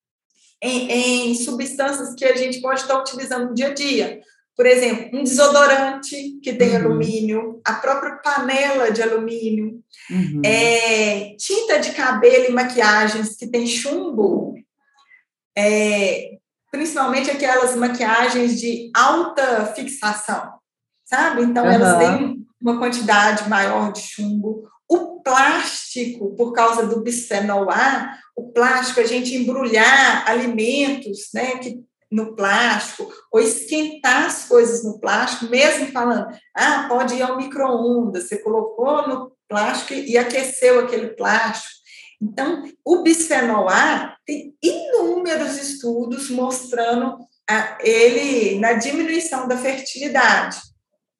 em, 0.61 0.91
em, 1.32 1.36
substâncias 1.36 2.13
que 2.13 2.26
a 2.26 2.36
gente 2.36 2.61
pode 2.61 2.82
estar 2.82 2.99
utilizando 2.99 3.49
no 3.49 3.55
dia 3.55 3.69
a 3.69 3.74
dia. 3.74 4.22
Por 4.56 4.66
exemplo, 4.66 5.20
um 5.20 5.24
desodorante 5.24 6.39
que 6.43 6.54
tem 6.54 6.72
uhum. 6.72 6.86
alumínio, 6.86 7.62
a 7.66 7.74
própria 7.74 8.18
panela 8.18 8.91
de 8.91 9.02
alumínio, 9.02 9.82
uhum. 10.10 10.41
é, 10.43 11.36
tinta 11.38 11.80
de 11.80 11.91
cabelo 11.91 12.45
e 12.49 12.52
maquiagens 12.52 13.36
que 13.36 13.47
tem 13.47 13.66
chumbo, 13.66 14.56
é, 15.58 16.32
principalmente 16.70 17.32
aquelas 17.32 17.76
maquiagens 17.76 18.60
de 18.60 18.91
alta 18.95 19.66
fixação, 19.76 20.54
sabe? 21.06 21.43
Então, 21.43 21.64
uhum. 21.64 21.72
elas 21.72 21.97
têm 21.97 22.45
uma 22.62 22.78
quantidade 22.78 23.49
maior 23.49 23.91
de 23.91 24.02
chumbo. 24.02 24.70
O 24.88 25.22
plástico, 25.22 26.36
por 26.36 26.52
causa 26.54 26.86
do 26.86 27.02
bisfenol 27.02 27.70
A, 27.72 28.18
o 28.36 28.52
plástico, 28.52 28.99
a 28.99 29.06
gente 29.06 29.36
embrulhar 29.36 30.30
alimentos 30.30 31.30
né, 31.34 31.58
que, 31.58 31.80
no 32.12 32.36
plástico, 32.36 33.12
ou 33.32 33.39
esquentar 33.39 34.26
as 34.26 34.45
coisas 34.45 34.84
no 34.84 34.99
plástico, 34.99 35.49
mesmo 35.49 35.88
falando, 35.88 36.28
ah, 36.55 36.86
pode 36.89 37.16
ir 37.16 37.22
ao 37.22 37.38
micro-ondas, 37.38 38.28
você 38.28 38.38
colocou 38.39 39.07
no 39.07 39.32
plástico 39.47 39.93
e 39.93 40.18
aqueceu 40.18 40.80
aquele 40.80 41.09
plástico. 41.09 41.82
Então, 42.22 42.64
o 42.86 43.01
bisfenol 43.01 43.68
A 43.68 44.16
tem 44.26 44.53
inúmeros 44.62 45.57
estudos 45.57 46.30
mostrando 46.30 47.18
a, 47.49 47.78
ele 47.82 48.59
na 48.59 48.74
diminuição 48.74 49.47
da 49.47 49.57
fertilidade. 49.57 50.57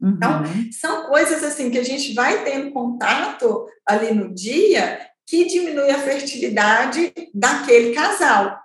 Então, 0.04 0.42
uhum. 0.42 0.70
são 0.72 1.08
coisas 1.08 1.44
assim 1.44 1.70
que 1.70 1.78
a 1.78 1.84
gente 1.84 2.14
vai 2.14 2.44
tendo 2.44 2.72
contato 2.72 3.66
ali 3.86 4.14
no 4.14 4.34
dia 4.34 5.00
que 5.28 5.46
diminui 5.46 5.90
a 5.90 6.00
fertilidade 6.00 7.14
daquele 7.34 7.94
casal. 7.94 8.60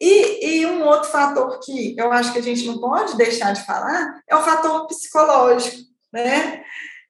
E, 0.00 0.60
e, 0.60 0.66
um 0.66 0.82
outro 0.82 1.10
fator 1.10 1.60
que 1.60 1.94
eu 1.98 2.10
acho 2.10 2.32
que 2.32 2.38
a 2.38 2.42
gente 2.42 2.66
não 2.66 2.80
pode 2.80 3.16
deixar 3.16 3.52
de 3.52 3.64
falar 3.66 4.20
é 4.26 4.34
o 4.34 4.42
fator 4.42 4.86
psicológico, 4.86 5.76
né? 6.12 6.62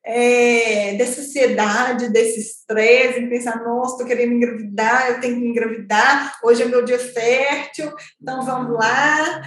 É, 0.04 0.94
dessa 0.94 1.20
ansiedade, 1.20 2.08
desse 2.08 2.40
estresse, 2.40 3.26
pensar, 3.28 3.62
nossa, 3.62 3.92
estou 3.92 4.06
querendo 4.06 4.32
engravidar, 4.32 5.10
eu 5.10 5.20
tenho 5.20 5.38
que 5.38 5.46
engravidar, 5.46 6.38
hoje 6.42 6.62
é 6.62 6.66
meu 6.66 6.82
dia 6.82 6.98
fértil, 6.98 7.92
então 8.20 8.42
vamos 8.42 8.72
lá, 8.72 9.42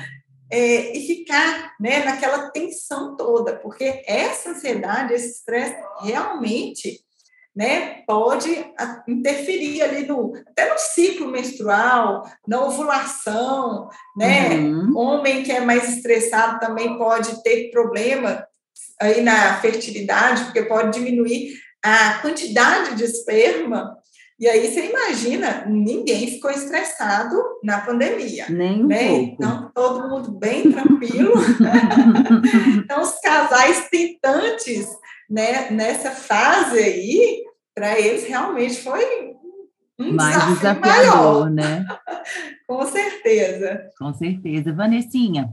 é, 0.51 0.95
e 0.95 1.07
ficar 1.07 1.73
né, 1.79 2.05
naquela 2.05 2.51
tensão 2.51 3.17
toda, 3.17 3.57
porque 3.57 4.03
essa 4.05 4.51
ansiedade, 4.51 5.15
esse 5.15 5.39
estresse 5.39 5.75
realmente 6.03 7.02
né, 7.55 8.01
pode 8.07 8.49
interferir 9.07 9.83
ali 9.83 10.07
no 10.07 10.33
até 10.47 10.71
no 10.71 10.77
ciclo 10.77 11.27
menstrual, 11.27 12.23
na 12.47 12.65
ovulação, 12.65 13.89
né? 14.17 14.55
Uhum. 14.55 14.97
Homem 14.97 15.43
que 15.43 15.51
é 15.51 15.59
mais 15.59 15.97
estressado 15.97 16.59
também 16.59 16.97
pode 16.97 17.43
ter 17.43 17.69
problema 17.71 18.43
aí 18.99 19.21
na 19.21 19.59
fertilidade, 19.61 20.45
porque 20.45 20.63
pode 20.63 20.97
diminuir 20.97 21.53
a 21.83 22.19
quantidade 22.21 22.95
de 22.95 23.03
esperma 23.03 23.97
e 24.39 24.47
aí 24.49 24.69
você 24.69 24.89
imagina, 24.89 25.63
ninguém 25.67 26.27
ficou 26.27 26.51
estressado 26.51 27.41
na 27.63 27.79
pandemia. 27.79 28.47
Nem 28.49 28.83
um 28.83 28.87
né? 28.87 29.07
pouco. 29.07 29.33
Então, 29.35 29.71
todo 29.73 30.09
mundo 30.09 30.31
bem 30.31 30.71
tranquilo. 30.71 31.33
então, 32.83 33.01
os 33.01 33.19
casais 33.19 33.87
tentantes 33.89 34.87
né, 35.29 35.69
nessa 35.71 36.11
fase 36.11 36.79
aí, 36.79 37.43
para 37.75 37.99
eles 37.99 38.25
realmente 38.25 38.81
foi 38.81 39.33
um 39.99 40.13
mais 40.13 40.45
desafiador, 40.47 40.81
maior. 40.81 41.49
né? 41.49 41.85
Com 42.67 42.85
certeza. 42.85 43.89
Com 43.97 44.13
certeza. 44.13 44.73
Vanessinha, 44.73 45.49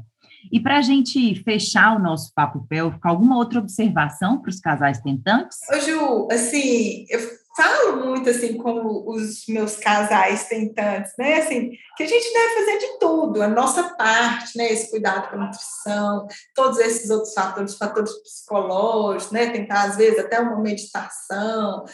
e 0.51 0.61
para 0.61 0.79
a 0.79 0.83
gente 0.83 1.35
fechar 1.43 1.97
o 1.97 2.03
nosso 2.03 2.33
papo 2.35 2.64
pélvico, 2.68 3.07
alguma 3.07 3.37
outra 3.37 3.59
observação 3.59 4.41
para 4.41 4.49
os 4.49 4.61
casais 4.61 5.01
tentantes? 5.01 5.59
Ô, 5.71 5.79
Ju, 5.81 6.29
assim, 6.31 7.05
eu 7.11 7.21
falo 7.61 8.07
muito 8.07 8.31
assim 8.31 8.57
com 8.57 9.05
os 9.07 9.45
meus 9.47 9.77
casais 9.77 10.49
tentantes, 10.49 11.13
né? 11.19 11.41
Assim, 11.41 11.73
que 11.97 12.03
a 12.03 12.07
gente 12.07 12.33
deve 12.33 12.55
fazer 12.55 12.79
de 12.79 12.99
tudo, 12.99 13.43
a 13.43 13.49
nossa 13.49 13.95
parte, 13.95 14.57
né? 14.57 14.73
Esse 14.73 14.91
cuidado 14.91 15.29
com 15.29 15.37
a 15.37 15.47
nutrição, 15.47 16.27
todos 16.55 16.79
esses 16.79 17.11
outros 17.11 17.35
fatores, 17.35 17.77
fatores 17.77 18.13
psicológicos, 18.23 19.31
né? 19.31 19.51
Tentar, 19.51 19.83
às 19.85 19.97
vezes, 19.97 20.19
até 20.19 20.41
uma 20.41 20.59
meditação, 20.61 21.85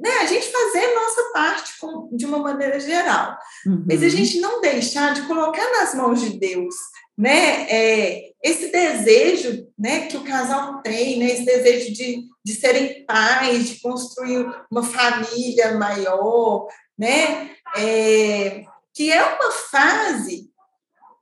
né? 0.00 0.10
A 0.20 0.26
gente 0.26 0.46
fazer 0.52 0.84
a 0.84 0.94
nossa 0.94 1.22
parte 1.32 1.78
com, 1.80 2.08
de 2.16 2.24
uma 2.24 2.38
maneira 2.38 2.78
geral. 2.78 3.36
Uhum. 3.66 3.84
Mas 3.88 4.02
a 4.02 4.08
gente 4.08 4.38
não 4.38 4.60
deixar 4.60 5.12
de 5.12 5.22
colocar 5.22 5.70
nas 5.72 5.94
mãos 5.94 6.20
de 6.20 6.38
Deus 6.38 6.74
né, 7.16 7.66
é, 7.70 8.32
esse 8.42 8.72
desejo 8.72 9.68
né, 9.78 10.06
que 10.06 10.16
o 10.16 10.24
casal 10.24 10.82
tem, 10.82 11.18
né, 11.18 11.26
esse 11.26 11.44
desejo 11.44 11.92
de, 11.92 12.24
de 12.44 12.54
serem 12.54 13.04
pais, 13.06 13.68
de 13.68 13.80
construir 13.80 14.46
uma 14.70 14.82
família 14.82 15.78
maior, 15.78 16.66
né, 16.98 17.50
é, 17.76 18.64
que 18.92 19.10
é 19.10 19.24
uma 19.24 19.50
fase 19.50 20.50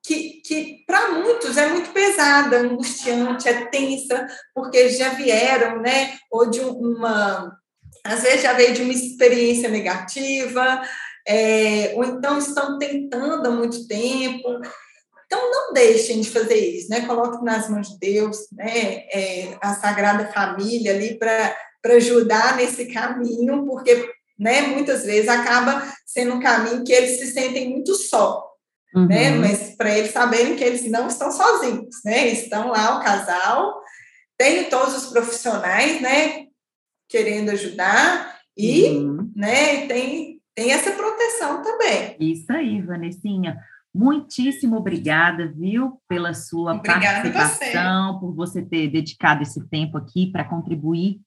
que, 0.04 0.42
que 0.44 0.82
para 0.84 1.10
muitos 1.12 1.56
é 1.56 1.68
muito 1.68 1.90
pesada, 1.90 2.58
angustiante, 2.58 3.48
é 3.48 3.66
tensa, 3.66 4.26
porque 4.52 4.88
já 4.90 5.10
vieram, 5.10 5.80
né, 5.80 6.18
ou 6.30 6.50
de 6.50 6.60
uma, 6.60 7.56
às 8.04 8.22
vezes 8.22 8.42
já 8.42 8.52
veio 8.52 8.74
de 8.74 8.82
uma 8.82 8.92
experiência 8.92 9.68
negativa, 9.68 10.82
é, 11.26 11.92
ou 11.94 12.04
então 12.04 12.36
estão 12.36 12.78
tentando 12.78 13.46
há 13.46 13.50
muito 13.50 13.86
tempo, 13.86 14.60
então, 15.32 15.50
não 15.50 15.72
deixem 15.72 16.20
de 16.20 16.28
fazer 16.28 16.56
isso, 16.56 16.90
né? 16.90 17.06
Coloque 17.06 17.42
nas 17.42 17.66
mãos 17.70 17.88
de 17.88 17.98
Deus, 17.98 18.36
né? 18.52 19.06
É, 19.10 19.56
a 19.62 19.74
Sagrada 19.74 20.30
Família 20.30 20.92
ali 20.92 21.18
para 21.18 21.54
ajudar 21.94 22.56
nesse 22.58 22.84
caminho, 22.92 23.64
porque 23.64 24.10
né, 24.38 24.60
muitas 24.60 25.06
vezes 25.06 25.30
acaba 25.30 25.82
sendo 26.04 26.34
um 26.34 26.40
caminho 26.40 26.84
que 26.84 26.92
eles 26.92 27.18
se 27.18 27.32
sentem 27.32 27.70
muito 27.70 27.94
só, 27.94 28.46
uhum. 28.94 29.06
né? 29.06 29.30
Mas 29.30 29.74
para 29.74 29.96
eles 29.96 30.12
saberem 30.12 30.54
que 30.54 30.62
eles 30.62 30.84
não 30.90 31.06
estão 31.06 31.32
sozinhos, 31.32 31.96
né? 32.04 32.28
Estão 32.28 32.68
lá 32.68 32.98
o 32.98 33.02
casal, 33.02 33.80
tem 34.36 34.64
todos 34.68 34.94
os 34.98 35.06
profissionais, 35.10 35.98
né? 36.02 36.44
Querendo 37.08 37.52
ajudar 37.52 38.36
e, 38.54 38.88
uhum. 38.88 39.32
né? 39.34 39.86
Tem 39.86 40.42
tem 40.54 40.70
essa 40.70 40.90
proteção 40.90 41.62
também. 41.62 42.14
Isso 42.20 42.52
aí, 42.52 42.82
Vanessinha. 42.82 43.56
Muitíssimo 43.94 44.76
obrigada, 44.76 45.46
viu, 45.46 46.00
pela 46.08 46.32
sua 46.32 46.74
Obrigada 46.74 47.30
participação, 47.30 48.14
você. 48.14 48.20
por 48.20 48.34
você 48.34 48.62
ter 48.62 48.88
dedicado 48.88 49.42
esse 49.42 49.62
tempo 49.68 49.98
aqui 49.98 50.30
para 50.32 50.44
contribuir 50.44 51.20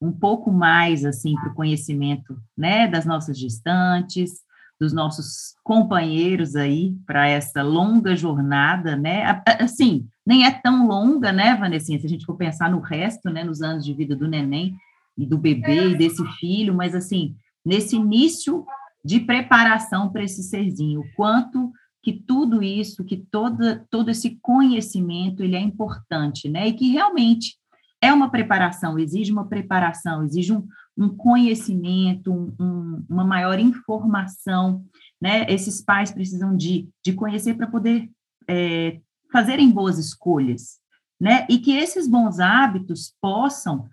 um 0.00 0.12
pouco 0.12 0.50
mais 0.50 1.04
assim 1.04 1.34
para 1.34 1.50
o 1.50 1.54
conhecimento, 1.54 2.38
né, 2.56 2.86
das 2.86 3.04
nossas 3.04 3.38
gestantes, 3.38 4.46
dos 4.78 4.92
nossos 4.92 5.54
companheiros 5.64 6.54
aí 6.54 6.94
para 7.06 7.26
essa 7.26 7.62
longa 7.62 8.14
jornada, 8.14 8.94
né? 8.94 9.42
Assim, 9.58 10.06
nem 10.24 10.44
é 10.44 10.50
tão 10.50 10.86
longa, 10.86 11.32
né, 11.32 11.56
Vanessinha, 11.56 11.98
se 11.98 12.06
a 12.06 12.08
gente 12.08 12.26
for 12.26 12.36
pensar 12.36 12.70
no 12.70 12.80
resto, 12.80 13.30
né, 13.30 13.42
nos 13.42 13.62
anos 13.62 13.84
de 13.84 13.94
vida 13.94 14.14
do 14.14 14.28
neném 14.28 14.76
e 15.16 15.24
do 15.24 15.38
bebê 15.38 15.88
e 15.90 15.96
desse 15.96 16.22
filho, 16.38 16.74
mas 16.74 16.94
assim, 16.94 17.34
nesse 17.64 17.96
início 17.96 18.66
de 19.02 19.20
preparação 19.20 20.10
para 20.10 20.24
esse 20.24 20.42
serzinho, 20.42 21.00
o 21.00 21.12
quanto 21.14 21.72
que 22.06 22.12
tudo 22.12 22.62
isso, 22.62 23.04
que 23.04 23.16
toda, 23.16 23.84
todo 23.90 24.12
esse 24.12 24.38
conhecimento, 24.40 25.42
ele 25.42 25.56
é 25.56 25.60
importante, 25.60 26.48
né? 26.48 26.68
E 26.68 26.72
que 26.72 26.88
realmente 26.88 27.58
é 28.00 28.12
uma 28.12 28.30
preparação, 28.30 28.96
exige 28.96 29.32
uma 29.32 29.48
preparação, 29.48 30.22
exige 30.22 30.52
um, 30.52 30.64
um 30.96 31.08
conhecimento, 31.08 32.32
um, 32.60 33.04
uma 33.10 33.24
maior 33.24 33.58
informação, 33.58 34.84
né? 35.20 35.46
Esses 35.48 35.82
pais 35.82 36.12
precisam 36.12 36.56
de, 36.56 36.88
de 37.04 37.12
conhecer 37.12 37.54
para 37.54 37.66
poder 37.66 38.08
é, 38.48 39.00
fazerem 39.32 39.68
boas 39.68 39.98
escolhas, 39.98 40.78
né? 41.20 41.44
E 41.50 41.58
que 41.58 41.72
esses 41.72 42.06
bons 42.06 42.38
hábitos 42.38 43.16
possam 43.20 43.88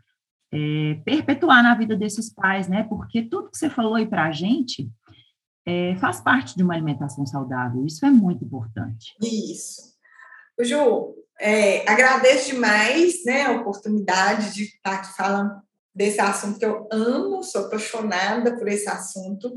é, 0.51 1.01
perpetuar 1.03 1.63
na 1.63 1.73
vida 1.73 1.97
desses 1.97 2.31
pais, 2.31 2.67
né? 2.67 2.83
Porque 2.83 3.23
tudo 3.23 3.49
que 3.49 3.57
você 3.57 3.71
falou 3.71 3.95
aí 3.95 4.05
para 4.05 4.25
a 4.25 4.31
gente 4.31 4.87
é, 5.65 5.95
faz 5.97 6.19
parte 6.19 6.55
de 6.55 6.63
uma 6.63 6.73
alimentação 6.73 7.25
saudável. 7.25 7.85
Isso 7.85 8.05
é 8.05 8.09
muito 8.09 8.43
importante. 8.43 9.15
Isso. 9.21 9.93
Ju, 10.59 11.15
é, 11.39 11.89
agradeço 11.89 12.51
demais 12.51 13.23
né, 13.25 13.43
a 13.43 13.51
oportunidade 13.53 14.53
de 14.53 14.63
estar 14.63 14.95
aqui 14.95 15.15
falando 15.15 15.61
desse 15.95 16.19
assunto 16.19 16.59
que 16.59 16.65
eu 16.65 16.87
amo, 16.91 17.43
sou 17.43 17.65
apaixonada 17.65 18.57
por 18.57 18.67
esse 18.67 18.89
assunto. 18.89 19.55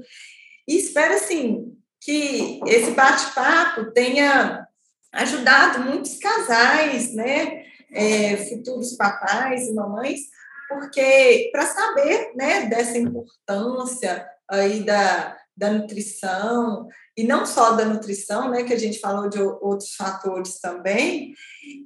E 0.69 0.77
espero, 0.77 1.15
assim, 1.15 1.77
que 2.01 2.61
esse 2.67 2.91
bate-papo 2.93 3.93
tenha 3.93 4.67
ajudado 5.13 5.81
muitos 5.81 6.19
casais, 6.19 7.15
né, 7.15 7.65
é, 7.91 8.37
futuros 8.37 8.95
papais 8.97 9.69
e 9.69 9.75
mamães, 9.75 10.21
porque 10.69 11.49
para 11.53 11.67
saber, 11.67 12.33
né, 12.35 12.67
dessa 12.67 12.99
importância 12.99 14.27
aí 14.49 14.85
da, 14.85 15.37
da 15.57 15.71
nutrição, 15.71 16.87
e 17.17 17.25
não 17.25 17.47
só 17.47 17.73
da 17.73 17.85
nutrição, 17.85 18.51
né, 18.51 18.63
que 18.63 18.75
a 18.75 18.79
gente 18.79 18.99
falou 18.99 19.29
de 19.29 19.41
outros 19.41 19.95
fatores 19.95 20.61
também. 20.61 21.33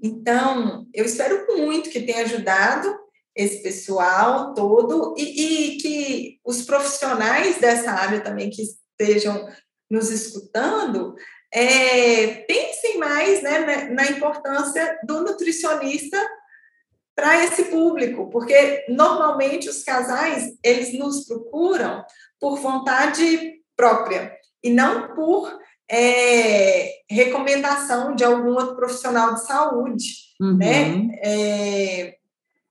Então, 0.03 0.87
eu 0.93 1.05
espero 1.05 1.47
muito 1.57 1.89
que 1.89 2.03
tenha 2.03 2.23
ajudado 2.23 2.93
esse 3.35 3.63
pessoal 3.63 4.53
todo 4.55 5.15
e, 5.17 5.75
e 5.75 5.77
que 5.79 6.41
os 6.45 6.63
profissionais 6.63 7.59
dessa 7.59 7.93
área 7.93 8.21
também 8.21 8.51
que 8.51 8.63
estejam 8.63 9.49
nos 9.89 10.11
escutando 10.11 11.15
é, 11.53 12.27
pensem 12.45 12.99
mais 12.99 13.43
né, 13.43 13.89
na 13.91 14.07
importância 14.07 14.99
do 15.05 15.23
nutricionista 15.23 16.19
para 17.15 17.45
esse 17.45 17.65
público, 17.65 18.31
porque 18.31 18.85
normalmente 18.89 19.69
os 19.69 19.83
casais 19.83 20.57
eles 20.63 20.99
nos 20.99 21.27
procuram 21.27 22.05
por 22.39 22.57
vontade 22.59 23.60
própria 23.81 24.37
e 24.63 24.69
não 24.69 25.15
por 25.15 25.59
é, 25.91 26.91
recomendação 27.11 28.15
de 28.15 28.23
algum 28.23 28.51
outro 28.51 28.77
profissional 28.77 29.35
de 29.35 29.47
saúde, 29.47 30.05
uhum. 30.39 30.59
né? 30.59 31.09
É, 31.23 32.15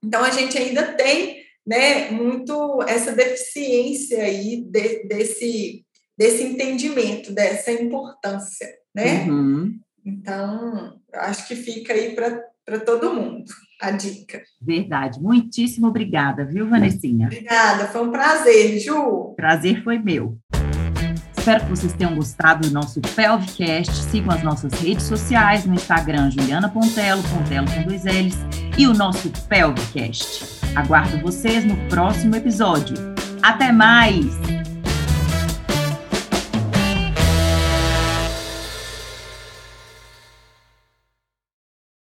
então 0.03 0.23
a 0.23 0.29
gente 0.29 0.55
ainda 0.55 0.93
tem, 0.93 1.41
né, 1.65 2.11
muito 2.11 2.83
essa 2.87 3.11
deficiência 3.11 4.21
aí 4.23 4.63
de, 4.63 5.03
desse 5.07 5.83
desse 6.15 6.43
entendimento 6.43 7.31
dessa 7.31 7.71
importância, 7.71 8.67
né? 8.93 9.23
Uhum. 9.23 9.79
Então 10.05 10.99
acho 11.13 11.47
que 11.47 11.55
fica 11.55 11.93
aí 11.93 12.13
para 12.13 12.79
todo 12.85 13.13
mundo 13.13 13.45
a 13.81 13.91
dica. 13.91 14.43
Verdade. 14.61 15.19
Muitíssimo 15.19 15.87
obrigada, 15.87 16.45
viu, 16.45 16.69
Vanessinha? 16.69 17.27
Obrigada, 17.27 17.87
foi 17.87 18.01
um 18.01 18.11
prazer, 18.11 18.77
Ju. 18.79 19.33
Prazer 19.35 19.81
foi 19.83 19.97
meu. 19.97 20.37
Espero 21.39 21.63
que 21.63 21.69
vocês 21.69 21.93
tenham 21.93 22.13
gostado 22.15 22.67
do 22.67 22.73
nosso 22.73 22.99
Pelvicast. 22.99 23.93
Sigam 23.93 24.35
as 24.35 24.43
nossas 24.43 24.73
redes 24.73 25.05
sociais 25.05 25.65
no 25.65 25.73
Instagram, 25.73 26.29
Juliana 26.29 26.67
Pontelo, 26.67 27.23
Pontelo 27.23 27.65
com 27.71 27.83
dois 27.83 28.03
L's, 28.03 28.37
e 28.77 28.85
o 28.85 28.93
nosso 28.93 29.31
Pelvicast. 29.47 30.59
Aguardo 30.75 31.17
vocês 31.21 31.63
no 31.63 31.77
próximo 31.87 32.35
episódio. 32.35 32.95
Até 33.41 33.71
mais! 33.71 34.68